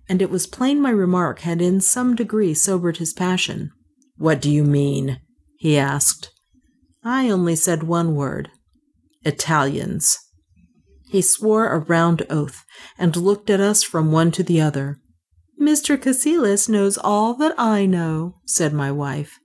and 0.08 0.20
it 0.20 0.30
was 0.30 0.46
plain 0.46 0.80
my 0.80 0.90
remark 0.90 1.40
had 1.40 1.62
in 1.62 1.80
some 1.80 2.14
degree 2.14 2.52
sobered 2.52 2.98
his 2.98 3.12
passion. 3.12 3.70
What 4.16 4.42
do 4.42 4.50
you 4.50 4.64
mean? 4.64 5.20
He 5.60 5.76
asked. 5.76 6.30
I 7.04 7.28
only 7.28 7.54
said 7.54 7.82
one 7.82 8.14
word 8.14 8.48
Italians. 9.26 10.18
He 11.10 11.20
swore 11.20 11.68
a 11.68 11.80
round 11.80 12.26
oath 12.30 12.64
and 12.98 13.14
looked 13.14 13.50
at 13.50 13.60
us 13.60 13.82
from 13.82 14.10
one 14.10 14.30
to 14.32 14.42
the 14.42 14.58
other. 14.58 15.00
Mr. 15.60 15.98
Cassilis 16.00 16.66
knows 16.66 16.96
all 16.96 17.34
that 17.34 17.54
I 17.58 17.84
know, 17.84 18.36
said 18.46 18.72
my 18.72 18.90
wife. 18.90 19.38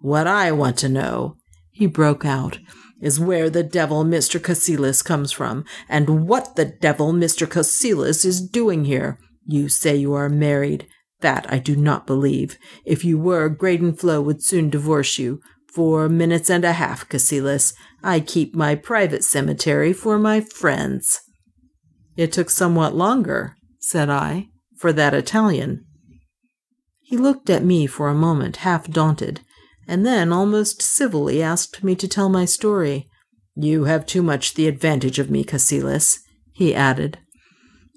What 0.00 0.26
I 0.26 0.52
want 0.52 0.76
to 0.78 0.88
know, 0.90 1.38
he 1.70 1.86
broke 1.86 2.26
out, 2.26 2.58
is 3.00 3.18
where 3.18 3.48
the 3.48 3.62
devil 3.62 4.04
Mr. 4.04 4.38
Cassilis 4.38 5.02
comes 5.02 5.32
from, 5.32 5.64
and 5.88 6.28
what 6.28 6.56
the 6.56 6.66
devil 6.66 7.14
Mr. 7.14 7.46
Cassilis 7.46 8.26
is 8.26 8.46
doing 8.46 8.84
here. 8.84 9.18
You 9.46 9.70
say 9.70 9.96
you 9.96 10.12
are 10.12 10.28
married. 10.28 10.86
That 11.20 11.50
I 11.52 11.58
do 11.58 11.74
not 11.74 12.06
believe. 12.06 12.56
If 12.84 13.04
you 13.04 13.18
were, 13.18 13.48
Graden 13.48 13.94
Floe 13.94 14.20
would 14.20 14.42
soon 14.42 14.70
divorce 14.70 15.18
you. 15.18 15.40
Four 15.72 16.08
minutes 16.08 16.48
and 16.48 16.64
a 16.64 16.72
half, 16.72 17.08
Cassilis. 17.08 17.74
I 18.02 18.20
keep 18.20 18.54
my 18.54 18.74
private 18.74 19.24
cemetery 19.24 19.92
for 19.92 20.18
my 20.18 20.40
friends. 20.40 21.20
It 22.16 22.32
took 22.32 22.50
somewhat 22.50 22.96
longer, 22.96 23.54
said 23.80 24.08
I, 24.08 24.48
for 24.76 24.92
that 24.92 25.14
Italian. 25.14 25.84
He 27.00 27.16
looked 27.16 27.48
at 27.48 27.64
me 27.64 27.86
for 27.86 28.08
a 28.08 28.14
moment, 28.14 28.58
half 28.58 28.88
daunted, 28.88 29.40
and 29.86 30.04
then 30.04 30.32
almost 30.32 30.82
civilly 30.82 31.42
asked 31.42 31.82
me 31.82 31.94
to 31.96 32.06
tell 32.06 32.28
my 32.28 32.44
story. 32.44 33.08
You 33.54 33.84
have 33.84 34.06
too 34.06 34.22
much 34.22 34.54
the 34.54 34.68
advantage 34.68 35.18
of 35.18 35.30
me, 35.30 35.42
Cassilis, 35.42 36.18
he 36.52 36.74
added. 36.74 37.18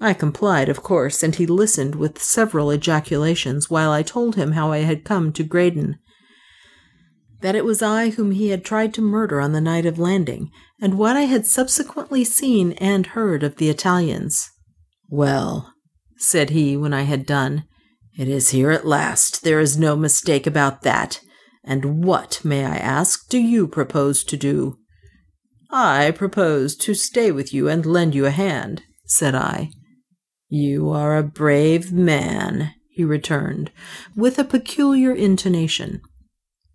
I 0.04 0.16
complied, 0.16 0.68
of 0.68 0.82
course, 0.82 1.22
and 1.22 1.36
he 1.36 1.46
listened 1.46 1.94
with 1.94 2.22
several 2.22 2.72
ejaculations 2.72 3.70
while 3.70 3.92
I 3.92 4.02
told 4.02 4.36
him 4.36 4.54
how 4.54 4.72
I 4.72 4.80
had 4.80 5.06
come 5.06 5.32
to 5.34 5.44
Graden. 5.44 6.00
That 7.42 7.56
it 7.56 7.64
was 7.64 7.84
I 7.84 8.10
whom 8.10 8.32
he 8.32 8.50
had 8.50 8.66
tried 8.66 8.96
to 8.96 9.02
murder 9.02 9.40
on 9.40 9.52
the 9.52 9.62
night 9.62 9.86
of 9.86 10.00
landing, 10.00 10.50
and 10.82 10.98
what 10.98 11.16
I 11.16 11.22
had 11.22 11.46
subsequently 11.46 12.24
seen 12.24 12.72
and 12.74 13.06
heard 13.08 13.44
of 13.44 13.58
the 13.58 13.70
Italians. 13.70 14.50
Well, 15.08 15.72
said 16.18 16.50
he 16.50 16.76
when 16.76 16.94
I 16.94 17.04
had 17.04 17.28
done, 17.28 17.66
it 18.18 18.28
is 18.28 18.50
here 18.50 18.72
at 18.72 18.88
last. 18.88 19.44
There 19.44 19.60
is 19.60 19.78
no 19.78 19.96
mistake 19.96 20.48
about 20.48 20.82
that. 20.82 21.22
And 21.64 22.04
what, 22.04 22.42
may 22.44 22.66
I 22.66 22.78
ask, 22.78 23.30
do 23.30 23.38
you 23.38 23.68
propose 23.68 24.24
to 24.24 24.36
do? 24.36 24.78
I 25.70 26.10
propose 26.10 26.76
to 26.78 26.96
stay 26.96 27.32
with 27.32 27.54
you 27.54 27.70
and 27.70 27.86
lend 27.86 28.16
you 28.16 28.26
a 28.26 28.32
hand, 28.32 28.82
said 29.06 29.36
I. 29.36 29.70
You 30.54 30.90
are 30.90 31.18
a 31.18 31.24
brave 31.24 31.94
man, 31.94 32.74
he 32.90 33.06
returned, 33.06 33.72
with 34.18 34.38
a 34.38 34.44
peculiar 34.44 35.14
intonation. 35.14 36.02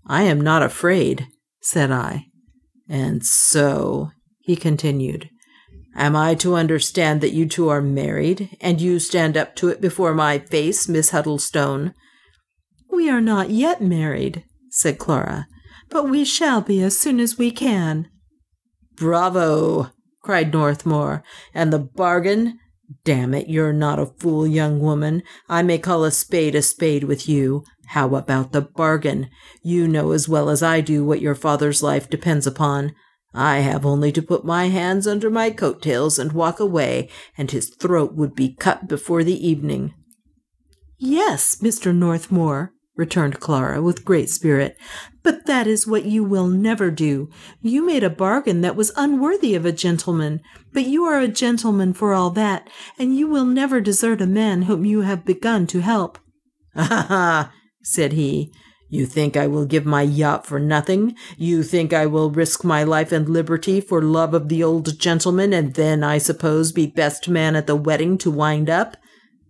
I 0.07 0.23
am 0.23 0.41
not 0.41 0.63
afraid, 0.63 1.27
said 1.61 1.91
I. 1.91 2.25
And 2.89 3.23
so, 3.23 4.13
he 4.39 4.57
continued, 4.57 5.29
am 5.95 6.17
I 6.17 6.35
to 6.37 6.55
understand 6.55 7.21
that 7.21 7.35
you 7.35 7.45
two 7.45 7.69
are 7.69 7.83
married, 7.83 8.57
and 8.63 8.81
you 8.81 8.99
stand 8.99 9.37
up 9.37 9.55
to 9.57 9.69
it 9.69 9.83
before 9.83 10.15
my 10.15 10.39
face, 10.39 10.89
Miss 10.89 11.11
Huddlestone? 11.11 11.93
We 12.91 13.11
are 13.11 13.21
not 13.21 13.51
yet 13.51 13.83
married, 13.83 14.43
said 14.71 14.99
Clara, 14.99 15.49
but 15.91 16.09
we 16.09 16.25
shall 16.25 16.63
be 16.63 16.83
as 16.83 16.99
soon 16.99 17.21
as 17.21 17.37
we 17.37 17.51
can. 17.51 18.09
Bravo! 18.97 19.91
cried 20.23 20.51
Northmour. 20.51 21.23
And 21.53 21.71
the 21.71 21.79
bargain? 21.79 22.59
Damn 23.05 23.35
it, 23.35 23.49
you're 23.49 23.73
not 23.73 23.99
a 23.99 24.07
fool, 24.07 24.47
young 24.47 24.81
woman. 24.81 25.23
I 25.49 25.63
may 25.63 25.79
call 25.79 26.05
a 26.05 26.11
spade 26.11 26.55
a 26.55 26.63
spade 26.63 27.05
with 27.05 27.29
you. 27.29 27.65
How 27.89 28.15
about 28.15 28.53
the 28.53 28.61
bargain? 28.61 29.29
You 29.63 29.89
know 29.89 30.13
as 30.13 30.29
well 30.29 30.49
as 30.49 30.63
I 30.63 30.81
do 30.81 31.05
what 31.05 31.21
your 31.21 31.35
father's 31.35 31.83
life 31.83 32.09
depends 32.09 32.47
upon. 32.47 32.95
I 33.35 33.59
have 33.59 33.85
only 33.85 34.13
to 34.13 34.23
put 34.23 34.45
my 34.45 34.69
hands 34.69 35.07
under 35.07 35.31
my 35.31 35.51
coat 35.51 35.83
tails 35.83 36.19
and 36.19 36.33
walk 36.33 36.59
away, 36.59 37.09
and 37.37 37.51
his 37.51 37.69
throat 37.69 38.15
would 38.15 38.35
be 38.35 38.55
cut 38.55 38.89
before 38.89 39.25
the 39.25 39.47
evening. 39.47 39.93
Yes, 40.99 41.57
Mr. 41.57 41.95
Northmour, 41.95 42.73
returned 42.97 43.41
Clara 43.41 43.83
with 43.83 44.05
great 44.05 44.31
spirit. 44.31 44.77
But 45.23 45.47
that 45.47 45.67
is 45.67 45.87
what 45.87 46.07
you 46.07 46.25
will 46.25 46.49
never 46.49 46.91
do. 46.91 47.29
You 47.61 47.85
made 47.85 48.03
a 48.03 48.11
bargain 48.11 48.63
that 48.63 48.77
was 48.77 48.93
unworthy 48.97 49.55
of 49.55 49.65
a 49.65 49.73
gentleman, 49.73 50.41
but 50.73 50.87
you 50.87 51.05
are 51.05 51.21
a 51.21 51.29
gentleman 51.29 51.93
for 51.93 52.15
all 52.15 52.31
that, 52.31 52.69
and 52.99 53.17
you 53.17 53.27
will 53.27 53.45
never 53.45 53.81
desert 53.81 54.21
a 54.21 54.27
man 54.27 54.63
whom 54.63 54.85
you 54.85 55.03
have 55.03 55.25
begun 55.25 55.67
to 55.69 55.81
help. 55.81 56.19
Ha 56.75 57.07
ha! 57.09 57.53
said 57.83 58.13
he. 58.13 58.53
You 58.89 59.05
think 59.05 59.37
I 59.37 59.47
will 59.47 59.67
give 59.67 59.85
my 59.85 60.03
yacht 60.03 60.47
for 60.47 60.61
nothing? 60.61 61.17
You 61.37 61.65
think 61.65 61.93
I 61.93 62.07
will 62.07 62.31
risk 62.31 62.63
my 62.63 62.85
life 62.85 63.11
and 63.11 63.29
liberty 63.29 63.81
for 63.81 64.01
love 64.01 64.33
of 64.33 64.49
the 64.49 64.63
old 64.63 64.99
gentleman, 64.99 65.53
and 65.53 65.75
then, 65.75 66.05
I 66.05 66.19
suppose, 66.19 66.71
be 66.71 66.87
best 66.87 67.29
man 67.29 67.57
at 67.57 67.67
the 67.67 67.75
wedding 67.75 68.17
to 68.19 68.31
wind 68.31 68.71
up? 68.71 68.97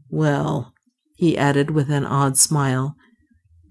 Well, 0.08 0.72
he 1.16 1.36
added 1.36 1.70
with 1.70 1.90
an 1.90 2.06
odd 2.06 2.38
smile, 2.38 2.96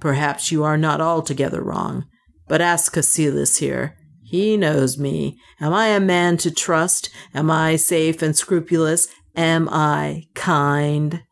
Perhaps 0.05 0.51
you 0.51 0.63
are 0.63 0.77
not 0.77 1.01
altogether 1.01 1.63
wrong. 1.63 2.05
But 2.47 2.61
ask 2.61 2.93
Cassilis 2.93 3.57
here. 3.57 3.97
He 4.21 4.55
knows 4.55 4.99
me. 4.99 5.39
Am 5.59 5.73
I 5.73 5.87
a 5.87 5.99
man 5.99 6.37
to 6.37 6.51
trust? 6.51 7.09
Am 7.33 7.49
I 7.49 7.75
safe 7.75 8.21
and 8.21 8.37
scrupulous? 8.37 9.07
Am 9.35 9.67
I 9.67 10.25
kind? 10.35 11.23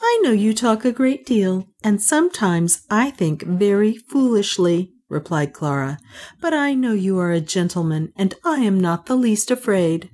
I 0.00 0.20
know 0.22 0.30
you 0.30 0.54
talk 0.54 0.86
a 0.86 0.90
great 0.90 1.26
deal, 1.26 1.68
and 1.84 2.00
sometimes 2.02 2.86
I 2.88 3.10
think 3.10 3.42
very 3.42 3.94
foolishly, 3.94 4.94
replied 5.10 5.52
Clara, 5.52 5.98
but 6.40 6.54
I 6.54 6.72
know 6.72 6.94
you 6.94 7.18
are 7.18 7.30
a 7.30 7.42
gentleman, 7.42 8.14
and 8.16 8.32
I 8.42 8.60
am 8.60 8.80
not 8.80 9.04
the 9.04 9.16
least 9.16 9.50
afraid. 9.50 10.08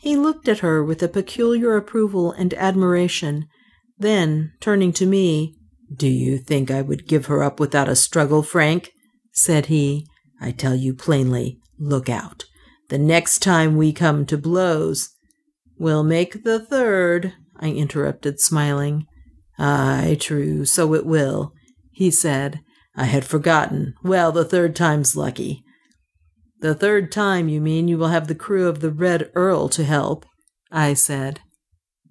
He 0.00 0.16
looked 0.16 0.48
at 0.48 0.58
her 0.58 0.84
with 0.84 1.02
a 1.02 1.08
peculiar 1.08 1.78
approval 1.78 2.32
and 2.32 2.52
admiration. 2.52 3.46
Then, 3.96 4.52
turning 4.60 4.92
to 4.92 5.06
me, 5.06 5.55
Do 5.94 6.08
you 6.08 6.38
think 6.38 6.70
I 6.70 6.82
would 6.82 7.06
give 7.06 7.26
her 7.26 7.42
up 7.42 7.60
without 7.60 7.88
a 7.88 7.96
struggle, 7.96 8.42
Frank? 8.42 8.92
said 9.32 9.66
he. 9.66 10.06
I 10.40 10.50
tell 10.50 10.74
you 10.74 10.94
plainly, 10.94 11.58
look 11.78 12.08
out. 12.08 12.44
The 12.88 12.98
next 12.98 13.40
time 13.40 13.76
we 13.76 13.92
come 13.92 14.26
to 14.26 14.38
blows, 14.38 15.10
we'll 15.78 16.04
make 16.04 16.44
the 16.44 16.58
third, 16.58 17.34
I 17.56 17.70
interrupted, 17.70 18.40
smiling. 18.40 19.06
Ay, 19.58 20.16
true, 20.20 20.64
so 20.64 20.94
it 20.94 21.06
will, 21.06 21.52
he 21.90 22.10
said. 22.10 22.60
I 22.94 23.04
had 23.04 23.24
forgotten. 23.24 23.94
Well, 24.02 24.32
the 24.32 24.44
third 24.44 24.74
time's 24.74 25.16
lucky. 25.16 25.62
The 26.60 26.74
third 26.74 27.12
time, 27.12 27.48
you 27.48 27.60
mean, 27.60 27.88
you 27.88 27.98
will 27.98 28.08
have 28.08 28.28
the 28.28 28.34
crew 28.34 28.68
of 28.68 28.80
the 28.80 28.90
Red 28.90 29.30
Earl 29.34 29.68
to 29.70 29.84
help, 29.84 30.24
I 30.72 30.94
said. 30.94 31.40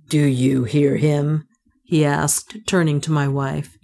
Do 0.07 0.23
you 0.23 0.65
hear 0.65 0.97
him? 0.97 1.47
He 1.85 2.03
asked, 2.03 2.57
turning 2.67 2.99
to 3.01 3.11
my 3.11 3.27
wife. 3.27 3.77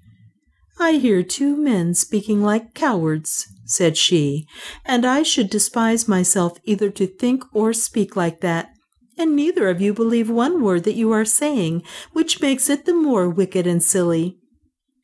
I 0.80 0.94
hear 0.94 1.22
two 1.22 1.56
men 1.56 1.94
speaking 1.94 2.42
like 2.42 2.74
cowards, 2.74 3.48
said 3.66 3.98
she, 3.98 4.48
and 4.84 5.06
I 5.06 5.22
should 5.22 5.50
despise 5.50 6.08
myself 6.08 6.58
either 6.64 6.90
to 6.90 7.06
think 7.06 7.44
or 7.54 7.72
speak 7.72 8.16
like 8.16 8.42
that. 8.42 8.70
And 9.18 9.36
neither 9.36 9.70
of 9.70 9.80
you 9.80 9.94
believe 9.94 10.30
one 10.30 10.64
word 10.64 10.84
that 10.86 10.96
you 10.96 11.12
are 11.12 11.26
saying, 11.26 11.84
which 12.14 12.42
makes 12.42 12.70
it 12.70 12.86
the 12.86 12.94
more 12.94 13.30
wicked 13.30 13.68
and 13.68 13.84
silly. 13.84 14.40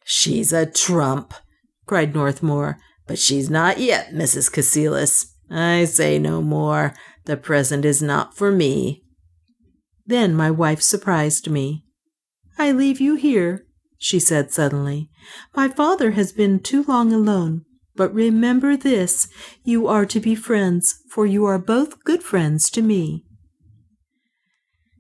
She's 0.04 0.52
a 0.52 0.66
trump, 0.66 1.34
cried 1.86 2.16
Northmour, 2.16 2.80
but 3.06 3.20
she's 3.20 3.50
not 3.50 3.80
yet, 3.80 4.12
Mrs. 4.12 4.52
Cassilis. 4.52 5.28
I 5.50 5.86
say 5.86 6.18
no 6.18 6.42
more. 6.42 6.94
The 7.26 7.38
present 7.38 7.86
is 7.86 8.02
not 8.02 8.36
for 8.36 8.52
me. 8.52 9.04
Then 10.06 10.34
my 10.34 10.50
wife 10.50 10.82
surprised 10.82 11.50
me. 11.50 11.84
I 12.58 12.72
leave 12.72 13.00
you 13.00 13.16
here, 13.16 13.66
she 13.98 14.20
said 14.20 14.52
suddenly. 14.52 15.10
My 15.56 15.68
father 15.68 16.12
has 16.12 16.32
been 16.32 16.60
too 16.60 16.84
long 16.84 17.14
alone. 17.14 17.66
But 17.98 18.14
remember 18.14 18.78
this 18.78 19.28
you 19.64 19.88
are 19.88 20.06
to 20.06 20.20
be 20.20 20.36
friends, 20.36 21.02
for 21.10 21.26
you 21.26 21.46
are 21.46 21.58
both 21.58 22.04
good 22.04 22.22
friends 22.22 22.70
to 22.70 22.82
me. 22.84 23.26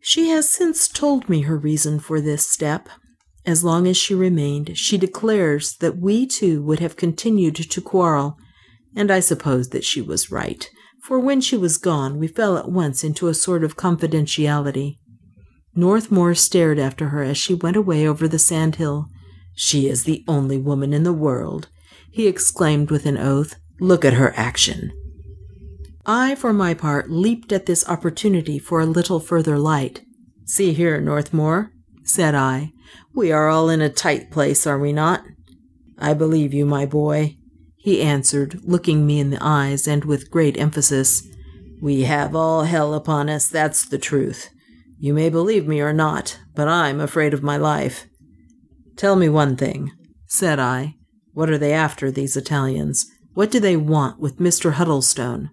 She 0.02 0.30
has 0.30 0.50
since 0.50 0.88
told 0.88 1.30
me 1.30 1.41
her 1.41 1.58
reason 1.58 2.00
for 2.00 2.20
this 2.20 2.50
step. 2.50 2.89
As 3.46 3.63
long 3.63 3.88
as 3.88 3.96
she 3.96 4.15
remained, 4.15 4.78
she 4.78 4.98
declares 4.98 5.78
that 5.78 5.98
we 5.98 6.26
two 6.26 6.62
would 6.63 6.80
have 6.80 6.98
continued 6.98 7.56
to 7.56 7.82
quarrel, 7.82 8.36
and 8.96 9.12
I 9.12 9.20
suppose 9.20 9.70
that 9.70 9.86
she 9.86 10.02
was 10.02 10.32
right, 10.32 10.67
for 11.04 11.20
when 11.20 11.39
she 11.39 11.56
was 11.56 11.78
gone, 11.78 12.17
we 12.17 12.28
fell 12.28 12.58
at 12.58 12.70
once 12.70 13.04
into 13.04 13.28
a 13.28 13.34
sort 13.34 13.63
of 13.63 13.78
confidentiality. 13.78 14.98
Northmour 15.78 16.34
stared 16.34 16.80
after 16.80 17.10
her 17.10 17.22
as 17.22 17.38
she 17.38 17.54
went 17.54 17.78
away 17.78 18.08
over 18.08 18.28
the 18.28 18.40
sandhill. 18.40 19.10
She 19.54 19.88
is 19.88 20.04
the 20.04 20.24
only 20.28 20.58
woman 20.58 20.92
in 20.92 21.04
the 21.04 21.13
world, 21.13 21.70
he 22.12 22.28
exclaimed 22.28 22.90
with 22.90 23.06
an 23.06 23.18
oath. 23.18 23.56
Look 23.80 24.04
at 24.04 24.13
her 24.13 24.34
action. 24.36 24.92
I, 26.04 26.34
for 26.34 26.52
my 26.52 26.74
part, 26.74 27.12
leaped 27.12 27.52
at 27.52 27.68
this 27.68 27.88
opportunity 27.88 28.58
for 28.58 28.80
a 28.80 28.88
little 28.88 29.20
further 29.20 29.60
light. 29.60 30.02
See 30.46 30.74
here, 30.74 31.00
Northmour, 31.00 31.72
said 32.04 32.34
I, 32.34 32.72
we 33.13 33.32
are 33.32 33.48
all 33.48 33.70
in 33.70 33.82
a 33.82 33.90
tight 33.90 34.32
place, 34.32 34.66
are 34.66 34.80
we 34.80 34.92
not? 34.92 35.24
I 36.00 36.16
believe 36.16 36.56
you, 36.56 36.66
my 36.66 36.88
boy, 36.88 37.38
he 37.76 38.02
answered, 38.02 38.62
looking 38.63 39.06
me 39.06 39.20
in 39.20 39.30
the 39.30 39.38
eyes 39.42 39.88
and 39.88 40.06
with 40.06 40.32
great 40.32 40.58
emphasis. 40.58 41.28
We 41.80 42.04
have 42.04 42.36
all 42.36 42.63
hell 42.63 42.96
upon 42.96 43.30
us, 43.30 43.48
that's 43.48 43.86
the 43.86 44.00
truth. 44.00 44.50
You 44.99 45.13
may 45.13 45.29
believe 45.29 45.67
me 45.67 45.79
or 45.79 45.93
not, 45.93 46.39
but 46.55 46.67
I'm 46.67 46.99
afraid 46.99 47.33
of 47.33 47.43
my 47.43 47.57
life. 47.57 48.07
Tell 48.95 49.15
me 49.15 49.29
one 49.29 49.55
thing, 49.55 49.91
said 50.25 50.60
I. 50.60 50.95
What 51.33 51.49
are 51.51 51.57
they 51.57 51.71
after, 51.71 52.10
these 52.10 52.36
Italians? 52.36 53.05
What 53.33 53.51
do 53.51 53.60
they 53.60 53.77
want 53.77 54.19
with 54.19 54.39
Mr. 54.39 54.73
Huddlestone? 54.73 55.51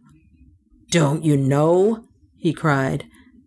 Don't 0.91 1.25
you 1.25 1.37
know? 1.37 2.05
he 2.39 2.55
cried. 2.55 3.05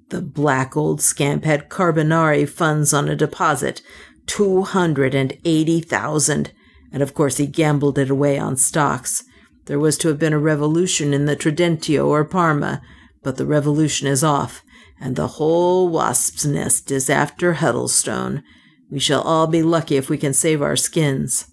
The 0.10 0.21
black 0.21 0.77
old 0.77 1.01
scamp 1.01 1.43
had 1.43 1.69
Carbonari 1.69 2.47
funds 2.47 2.93
on 2.93 3.10
a 3.10 3.15
deposit, 3.15 3.81
two 4.27 4.62
hundred 4.62 5.15
and 5.15 5.38
eighty 5.43 5.81
thousand, 5.81 6.53
and 6.91 7.01
of 7.01 7.13
course 7.13 7.38
he 7.38 7.47
gambled 7.47 7.97
it 7.97 8.10
away 8.10 8.38
on 8.38 8.55
stocks. 8.55 9.23
There 9.65 9.79
was 9.79 9.97
to 9.97 10.07
have 10.10 10.19
been 10.19 10.33
a 10.33 10.39
revolution 10.39 11.13
in 11.13 11.25
the 11.25 11.36
Trentino 11.36 12.07
or 12.07 12.23
Parma, 12.23 12.81
but 13.23 13.38
the 13.38 13.45
revolution 13.45 14.07
is 14.07 14.23
off, 14.23 14.63
and 14.99 15.15
the 15.15 15.27
whole 15.27 15.89
wasp's 15.89 16.45
nest 16.45 16.91
is 16.91 17.10
after 17.10 17.53
Huddlestone. 17.53 18.43
We 18.89 18.99
shall 18.99 19.21
all 19.21 19.47
be 19.47 19.63
lucky 19.63 19.97
if 19.97 20.10
we 20.10 20.17
can 20.17 20.33
save 20.33 20.62
our 20.62 20.75
skins. 20.75 21.45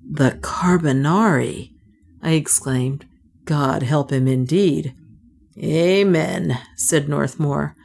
The 0.00 0.32
Carbonari! 0.42 1.72
I 2.22 2.32
exclaimed. 2.32 3.06
God 3.44 3.82
help 3.82 4.10
him 4.10 4.26
indeed. 4.26 4.94
Amen, 5.62 6.58
said 6.76 7.08
Northmour. 7.08 7.76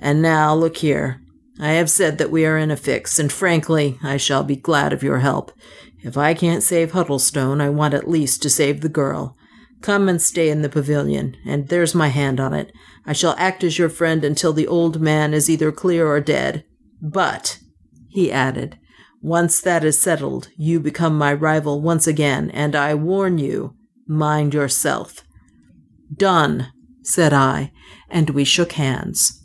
And 0.00 0.22
now 0.22 0.54
look 0.54 0.78
here. 0.78 1.20
I 1.60 1.72
have 1.72 1.90
said 1.90 2.18
that 2.18 2.30
we 2.30 2.46
are 2.46 2.56
in 2.56 2.70
a 2.70 2.76
fix, 2.76 3.18
and 3.18 3.32
frankly, 3.32 3.98
I 4.02 4.16
shall 4.16 4.44
be 4.44 4.54
glad 4.56 4.92
of 4.92 5.02
your 5.02 5.18
help. 5.18 5.50
If 6.02 6.16
I 6.16 6.34
can't 6.34 6.62
save 6.62 6.92
Huddlestone, 6.92 7.60
I 7.60 7.68
want 7.70 7.94
at 7.94 8.08
least 8.08 8.42
to 8.42 8.50
save 8.50 8.80
the 8.80 8.88
girl. 8.88 9.36
Come 9.82 10.08
and 10.08 10.22
stay 10.22 10.50
in 10.50 10.62
the 10.62 10.68
pavilion, 10.68 11.36
and 11.44 11.68
there's 11.68 11.94
my 11.94 12.08
hand 12.08 12.38
on 12.38 12.54
it. 12.54 12.72
I 13.08 13.14
shall 13.14 13.34
act 13.38 13.64
as 13.64 13.78
your 13.78 13.88
friend 13.88 14.22
until 14.22 14.52
the 14.52 14.66
old 14.66 15.00
man 15.00 15.32
is 15.32 15.48
either 15.48 15.72
clear 15.72 16.06
or 16.06 16.20
dead. 16.20 16.64
But, 17.00 17.58
he 18.10 18.30
added, 18.30 18.78
once 19.22 19.62
that 19.62 19.82
is 19.82 19.98
settled, 19.98 20.50
you 20.58 20.78
become 20.78 21.16
my 21.16 21.32
rival 21.32 21.80
once 21.80 22.06
again, 22.06 22.50
and 22.50 22.76
I 22.76 22.94
warn 22.94 23.38
you, 23.38 23.74
mind 24.06 24.52
yourself. 24.52 25.24
Done, 26.14 26.70
said 27.02 27.32
I, 27.32 27.72
and 28.10 28.28
we 28.28 28.44
shook 28.44 28.72
hands. 28.72 29.42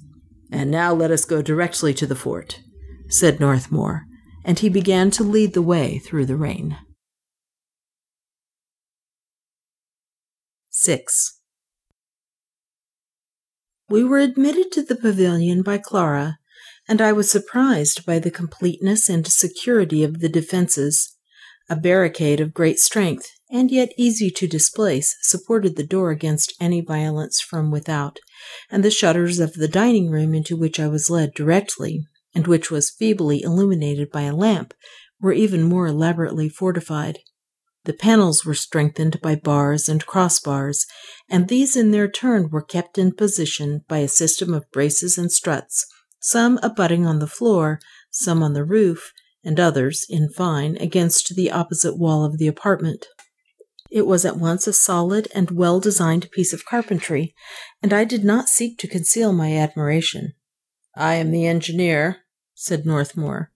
And 0.52 0.70
now 0.70 0.94
let 0.94 1.10
us 1.10 1.24
go 1.24 1.42
directly 1.42 1.94
to 1.94 2.06
the 2.06 2.18
fort, 2.18 2.60
said 3.08 3.40
Northmour, 3.40 4.06
and 4.44 4.60
he 4.60 4.68
began 4.68 5.10
to 5.12 5.24
lead 5.24 5.54
the 5.54 5.62
way 5.62 6.00
through 6.00 6.26
the 6.26 6.36
rain. 6.36 6.78
6. 10.70 11.40
We 13.90 14.04
were 14.04 14.20
admitted 14.20 14.72
to 14.74 14.82
the 14.82 14.96
pavilion 14.96 15.62
by 15.62 15.78
Clara, 15.78 16.40
and 16.88 17.02
I 17.02 17.12
was 17.12 17.30
surprised 17.30 18.06
by 18.06 18.20
the 18.20 18.32
completeness 18.32 19.10
and 19.10 19.28
security 19.28 20.04
of 20.04 20.20
the 20.20 20.30
defenses. 20.30 21.16
A 21.70 21.76
barricade 21.76 22.40
of 22.40 22.54
great 22.54 22.80
strength, 22.80 23.30
and 23.50 23.72
yet 23.72 23.94
easy 23.98 24.30
to 24.32 24.48
displace, 24.48 25.16
supported 25.22 25.76
the 25.76 25.86
door 25.86 26.12
against 26.12 26.54
any 26.60 26.82
violence 26.82 27.40
from 27.40 27.72
without, 27.72 28.20
and 28.70 28.84
the 28.84 28.92
shutters 28.92 29.40
of 29.40 29.54
the 29.54 29.68
dining 29.68 30.10
room 30.10 30.34
into 30.34 30.58
which 30.58 30.80
I 30.80 30.88
was 30.88 31.10
led 31.10 31.34
directly, 31.34 32.06
and 32.36 32.48
which 32.48 32.72
was 32.72 32.90
feebly 32.90 33.42
illuminated 33.44 34.12
by 34.12 34.24
a 34.24 34.36
lamp, 34.36 34.74
were 35.22 35.34
even 35.34 35.64
more 35.64 35.88
elaborately 35.88 36.50
fortified. 36.50 37.20
The 37.86 37.94
panels 37.94 38.46
were 38.46 38.54
strengthened 38.54 39.20
by 39.22 39.36
bars 39.36 39.90
and 39.90 40.06
crossbars, 40.06 40.86
and 41.30 41.48
these 41.48 41.76
in 41.76 41.92
their 41.92 42.08
turn 42.08 42.50
were 42.50 42.62
kept 42.62 42.98
in 42.98 43.14
position 43.14 43.84
by 43.90 43.98
a 44.00 44.08
system 44.08 44.54
of 44.54 44.72
braces 44.72 45.18
and 45.18 45.32
struts, 45.32 45.86
some 46.22 46.60
abutting 46.64 47.06
on 47.06 47.20
the 47.20 47.28
floor, 47.28 47.80
some 48.10 48.42
on 48.42 48.54
the 48.54 48.64
roof, 48.64 49.12
and 49.44 49.60
others, 49.60 50.06
in 50.10 50.30
fine, 50.30 50.78
against 50.78 51.36
the 51.36 51.52
opposite 51.52 51.98
wall 51.98 52.24
of 52.24 52.38
the 52.38 52.48
apartment. 52.48 53.08
It 53.92 54.08
was 54.08 54.26
at 54.26 54.38
once 54.38 54.66
a 54.66 54.74
solid 54.74 55.28
and 55.36 55.52
well 55.52 55.80
designed 55.80 56.32
piece 56.32 56.54
of 56.54 56.66
carpentry, 56.66 57.36
and 57.82 57.94
I 57.94 58.06
did 58.06 58.24
not 58.24 58.48
seek 58.48 58.80
to 58.80 58.88
conceal 58.88 59.34
my 59.34 59.56
admiration. 59.56 60.34
I 60.96 61.16
am 61.16 61.32
the 61.32 61.46
engineer, 61.46 62.22
said 62.56 62.86
Northmour. 62.86 63.52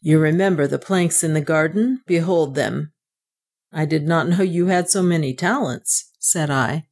You 0.00 0.18
remember 0.20 0.66
the 0.66 0.78
planks 0.78 1.24
in 1.24 1.34
the 1.34 1.40
garden? 1.40 2.02
Behold 2.06 2.54
them. 2.54 2.93
I 3.76 3.86
did 3.86 4.06
not 4.06 4.28
know 4.28 4.42
you 4.42 4.66
had 4.66 4.88
so 4.88 5.02
many 5.02 5.34
talents, 5.34 6.12
said 6.20 6.48
I. 6.48 6.86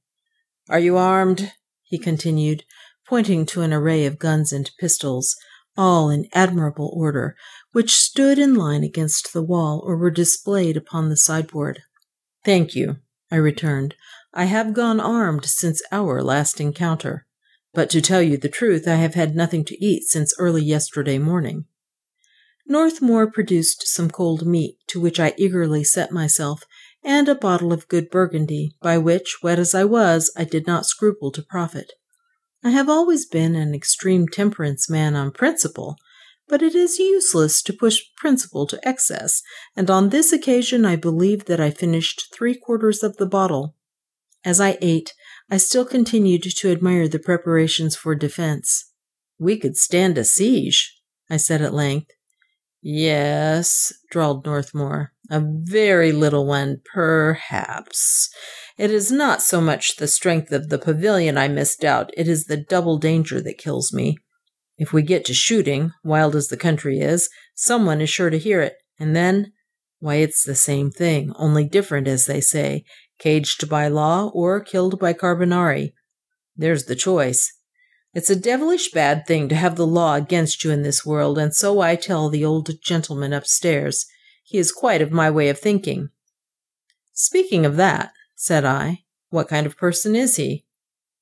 Are 0.69 0.81
you 0.81 0.97
armed? 0.97 1.53
he 1.85 1.97
continued, 1.97 2.65
pointing 3.07 3.47
to 3.47 3.63
an 3.63 3.73
array 3.73 4.05
of 4.05 4.19
guns 4.19 4.53
and 4.53 4.71
pistols, 4.81 5.37
all 5.77 6.11
in 6.11 6.29
admirable 6.33 6.93
order, 6.93 7.37
which 7.71 7.95
stood 7.95 8.37
in 8.39 8.57
line 8.57 8.83
against 8.83 9.33
the 9.33 9.43
wall 9.43 9.81
or 9.85 9.97
were 9.97 10.11
displayed 10.11 10.77
upon 10.77 11.09
the 11.09 11.17
sideboard. 11.17 11.83
Thank 12.45 12.75
you, 12.75 12.97
I 13.31 13.37
returned. 13.37 13.95
I 14.35 14.45
have 14.47 14.75
gone 14.75 14.99
armed 14.99 15.45
since 15.45 15.83
our 15.93 16.21
last 16.21 16.61
encounter. 16.61 17.27
But 17.73 17.91
to 17.91 18.01
tell 18.01 18.23
you 18.23 18.37
the 18.37 18.49
truth, 18.49 18.89
I 18.89 18.97
have 18.97 19.15
had 19.15 19.37
nothing 19.37 19.65
to 19.67 19.85
eat 19.85 20.03
since 20.05 20.35
early 20.39 20.63
yesterday 20.63 21.19
morning. 21.19 21.67
Northmour 22.67 23.27
produced 23.29 23.87
some 23.89 24.11
cold 24.11 24.47
meat, 24.47 24.79
to 24.89 25.01
which 25.01 25.19
I 25.19 25.35
eagerly 25.37 25.85
set 25.85 26.13
myself, 26.13 26.65
and 27.05 27.29
a 27.29 27.35
bottle 27.35 27.73
of 27.73 27.89
good 27.89 28.11
burgundy, 28.11 28.77
by 28.81 28.99
which, 28.99 29.39
wet 29.43 29.59
as 29.59 29.75
I 29.75 29.85
was, 29.85 30.33
I 30.37 30.45
did 30.45 30.67
not 30.67 30.87
scruple 30.87 31.31
to 31.33 31.43
profit. 31.43 31.93
I 32.65 32.71
have 32.71 32.89
always 32.89 33.27
been 33.27 33.57
an 33.57 33.75
extreme 33.75 34.29
temperance 34.29 34.89
man 34.89 35.17
on 35.17 35.33
principle, 35.33 35.97
but 36.49 36.63
it 36.63 36.75
is 36.75 36.99
useless 36.99 37.63
to 37.63 37.73
push 37.73 38.01
principle 38.17 38.67
to 38.67 38.89
excess, 38.89 39.43
and 39.75 39.91
on 39.91 40.11
this 40.11 40.33
occasion 40.33 40.85
I 40.85 40.97
believe 40.97 41.47
that 41.47 41.61
I 41.61 41.71
finished 41.71 42.33
three 42.33 42.55
quarters 42.55 43.03
of 43.03 43.17
the 43.17 43.27
bottle. 43.27 43.75
As 44.45 44.61
I 44.61 44.79
ate, 44.81 45.13
I 45.51 45.57
still 45.57 45.85
continued 45.85 46.43
to 46.43 46.71
admire 46.71 47.09
the 47.09 47.19
preparations 47.19 47.97
for 47.97 48.15
defense. 48.15 48.93
We 49.39 49.59
could 49.59 49.77
stand 49.77 50.19
a 50.19 50.25
siege, 50.25 51.01
I 51.29 51.37
said 51.37 51.63
at 51.63 51.75
length. 51.75 52.11
Yes, 52.81 53.93
drawled 54.11 54.45
Northmour, 54.45 55.13
a 55.33 55.43
very 55.43 56.13
little 56.13 56.47
one, 56.47 56.83
perhaps. 56.93 58.29
It 58.77 58.91
is 58.91 59.11
not 59.11 59.41
so 59.41 59.63
much 59.63 59.97
the 59.97 60.07
strength 60.07 60.53
of 60.53 60.69
the 60.69 60.79
pavilion 60.79 61.39
I 61.39 61.49
misdoubt, 61.49 62.11
it 62.15 62.29
is 62.29 62.45
the 62.45 62.59
double 62.59 62.99
danger 62.99 63.41
that 63.41 63.57
kills 63.57 63.95
me. 63.95 64.19
If 64.77 64.93
we 64.93 65.01
get 65.01 65.25
to 65.25 65.35
shooting, 65.35 65.93
wild 66.05 66.37
as 66.37 66.49
the 66.49 66.59
country 66.59 66.99
is, 67.01 67.31
someone 67.55 68.03
is 68.03 68.11
sure 68.11 68.29
to 68.29 68.39
hear 68.39 68.61
it, 68.61 68.75
and 69.01 69.17
then, 69.17 69.53
why, 70.01 70.17
it's 70.17 70.45
the 70.45 70.55
same 70.55 70.91
thing, 70.91 71.33
only 71.37 71.65
different, 71.65 72.09
as 72.09 72.27
they 72.27 72.43
say, 72.43 72.85
caged 73.19 73.71
by 73.71 73.89
law 73.89 74.31
or 74.35 74.61
killed 74.61 74.99
by 74.99 75.15
Carbonari. 75.15 75.95
There's 76.55 76.85
the 76.85 76.97
choice. 76.97 77.51
It's 78.13 78.29
a 78.29 78.37
devilish 78.37 78.91
bad 78.91 79.27
thing 79.27 79.49
to 79.49 79.55
have 79.55 79.77
the 79.77 79.87
law 79.87 80.17
against 80.17 80.63
you 80.63 80.71
in 80.73 80.83
this 80.83 81.07
world, 81.07 81.39
and 81.39 81.55
so 81.55 81.81
I 81.81 81.97
tell 81.97 82.29
the 82.29 82.45
old 82.45 82.69
gentleman 82.85 83.33
upstairs. 83.33 84.05
He 84.43 84.59
is 84.59 84.73
quite 84.73 85.03
of 85.03 85.13
my 85.13 85.31
way 85.31 85.49
of 85.49 85.59
thinking. 85.59 86.11
Speaking 87.13 87.65
of 87.65 87.77
that, 87.77 88.13
said 88.35 88.65
I, 88.65 89.05
what 89.31 89.49
kind 89.49 89.67
of 89.67 89.77
person 89.77 90.17
is 90.17 90.37
he? 90.37 90.65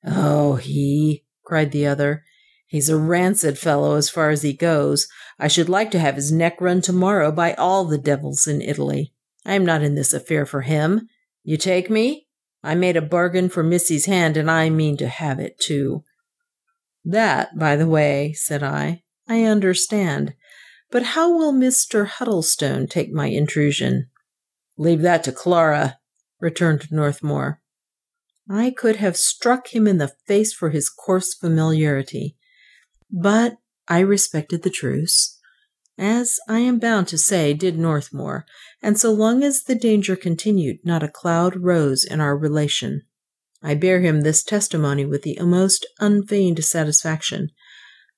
Oh, 0.05 0.57
he, 0.57 1.25
cried 1.45 1.73
the 1.73 1.87
other. 1.87 2.25
He's 2.67 2.89
a 2.89 2.97
rancid 2.97 3.59
fellow 3.59 3.97
as 3.97 4.09
far 4.09 4.31
as 4.31 4.43
he 4.43 4.53
goes. 4.53 5.09
I 5.39 5.49
should 5.49 5.69
like 5.69 5.91
to 5.91 5.99
have 5.99 6.15
his 6.15 6.31
neck 6.31 6.61
run 6.61 6.81
tomorrow 6.81 7.33
by 7.33 7.55
all 7.55 7.85
the 7.85 7.99
devils 7.99 8.47
in 8.47 8.63
Italy. 8.63 9.13
I 9.45 9.55
am 9.55 9.65
not 9.65 9.83
in 9.83 9.97
this 9.97 10.13
affair 10.13 10.47
for 10.47 10.63
him. 10.63 11.09
You 11.43 11.57
take 11.57 11.91
me? 11.91 12.29
I 12.63 12.75
made 12.75 12.97
a 12.97 13.03
bargain 13.03 13.49
for 13.49 13.63
Missy's 13.63 14.07
hand, 14.07 14.37
and 14.37 14.51
I 14.51 14.71
mean 14.71 14.97
to 14.99 15.09
have 15.09 15.41
it 15.41 15.59
too. 15.59 16.05
That, 17.05 17.59
by 17.59 17.77
the 17.77 17.89
way, 17.89 18.35
said 18.35 18.63
I, 18.63 19.03
I 19.27 19.45
understand. 19.45 20.35
But 20.91 21.03
how 21.03 21.31
will 21.37 21.53
Mr. 21.53 22.07
Huddlestone 22.07 22.87
take 22.87 23.13
my 23.13 23.27
intrusion? 23.27 24.11
Leave 24.77 25.03
that 25.03 25.23
to 25.25 25.33
Clara, 25.33 25.99
returned 26.41 26.91
Northmour. 26.91 27.61
I 28.49 28.71
could 28.71 28.97
have 28.97 29.17
struck 29.17 29.69
him 29.69 29.87
in 29.87 29.99
the 29.99 30.13
face 30.27 30.53
for 30.53 30.71
his 30.71 30.89
coarse 30.89 31.35
familiarity. 31.35 32.37
But 33.11 33.59
I 33.87 34.01
respected 34.01 34.63
the 34.63 34.71
truce, 34.71 35.39
as 35.97 36.39
I 36.49 36.61
am 36.61 36.79
bound 36.79 37.07
to 37.09 37.19
say 37.19 37.55
did 37.55 37.79
Northmour, 37.79 38.47
and 38.83 38.99
so 38.99 39.13
long 39.13 39.45
as 39.45 39.63
the 39.63 39.75
danger 39.75 40.17
continued, 40.17 40.79
not 40.85 41.03
a 41.03 41.09
cloud 41.09 41.57
rose 41.57 42.05
in 42.05 42.21
our 42.21 42.37
relation. 42.37 43.03
I 43.63 43.75
bear 43.75 44.01
him 44.01 44.23
this 44.23 44.43
testimony 44.43 45.05
with 45.05 45.23
the 45.23 45.39
most 45.43 45.87
unfeigned 46.01 46.65
satisfaction, 46.65 47.51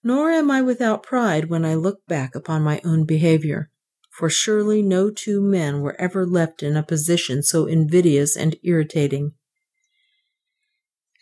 nor 0.02 0.30
am 0.30 0.50
I 0.50 0.62
without 0.62 1.02
pride 1.02 1.48
when 1.48 1.64
I 1.64 1.74
look 1.74 2.06
back 2.06 2.34
upon 2.34 2.62
my 2.62 2.80
own 2.84 3.04
behavior, 3.04 3.70
for 4.10 4.28
surely 4.28 4.82
no 4.82 5.10
two 5.10 5.40
men 5.40 5.80
were 5.80 6.00
ever 6.00 6.26
left 6.26 6.62
in 6.62 6.76
a 6.76 6.82
position 6.82 7.42
so 7.42 7.66
invidious 7.66 8.36
and 8.36 8.56
irritating. 8.62 9.32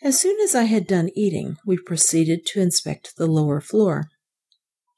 As 0.03 0.19
soon 0.19 0.39
as 0.41 0.55
I 0.55 0.63
had 0.63 0.87
done 0.87 1.09
eating, 1.15 1.57
we 1.65 1.77
proceeded 1.77 2.45
to 2.47 2.59
inspect 2.59 3.17
the 3.17 3.27
lower 3.27 3.61
floor. 3.61 4.09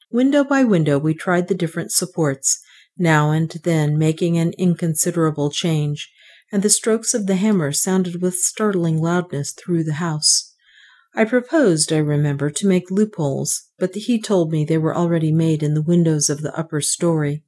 Window 0.10 0.44
by 0.46 0.64
window, 0.64 0.98
we 0.98 1.14
tried 1.14 1.50
the 1.50 1.56
different 1.56 1.92
supports, 1.92 2.64
now 2.98 3.32
and 3.32 3.50
then 3.64 3.98
making 3.98 4.38
an 4.38 4.54
inconsiderable 4.58 5.50
change, 5.50 6.10
and 6.54 6.64
the 6.64 6.70
strokes 6.70 7.14
of 7.14 7.28
the 7.28 7.36
hammer 7.36 7.72
sounded 7.72 8.22
with 8.22 8.36
startling 8.36 9.02
loudness 9.02 9.52
through 9.52 9.84
the 9.84 9.94
house. 9.94 10.53
I 11.16 11.26
proposed, 11.26 11.94
I 11.94 11.98
remember, 11.98 12.50
to 12.50 12.68
make 12.68 12.90
loopholes, 12.90 13.70
but 13.78 13.94
he 13.94 14.20
told 14.20 14.52
me 14.52 14.66
they 14.66 14.80
were 14.80 14.96
already 14.96 15.32
made 15.32 15.62
in 15.62 15.76
the 15.76 15.82
windows 15.82 16.30
of 16.30 16.42
the 16.42 16.58
upper 16.58 16.82
story. 16.82 17.44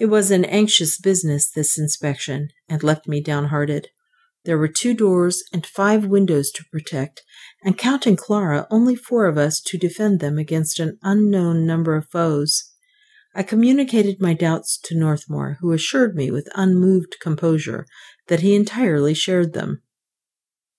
It 0.00 0.06
was 0.06 0.30
an 0.30 0.44
anxious 0.44 0.98
business, 0.98 1.50
this 1.50 1.78
inspection, 1.78 2.48
and 2.68 2.82
left 2.82 3.06
me 3.06 3.22
downhearted. 3.22 3.88
There 4.44 4.58
were 4.58 4.68
two 4.68 4.92
doors 4.92 5.42
and 5.52 5.64
five 5.64 6.04
windows 6.04 6.50
to 6.52 6.64
protect, 6.72 7.22
and 7.64 7.78
counting 7.78 8.16
Clara, 8.16 8.66
only 8.70 8.96
four 8.96 9.26
of 9.26 9.38
us 9.38 9.60
to 9.62 9.78
defend 9.78 10.20
them 10.20 10.36
against 10.36 10.80
an 10.80 10.98
unknown 11.02 11.64
number 11.64 11.94
of 11.94 12.08
foes. 12.08 12.72
I 13.34 13.42
communicated 13.42 14.20
my 14.20 14.34
doubts 14.34 14.78
to 14.84 14.98
Northmour, 14.98 15.58
who 15.60 15.72
assured 15.72 16.16
me 16.16 16.30
with 16.30 16.48
unmoved 16.54 17.16
composure 17.20 17.86
that 18.28 18.40
he 18.40 18.54
entirely 18.54 19.14
shared 19.14 19.52
them. 19.52 19.82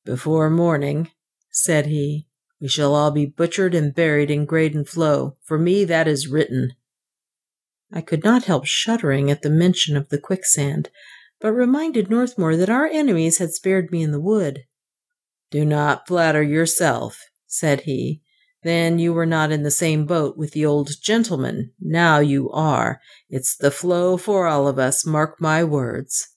Before 0.05 0.49
morning, 0.49 1.11
said 1.57 1.87
he, 1.87 2.27
we 2.61 2.67
shall 2.67 2.93
all 2.93 3.11
be 3.11 3.25
butchered 3.25 3.73
and 3.73 3.93
buried 3.93 4.29
in 4.29 4.45
Graden 4.45 4.85
Floe. 4.85 5.37
For 5.43 5.57
me, 5.57 5.85
that 5.85 6.07
is 6.07 6.27
written. 6.27 6.73
I 7.91 8.01
could 8.01 8.23
not 8.23 8.45
help 8.45 8.65
shuddering 8.65 9.31
at 9.31 9.41
the 9.41 9.49
mention 9.49 9.95
of 9.97 10.09
the 10.09 10.19
quicksand, 10.19 10.89
but 11.39 11.51
reminded 11.51 12.09
Northmour 12.09 12.55
that 12.57 12.69
our 12.69 12.85
enemies 12.85 13.37
had 13.37 13.53
spared 13.53 13.91
me 13.91 14.01
in 14.03 14.11
the 14.11 14.19
wood. 14.19 14.65
Do 15.49 15.65
not 15.65 16.07
flatter 16.07 16.43
yourself, 16.43 17.19
said 17.45 17.81
he. 17.81 18.21
Then 18.63 18.99
you 18.99 19.13
were 19.13 19.25
not 19.25 19.51
in 19.51 19.63
the 19.63 19.71
same 19.71 20.05
boat 20.05 20.37
with 20.37 20.51
the 20.51 20.65
old 20.65 20.89
gentleman. 21.01 21.71
Now 21.79 22.19
you 22.19 22.49
are. 22.51 22.99
It's 23.29 23.55
the 23.55 23.71
floe 23.71 24.17
for 24.17 24.47
all 24.47 24.67
of 24.67 24.77
us, 24.77 25.05
mark 25.05 25.39
my 25.39 25.63
words. 25.63 26.27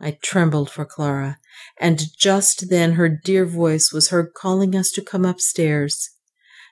I 0.00 0.12
trembled 0.22 0.70
for 0.70 0.84
Clara, 0.84 1.38
and 1.80 2.16
just 2.16 2.70
then 2.70 2.92
her 2.92 3.08
dear 3.08 3.44
voice 3.44 3.92
was 3.92 4.10
heard 4.10 4.34
calling 4.34 4.74
us 4.74 4.90
to 4.92 5.02
come 5.02 5.24
upstairs. 5.24 6.10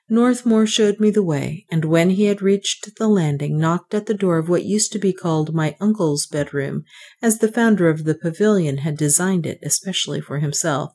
Northmour 0.09 0.65
showed 0.65 1.01
me 1.01 1.09
the 1.09 1.23
way, 1.23 1.65
and 1.69 1.83
when 1.83 2.11
he 2.11 2.25
had 2.25 2.41
reached 2.41 2.95
the 2.95 3.07
landing, 3.09 3.59
knocked 3.59 3.93
at 3.93 4.05
the 4.05 4.13
door 4.13 4.37
of 4.37 4.47
what 4.47 4.63
used 4.63 4.93
to 4.93 4.99
be 4.99 5.11
called 5.11 5.53
my 5.53 5.75
uncle's 5.81 6.25
bedroom, 6.25 6.85
as 7.21 7.39
the 7.39 7.51
founder 7.51 7.89
of 7.89 8.05
the 8.05 8.15
pavilion 8.15 8.77
had 8.77 8.95
designed 8.95 9.45
it 9.45 9.59
especially 9.61 10.21
for 10.21 10.39
himself. 10.39 10.93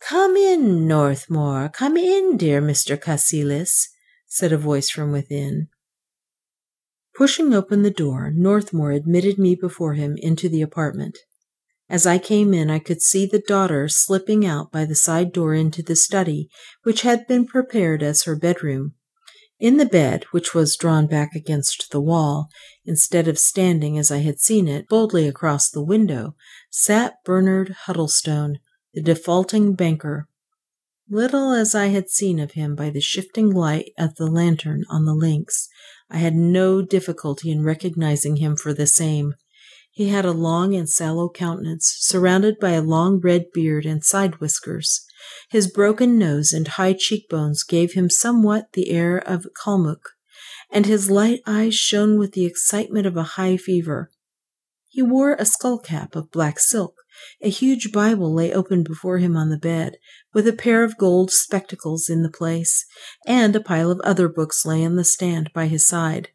Come 0.00 0.36
in, 0.36 0.86
Northmour, 0.86 1.70
come 1.70 1.96
in, 1.96 2.36
dear 2.36 2.60
Mr. 2.60 3.00
Cassilis, 3.00 3.88
said 4.26 4.52
a 4.52 4.58
voice 4.58 4.90
from 4.90 5.10
within. 5.10 5.68
Pushing 7.16 7.54
open 7.54 7.82
the 7.82 7.90
door, 7.90 8.30
Northmour 8.30 8.92
admitted 8.92 9.38
me 9.38 9.54
before 9.54 9.94
him 9.94 10.16
into 10.18 10.50
the 10.50 10.60
apartment. 10.60 11.16
As 11.88 12.06
I 12.06 12.18
came 12.18 12.52
in, 12.52 12.68
I 12.68 12.80
could 12.80 13.00
see 13.00 13.26
the 13.26 13.38
daughter 13.38 13.88
slipping 13.88 14.44
out 14.44 14.72
by 14.72 14.84
the 14.84 14.96
side 14.96 15.32
door 15.32 15.54
into 15.54 15.82
the 15.82 15.94
study, 15.94 16.48
which 16.82 17.02
had 17.02 17.26
been 17.28 17.46
prepared 17.46 18.02
as 18.02 18.24
her 18.24 18.34
bedroom. 18.34 18.94
In 19.58 19.78
the 19.78 19.86
bed, 19.86 20.24
which 20.32 20.54
was 20.54 20.76
drawn 20.76 21.06
back 21.06 21.34
against 21.34 21.90
the 21.90 22.00
wall, 22.00 22.48
instead 22.84 23.28
of 23.28 23.38
standing 23.38 23.96
as 23.96 24.10
I 24.10 24.18
had 24.18 24.38
seen 24.38 24.68
it, 24.68 24.88
boldly 24.88 25.26
across 25.26 25.70
the 25.70 25.82
window, 25.82 26.34
sat 26.70 27.14
Bernard 27.24 27.74
Huddlestone, 27.86 28.58
the 28.92 29.00
defaulting 29.00 29.74
banker. 29.74 30.28
Little 31.08 31.52
as 31.52 31.74
I 31.74 31.86
had 31.86 32.10
seen 32.10 32.40
of 32.40 32.52
him 32.52 32.74
by 32.74 32.90
the 32.90 33.00
shifting 33.00 33.48
light 33.48 33.92
of 33.96 34.16
the 34.16 34.26
lantern 34.26 34.84
on 34.90 35.04
the 35.04 35.14
links, 35.14 35.68
I 36.10 36.18
had 36.18 36.34
no 36.34 36.82
difficulty 36.82 37.50
in 37.50 37.62
recognizing 37.62 38.36
him 38.36 38.56
for 38.56 38.74
the 38.74 38.86
same. 38.86 39.34
He 39.96 40.10
had 40.10 40.26
a 40.26 40.32
long 40.32 40.74
and 40.74 40.86
sallow 40.86 41.30
countenance, 41.30 41.96
surrounded 42.00 42.58
by 42.60 42.72
a 42.72 42.82
long 42.82 43.18
red 43.18 43.46
beard 43.54 43.86
and 43.86 44.04
side 44.04 44.40
whiskers. 44.40 45.06
His 45.48 45.72
broken 45.72 46.18
nose 46.18 46.52
and 46.52 46.68
high 46.68 46.92
cheekbones 46.92 47.62
gave 47.62 47.94
him 47.94 48.10
somewhat 48.10 48.74
the 48.74 48.90
air 48.90 49.16
of 49.16 49.46
Kalmuck, 49.64 50.10
and 50.70 50.84
his 50.84 51.10
light 51.10 51.40
eyes 51.46 51.76
shone 51.76 52.18
with 52.18 52.32
the 52.32 52.44
excitement 52.44 53.06
of 53.06 53.16
a 53.16 53.22
high 53.22 53.56
fever. 53.56 54.10
He 54.86 55.00
wore 55.00 55.32
a 55.32 55.46
skull 55.46 55.78
cap 55.78 56.14
of 56.14 56.30
black 56.30 56.58
silk. 56.58 56.96
A 57.40 57.48
huge 57.48 57.90
Bible 57.90 58.34
lay 58.34 58.52
open 58.52 58.82
before 58.82 59.16
him 59.16 59.34
on 59.34 59.48
the 59.48 59.56
bed, 59.56 59.96
with 60.34 60.46
a 60.46 60.52
pair 60.52 60.84
of 60.84 60.98
gold 60.98 61.30
spectacles 61.30 62.10
in 62.10 62.22
the 62.22 62.30
place, 62.30 62.84
and 63.26 63.56
a 63.56 63.60
pile 63.60 63.90
of 63.90 64.00
other 64.00 64.28
books 64.28 64.66
lay 64.66 64.84
on 64.84 64.96
the 64.96 65.04
stand 65.04 65.50
by 65.54 65.68
his 65.68 65.86
side. 65.86 66.28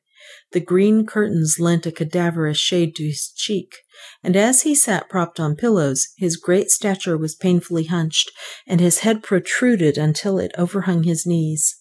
The 0.52 0.60
green 0.60 1.06
curtains 1.06 1.60
lent 1.60 1.86
a 1.86 1.92
cadaverous 1.92 2.58
shade 2.58 2.96
to 2.96 3.04
his 3.04 3.32
cheek, 3.36 3.76
and 4.24 4.36
as 4.36 4.62
he 4.62 4.76
sat 4.76 5.10
propped 5.10 5.40
on 5.40 5.56
pillows, 5.56 6.08
his 6.18 6.38
great 6.38 6.70
stature 6.70 7.18
was 7.18 7.36
painfully 7.36 7.86
hunched, 7.86 8.32
and 8.68 8.80
his 8.80 9.00
head 9.00 9.24
protruded 9.24 9.98
until 9.98 10.38
it 10.38 10.52
overhung 10.58 11.04
his 11.04 11.26
knees. 11.26 11.76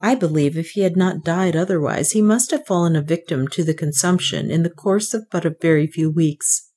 I 0.00 0.14
believe 0.14 0.58
if 0.58 0.70
he 0.70 0.82
had 0.82 0.96
not 0.96 1.24
died 1.24 1.56
otherwise, 1.56 2.12
he 2.12 2.20
must 2.20 2.50
have 2.50 2.66
fallen 2.66 2.94
a 2.94 3.02
victim 3.02 3.48
to 3.48 3.64
the 3.64 3.72
consumption 3.72 4.50
in 4.50 4.62
the 4.62 4.70
course 4.70 5.14
of 5.14 5.24
but 5.30 5.46
a 5.46 5.56
very 5.60 5.86
few 5.86 6.10
weeks. 6.10 6.70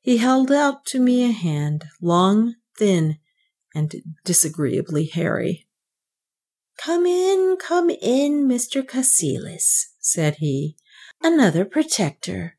He 0.00 0.16
held 0.16 0.50
out 0.50 0.84
to 0.86 0.98
me 0.98 1.22
a 1.22 1.32
hand, 1.32 1.84
long, 2.00 2.54
thin, 2.76 3.18
and 3.74 3.94
disagreeably 4.24 5.06
hairy. 5.06 5.68
Come 6.78 7.06
in, 7.06 7.56
come 7.60 7.90
in, 7.90 8.48
Mr. 8.48 8.86
Cassilis, 8.86 9.94
said 10.12 10.36
he. 10.36 10.76
Another 11.22 11.64
protector. 11.64 12.56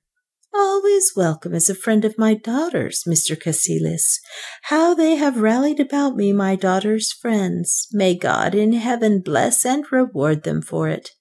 Always 0.53 1.13
welcome 1.15 1.53
as 1.53 1.69
a 1.69 1.75
friend 1.75 2.03
of 2.03 2.17
my 2.17 2.33
daughter's, 2.33 3.03
Mr. 3.03 3.39
Cassilis. 3.39 4.19
How 4.63 4.93
they 4.93 5.15
have 5.15 5.37
rallied 5.37 5.79
about 5.79 6.15
me, 6.15 6.33
my 6.33 6.55
daughter's 6.55 7.13
friends. 7.13 7.87
May 7.91 8.15
God 8.15 8.55
in 8.55 8.73
heaven 8.73 9.21
bless 9.21 9.65
and 9.65 9.85
reward 9.91 10.43
them 10.43 10.61
for 10.61 10.89
it. 10.89 11.11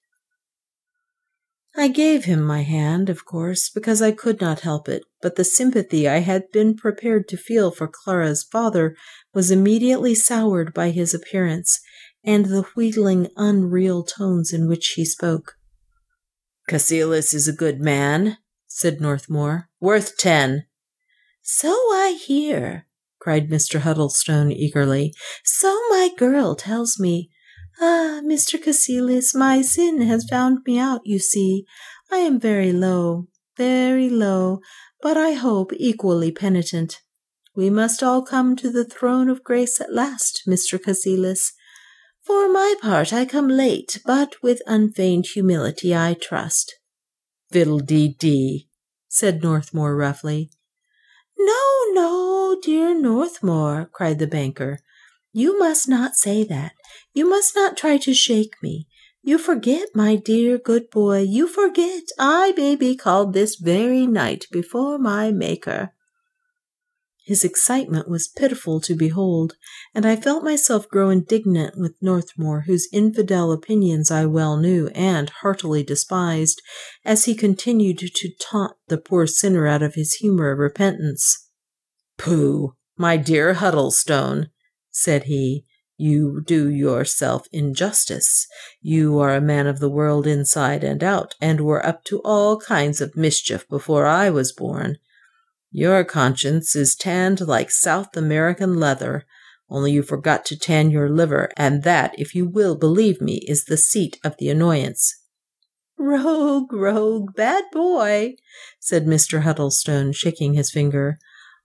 I 1.75 1.87
gave 1.87 2.25
him 2.25 2.41
my 2.41 2.63
hand, 2.63 3.09
of 3.09 3.23
course, 3.25 3.69
because 3.69 4.01
I 4.01 4.11
could 4.11 4.41
not 4.41 4.61
help 4.61 4.89
it, 4.89 5.03
but 5.21 5.35
the 5.35 5.43
sympathy 5.43 6.09
I 6.09 6.17
had 6.17 6.51
been 6.51 6.75
prepared 6.75 7.27
to 7.29 7.37
feel 7.37 7.69
for 7.69 7.87
Clara's 7.87 8.43
father 8.43 8.95
was 9.33 9.51
immediately 9.51 10.15
soured 10.15 10.73
by 10.73 10.89
his 10.89 11.13
appearance 11.13 11.79
and 12.23 12.45
the 12.45 12.65
wheedling, 12.75 13.27
unreal 13.37 14.03
tones 14.03 14.51
in 14.51 14.67
which 14.67 14.93
he 14.95 15.05
spoke. 15.05 15.58
Cassilis 16.69 17.33
is 17.33 17.47
a 17.47 17.53
good 17.53 17.81
man, 17.81 18.37
said 18.67 19.01
Northmour, 19.01 19.69
worth 19.79 20.17
ten. 20.17 20.65
So 21.41 21.71
I 21.71 22.19
hear, 22.23 22.85
cried 23.19 23.49
Mr. 23.49 23.79
Huddlestone 23.79 24.51
eagerly. 24.51 25.11
So 25.43 25.69
my 25.89 26.11
girl 26.15 26.53
tells 26.53 26.99
me. 26.99 27.31
Ah, 27.81 28.21
Mr. 28.23 28.61
Cassilis, 28.63 29.33
my 29.33 29.63
sin 29.63 30.01
has 30.01 30.29
found 30.29 30.59
me 30.67 30.77
out, 30.77 31.01
you 31.05 31.17
see. 31.17 31.65
I 32.11 32.17
am 32.17 32.39
very 32.39 32.71
low, 32.71 33.29
very 33.57 34.07
low, 34.07 34.59
but 35.01 35.17
I 35.17 35.31
hope 35.31 35.71
equally 35.75 36.31
penitent. 36.31 37.01
We 37.55 37.71
must 37.71 38.03
all 38.03 38.21
come 38.21 38.55
to 38.57 38.69
the 38.69 38.85
throne 38.85 39.27
of 39.27 39.43
grace 39.43 39.81
at 39.81 39.91
last, 39.91 40.43
Mr. 40.47 40.79
Cassilis. 40.79 41.51
For 42.29 42.47
my 42.47 42.75
part, 42.79 43.11
I 43.11 43.25
come 43.25 43.47
late, 43.47 44.01
but 44.05 44.35
with 44.43 44.61
unfeigned 44.67 45.25
humility, 45.25 45.95
I 45.95 46.13
trust. 46.13 46.75
Fiddle-dee-dee, 47.51 48.69
said 49.07 49.41
Northmour 49.41 49.95
roughly. 49.95 50.51
No, 51.39 51.63
no, 51.91 52.55
dear 52.61 52.93
Northmour, 52.93 53.89
cried 53.91 54.19
the 54.19 54.27
banker. 54.27 54.77
You 55.33 55.57
must 55.57 55.89
not 55.89 56.15
say 56.15 56.43
that. 56.43 56.73
You 57.15 57.27
must 57.27 57.55
not 57.55 57.75
try 57.75 57.97
to 57.97 58.13
shake 58.13 58.53
me. 58.61 58.87
You 59.23 59.39
forget, 59.39 59.87
my 59.95 60.15
dear 60.15 60.59
good 60.59 60.91
boy, 60.91 61.21
you 61.21 61.47
forget 61.47 62.03
I 62.19 62.53
may 62.55 62.75
be 62.75 62.95
called 62.95 63.33
this 63.33 63.55
very 63.55 64.05
night 64.05 64.45
before 64.51 64.99
my 64.99 65.31
Maker. 65.31 65.93
His 67.29 67.43
excitement 67.43 68.09
was 68.09 68.27
pitiful 68.27 68.81
to 68.81 68.95
behold, 68.95 69.53
and 69.93 70.03
I 70.03 70.15
felt 70.15 70.43
myself 70.43 70.89
grow 70.89 71.11
indignant 71.11 71.75
with 71.77 71.93
Northmour, 72.01 72.61
whose 72.61 72.89
infidel 72.91 73.51
opinions 73.51 74.09
I 74.09 74.25
well 74.25 74.57
knew 74.57 74.87
and 74.95 75.29
heartily 75.29 75.83
despised, 75.83 76.59
as 77.05 77.25
he 77.25 77.35
continued 77.35 77.99
to 77.99 78.31
taunt 78.41 78.77
the 78.87 78.97
poor 78.97 79.27
sinner 79.27 79.67
out 79.67 79.83
of 79.83 79.93
his 79.93 80.15
humor 80.15 80.49
of 80.49 80.57
repentance. 80.57 81.51
Pooh, 82.17 82.73
my 82.97 83.15
dear 83.15 83.53
Huddlestone, 83.53 84.49
said 84.89 85.25
he, 85.25 85.67
you 85.97 86.41
do 86.43 86.67
yourself 86.67 87.45
injustice. 87.51 88.47
You 88.81 89.19
are 89.19 89.35
a 89.35 89.39
man 89.39 89.67
of 89.67 89.77
the 89.77 89.91
world 89.91 90.25
inside 90.25 90.83
and 90.83 91.03
out, 91.03 91.35
and 91.39 91.61
were 91.61 91.85
up 91.85 92.03
to 92.05 92.21
all 92.25 92.59
kinds 92.59 93.01
of 93.01 93.15
mischief 93.15 93.69
before 93.69 94.07
I 94.07 94.31
was 94.31 94.51
born. 94.51 94.97
Your 95.71 96.03
conscience 96.03 96.75
is 96.75 96.95
tanned 96.95 97.41
like 97.41 97.69
South 97.69 98.17
American 98.17 98.75
leather, 98.79 99.25
only 99.69 99.91
you 99.91 100.01
forgot 100.01 100.45
to 100.45 100.57
tan 100.57 100.89
your 100.89 101.09
liver, 101.09 101.51
and 101.55 101.83
that, 101.83 102.15
if 102.17 102.33
you 102.33 102.47
will 102.47 102.75
believe 102.75 103.21
me, 103.21 103.45
is 103.47 103.65
the 103.65 103.77
seat 103.77 104.17
of 104.23 104.35
the 104.37 104.49
annoyance. 104.49 105.15
Rogue, 105.97 106.73
rogue, 106.73 107.35
bad 107.35 107.65
boy, 107.71 108.35
said 108.79 109.05
Mr. 109.05 109.41
Huddlestone, 109.41 110.11
shaking 110.11 110.55
his 110.55 110.71
finger. 110.71 111.19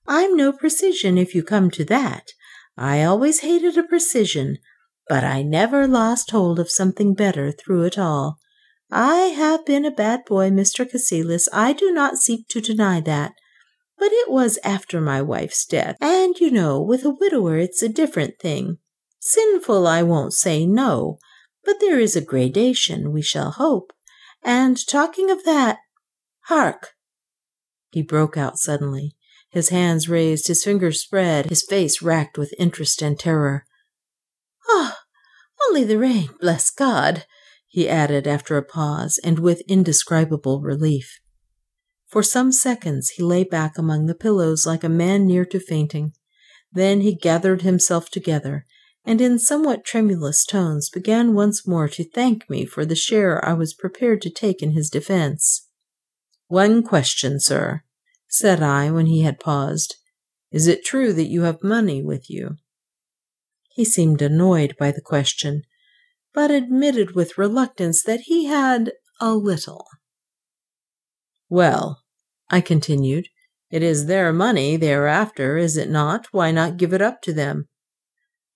I'm 0.06 0.36
no 0.36 0.52
precisian 0.52 1.18
if 1.18 1.34
you 1.34 1.42
come 1.42 1.70
to 1.70 1.84
that. 1.86 2.32
I 2.76 3.02
always 3.04 3.40
hated 3.40 3.78
a 3.78 3.84
precisian, 3.84 4.56
but 5.08 5.24
I 5.24 5.42
never 5.42 5.86
lost 5.86 6.30
hold 6.30 6.58
of 6.58 6.70
something 6.70 7.14
better 7.14 7.52
through 7.52 7.84
it 7.84 7.98
all. 7.98 8.38
I 8.90 9.32
have 9.36 9.64
been 9.64 9.86
a 9.86 9.90
bad 9.90 10.24
boy, 10.26 10.50
Mr. 10.50 10.84
Cassilis. 10.84 11.48
I 11.52 11.72
do 11.72 11.90
not 11.90 12.18
seek 12.18 12.48
to 12.48 12.60
deny 12.60 13.00
that. 13.00 13.32
But 13.98 14.12
it 14.12 14.30
was 14.30 14.58
after 14.64 15.00
my 15.00 15.22
wife's 15.22 15.64
death, 15.64 15.96
and 16.00 16.38
you 16.38 16.50
know, 16.50 16.80
with 16.80 17.04
a 17.04 17.10
widower 17.10 17.56
it's 17.58 17.82
a 17.82 17.88
different 17.88 18.38
thing. 18.38 18.78
Sinful, 19.20 19.86
I 19.86 20.02
won't 20.02 20.32
say 20.34 20.66
no, 20.66 21.18
but 21.64 21.76
there 21.80 21.98
is 21.98 22.14
a 22.14 22.20
gradation, 22.20 23.12
we 23.12 23.22
shall 23.22 23.52
hope. 23.52 23.92
And 24.42 24.76
talking 24.86 25.30
of 25.30 25.44
that, 25.44 25.78
hark! 26.46 26.94
He 27.90 28.02
broke 28.02 28.36
out 28.36 28.58
suddenly, 28.58 29.16
his 29.48 29.68
hands 29.68 30.08
raised, 30.08 30.48
his 30.48 30.64
fingers 30.64 31.00
spread, 31.00 31.46
his 31.46 31.62
face 31.62 32.02
racked 32.02 32.36
with 32.36 32.52
interest 32.58 33.00
and 33.00 33.18
terror. 33.18 33.64
Ah, 34.68 34.98
oh, 34.98 35.68
only 35.68 35.84
the 35.84 35.98
rain, 35.98 36.30
bless 36.40 36.70
God, 36.70 37.24
he 37.66 37.88
added 37.88 38.26
after 38.26 38.56
a 38.56 38.62
pause, 38.62 39.18
and 39.24 39.38
with 39.38 39.62
indescribable 39.68 40.60
relief. 40.60 41.20
For 42.14 42.22
some 42.22 42.52
seconds 42.52 43.08
he 43.08 43.24
lay 43.24 43.42
back 43.42 43.76
among 43.76 44.06
the 44.06 44.14
pillows 44.14 44.64
like 44.64 44.84
a 44.84 44.88
man 44.88 45.26
near 45.26 45.44
to 45.46 45.58
fainting. 45.58 46.12
Then 46.70 47.00
he 47.00 47.12
gathered 47.12 47.62
himself 47.62 48.08
together, 48.08 48.66
and 49.04 49.20
in 49.20 49.40
somewhat 49.40 49.84
tremulous 49.84 50.44
tones 50.44 50.88
began 50.88 51.34
once 51.34 51.66
more 51.66 51.88
to 51.88 52.08
thank 52.08 52.48
me 52.48 52.66
for 52.66 52.86
the 52.86 52.94
share 52.94 53.44
I 53.44 53.54
was 53.54 53.74
prepared 53.74 54.22
to 54.22 54.30
take 54.30 54.62
in 54.62 54.74
his 54.74 54.90
defence. 54.90 55.68
One 56.46 56.84
question, 56.84 57.40
sir, 57.40 57.82
said 58.28 58.62
I 58.62 58.92
when 58.92 59.06
he 59.06 59.22
had 59.22 59.40
paused. 59.40 59.96
Is 60.52 60.68
it 60.68 60.84
true 60.84 61.12
that 61.14 61.26
you 61.26 61.42
have 61.42 61.64
money 61.64 62.00
with 62.00 62.30
you? 62.30 62.58
He 63.70 63.84
seemed 63.84 64.22
annoyed 64.22 64.76
by 64.78 64.92
the 64.92 65.02
question, 65.02 65.62
but 66.32 66.52
admitted 66.52 67.16
with 67.16 67.36
reluctance 67.36 68.04
that 68.04 68.20
he 68.26 68.44
had 68.44 68.92
a 69.20 69.34
little. 69.34 69.84
Well, 71.48 72.03
I 72.50 72.60
continued. 72.60 73.28
It 73.70 73.82
is 73.82 74.06
their 74.06 74.32
money 74.32 74.76
they 74.76 74.94
are 74.94 75.06
after, 75.06 75.56
is 75.56 75.76
it 75.76 75.90
not? 75.90 76.26
Why 76.30 76.50
not 76.50 76.76
give 76.76 76.92
it 76.92 77.02
up 77.02 77.22
to 77.22 77.32
them? 77.32 77.68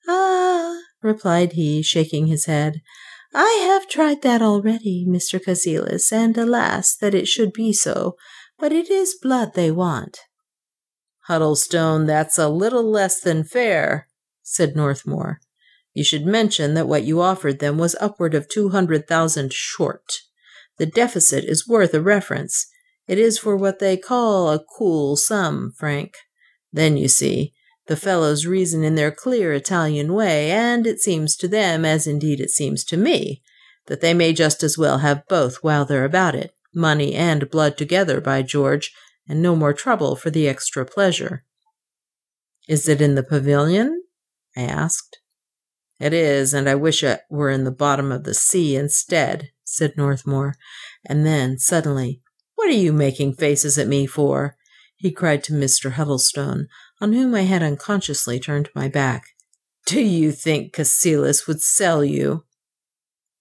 Ah, 0.06 0.78
replied 1.02 1.52
he, 1.52 1.82
shaking 1.82 2.26
his 2.26 2.46
head, 2.46 2.80
I 3.34 3.66
have 3.66 3.88
tried 3.88 4.22
that 4.22 4.40
already, 4.40 5.04
Mr. 5.06 5.42
Cassilis, 5.42 6.12
and 6.12 6.36
alas, 6.38 6.96
that 6.96 7.14
it 7.14 7.28
should 7.28 7.52
be 7.52 7.72
so, 7.72 8.16
but 8.58 8.72
it 8.72 8.90
is 8.90 9.18
blood 9.20 9.54
they 9.54 9.70
want. 9.70 10.20
Huddlestone, 11.26 12.06
that's 12.06 12.38
a 12.38 12.48
little 12.48 12.88
less 12.90 13.20
than 13.20 13.44
fair, 13.44 14.08
said 14.42 14.74
Northmour. 14.74 15.40
You 15.92 16.04
should 16.04 16.24
mention 16.24 16.74
that 16.74 16.88
what 16.88 17.04
you 17.04 17.20
offered 17.20 17.58
them 17.58 17.76
was 17.76 17.96
upward 18.00 18.34
of 18.34 18.48
two 18.48 18.70
hundred 18.70 19.06
thousand 19.06 19.52
short. 19.52 20.20
The 20.78 20.86
deficit 20.86 21.44
is 21.44 21.68
worth 21.68 21.92
a 21.92 22.00
reference. 22.00 22.66
It 23.08 23.18
is 23.18 23.38
for 23.38 23.56
what 23.56 23.78
they 23.78 23.96
call 23.96 24.50
a 24.50 24.62
cool 24.78 25.16
sum, 25.16 25.72
Frank. 25.76 26.14
Then, 26.72 26.96
you 26.96 27.08
see, 27.08 27.54
the 27.86 27.96
fellows 27.96 28.46
reason 28.46 28.84
in 28.84 28.94
their 28.94 29.10
clear 29.10 29.54
Italian 29.54 30.12
way, 30.12 30.50
and 30.50 30.86
it 30.86 31.00
seems 31.00 31.34
to 31.36 31.48
them, 31.48 31.84
as 31.84 32.06
indeed 32.06 32.38
it 32.38 32.50
seems 32.50 32.84
to 32.84 32.98
me, 32.98 33.42
that 33.86 34.02
they 34.02 34.12
may 34.12 34.34
just 34.34 34.62
as 34.62 34.76
well 34.76 34.98
have 34.98 35.26
both 35.26 35.56
while 35.62 35.86
they're 35.86 36.04
about 36.04 36.34
it 36.34 36.52
money 36.74 37.14
and 37.14 37.50
blood 37.50 37.76
together, 37.76 38.20
by 38.20 38.42
George, 38.42 38.92
and 39.28 39.42
no 39.42 39.56
more 39.56 39.72
trouble 39.72 40.16
for 40.16 40.30
the 40.30 40.48
extra 40.48 40.84
pleasure. 40.84 41.44
Is 42.68 42.88
it 42.88 43.00
in 43.00 43.14
the 43.14 43.22
pavilion? 43.22 44.04
I 44.56 44.62
asked. 44.62 45.18
It 45.98 46.12
is, 46.12 46.54
and 46.54 46.68
I 46.68 46.74
wish 46.74 47.02
it 47.02 47.22
were 47.28 47.50
in 47.50 47.64
the 47.64 47.72
bottom 47.72 48.12
of 48.12 48.24
the 48.24 48.34
sea 48.34 48.76
instead, 48.76 49.50
said 49.64 49.94
Northmour, 49.96 50.54
and 51.06 51.26
then, 51.26 51.58
suddenly, 51.58 52.22
what 52.58 52.70
are 52.70 52.72
you 52.72 52.92
making 52.92 53.34
faces 53.34 53.78
at 53.78 53.86
me 53.86 54.04
for? 54.04 54.56
he 54.96 55.12
cried 55.12 55.44
to 55.44 55.52
Mr. 55.52 55.92
Huddlestone, 55.92 56.66
on 57.00 57.12
whom 57.12 57.32
I 57.32 57.42
had 57.42 57.62
unconsciously 57.62 58.40
turned 58.40 58.68
my 58.74 58.88
back. 58.88 59.28
Do 59.86 60.02
you 60.02 60.32
think 60.32 60.74
Cassilis 60.74 61.46
would 61.46 61.62
sell 61.62 62.04
you? 62.04 62.42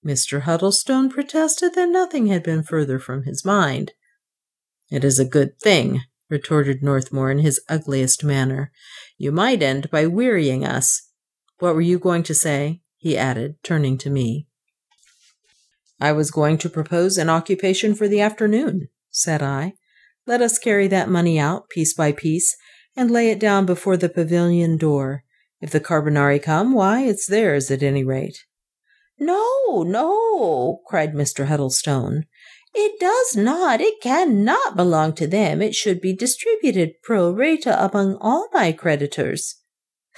Mr. 0.06 0.42
Huddlestone 0.42 1.10
protested 1.10 1.74
that 1.74 1.90
nothing 1.90 2.28
had 2.28 2.44
been 2.44 2.62
further 2.62 3.00
from 3.00 3.24
his 3.24 3.44
mind. 3.44 3.94
It 4.92 5.04
is 5.04 5.18
a 5.18 5.26
good 5.26 5.60
thing, 5.60 6.02
retorted 6.30 6.84
Northmour 6.84 7.32
in 7.32 7.40
his 7.40 7.60
ugliest 7.68 8.24
manner. 8.24 8.72
You 9.18 9.32
might 9.32 9.64
end 9.64 9.90
by 9.90 10.06
wearying 10.06 10.64
us. 10.64 11.10
What 11.58 11.74
were 11.74 11.82
you 11.82 11.98
going 11.98 12.22
to 12.22 12.36
say? 12.36 12.82
he 12.98 13.18
added, 13.18 13.56
turning 13.64 13.98
to 13.98 14.12
me. 14.12 14.48
I 16.00 16.12
was 16.12 16.30
going 16.30 16.60
to 16.60 16.70
propose 16.70 17.18
an 17.18 17.30
occupation 17.32 17.96
for 17.96 18.08
the 18.08 18.22
afternoon, 18.22 18.90
said 19.18 19.42
I. 19.42 19.74
Let 20.26 20.42
us 20.42 20.60
carry 20.60 20.88
that 20.88 21.10
money 21.10 21.40
out, 21.40 21.70
piece 21.70 21.94
by 21.94 22.12
piece, 22.12 22.56
and 22.96 23.10
lay 23.10 23.30
it 23.30 23.40
down 23.40 23.66
before 23.66 23.98
the 23.98 24.10
pavilion 24.10 24.78
door. 24.78 25.24
If 25.62 25.72
the 25.72 25.80
Carbonari 25.80 26.42
come, 26.42 26.74
why, 26.74 27.02
it's 27.02 27.28
theirs 27.28 27.72
at 27.72 27.82
any 27.82 28.04
rate. 28.04 28.46
No, 29.20 29.84
no, 29.84 30.82
cried 30.86 31.14
Mr. 31.14 31.48
Huddlestone. 31.48 32.26
It 32.76 33.00
does 33.00 33.36
not, 33.36 33.82
it 33.82 34.02
cannot 34.02 34.76
belong 34.76 35.14
to 35.14 35.26
them. 35.26 35.62
It 35.62 35.74
should 35.74 36.00
be 36.00 36.14
distributed 36.14 37.02
pro 37.02 37.32
rata 37.32 37.84
among 37.84 38.18
all 38.22 38.50
my 38.54 38.72
creditors. 38.72 39.56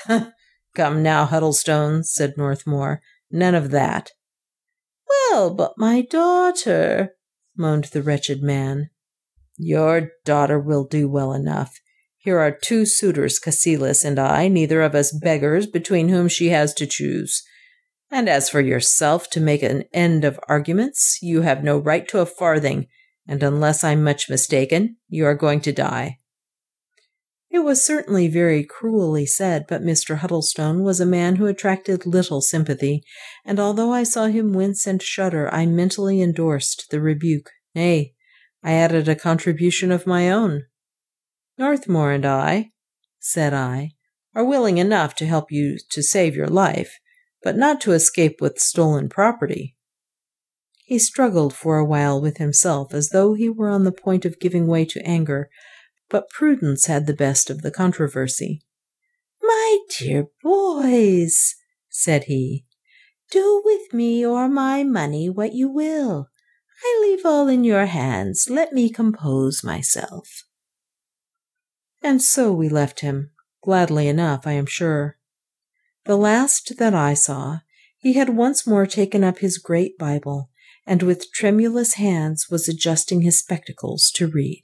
Come 0.75 1.01
now, 1.01 1.25
Huddlestone, 1.25 2.03
said 2.03 2.33
Northmour. 2.35 3.01
None 3.31 3.55
of 3.55 3.71
that. 3.71 4.11
Well, 5.07 5.53
but 5.53 5.73
my 5.77 6.01
daughter, 6.01 7.13
moaned 7.59 7.85
the 7.85 8.01
wretched 8.01 8.41
man. 8.41 8.89
Your 9.57 10.11
daughter 10.23 10.59
will 10.59 10.85
do 10.85 11.09
well 11.09 11.33
enough. 11.33 11.79
Here 12.17 12.39
are 12.39 12.51
two 12.51 12.85
suitors, 12.85 13.39
Cassilis 13.39 14.03
and 14.03 14.17
I, 14.17 14.47
neither 14.47 14.81
of 14.81 14.95
us 14.95 15.11
beggars, 15.11 15.67
between 15.67 16.09
whom 16.09 16.27
she 16.27 16.49
has 16.49 16.73
to 16.75 16.87
choose. 16.87 17.43
And 18.11 18.27
as 18.27 18.49
for 18.49 18.61
yourself, 18.61 19.29
to 19.31 19.39
make 19.39 19.63
an 19.63 19.83
end 19.93 20.25
of 20.25 20.39
arguments, 20.47 21.19
you 21.21 21.41
have 21.41 21.63
no 21.63 21.77
right 21.77 22.07
to 22.07 22.19
a 22.19 22.25
farthing, 22.25 22.87
and 23.27 23.43
unless 23.43 23.83
I'm 23.83 24.03
much 24.03 24.29
mistaken, 24.29 24.97
you 25.07 25.25
are 25.25 25.35
going 25.35 25.61
to 25.61 25.71
die. 25.71 26.18
It 27.51 27.59
was 27.59 27.83
certainly 27.83 28.27
very 28.27 28.63
cruelly 28.63 29.25
said, 29.25 29.65
but 29.67 29.81
Mr. 29.81 30.17
Huddlestone 30.17 30.83
was 30.83 30.99
a 30.99 31.05
man 31.05 31.37
who 31.37 31.47
attracted 31.47 32.05
little 32.05 32.41
sympathy, 32.41 33.03
and 33.43 33.59
although 33.59 33.91
I 33.91 34.03
saw 34.03 34.27
him 34.27 34.53
wince 34.53 34.85
and 34.85 35.01
shudder, 35.01 35.51
I 35.51 35.65
mentally 35.65 36.21
endorsed 36.21 36.91
the 36.91 37.01
rebuke. 37.01 37.49
Nay, 37.73 38.13
I 38.63 38.73
added 38.73 39.09
a 39.09 39.15
contribution 39.15 39.91
of 39.91 40.05
my 40.05 40.29
own. 40.29 40.65
Northmour 41.57 42.11
and 42.11 42.25
I, 42.25 42.71
said 43.19 43.53
I, 43.53 43.91
are 44.35 44.45
willing 44.45 44.77
enough 44.77 45.15
to 45.15 45.25
help 45.25 45.51
you 45.51 45.79
to 45.89 46.03
save 46.03 46.35
your 46.35 46.47
life, 46.47 46.99
but 47.41 47.57
not 47.57 47.81
to 47.81 47.93
escape 47.93 48.41
with 48.41 48.59
stolen 48.59 49.09
property. 49.09 49.75
He 50.85 50.99
struggled 50.99 51.53
for 51.53 51.77
a 51.77 51.85
while 51.85 52.21
with 52.21 52.37
himself 52.37 52.93
as 52.93 53.09
though 53.09 53.33
he 53.33 53.49
were 53.49 53.69
on 53.69 53.85
the 53.85 53.91
point 53.91 54.25
of 54.25 54.39
giving 54.39 54.67
way 54.67 54.85
to 54.85 55.05
anger, 55.05 55.49
but 56.09 56.29
prudence 56.29 56.87
had 56.87 57.05
the 57.05 57.13
best 57.13 57.49
of 57.49 57.61
the 57.61 57.71
controversy. 57.71 58.61
My 59.41 59.79
dear 59.97 60.27
boys, 60.43 61.55
said 61.89 62.25
he, 62.25 62.65
do 63.31 63.61
with 63.63 63.93
me 63.93 64.25
or 64.25 64.49
my 64.49 64.83
money 64.83 65.29
what 65.29 65.53
you 65.53 65.69
will. 65.69 66.29
I 66.83 66.99
leave 67.01 67.25
all 67.25 67.47
in 67.47 67.63
your 67.63 67.85
hands. 67.85 68.49
Let 68.49 68.73
me 68.73 68.89
compose 68.89 69.63
myself. 69.63 70.45
And 72.01 72.21
so 72.21 72.51
we 72.53 72.69
left 72.69 73.01
him, 73.01 73.31
gladly 73.61 74.07
enough, 74.07 74.47
I 74.47 74.53
am 74.53 74.65
sure. 74.65 75.17
The 76.05 76.17
last 76.17 76.77
that 76.77 76.93
I 76.93 77.13
saw, 77.13 77.59
he 77.97 78.13
had 78.13 78.29
once 78.29 78.65
more 78.65 78.85
taken 78.85 79.23
up 79.23 79.39
his 79.39 79.57
great 79.57 79.97
Bible, 79.97 80.49
and 80.87 81.03
with 81.03 81.31
tremulous 81.33 81.95
hands 81.95 82.47
was 82.49 82.69
adjusting 82.69 83.21
his 83.21 83.37
spectacles 83.37 84.09
to 84.11 84.27
read. 84.27 84.63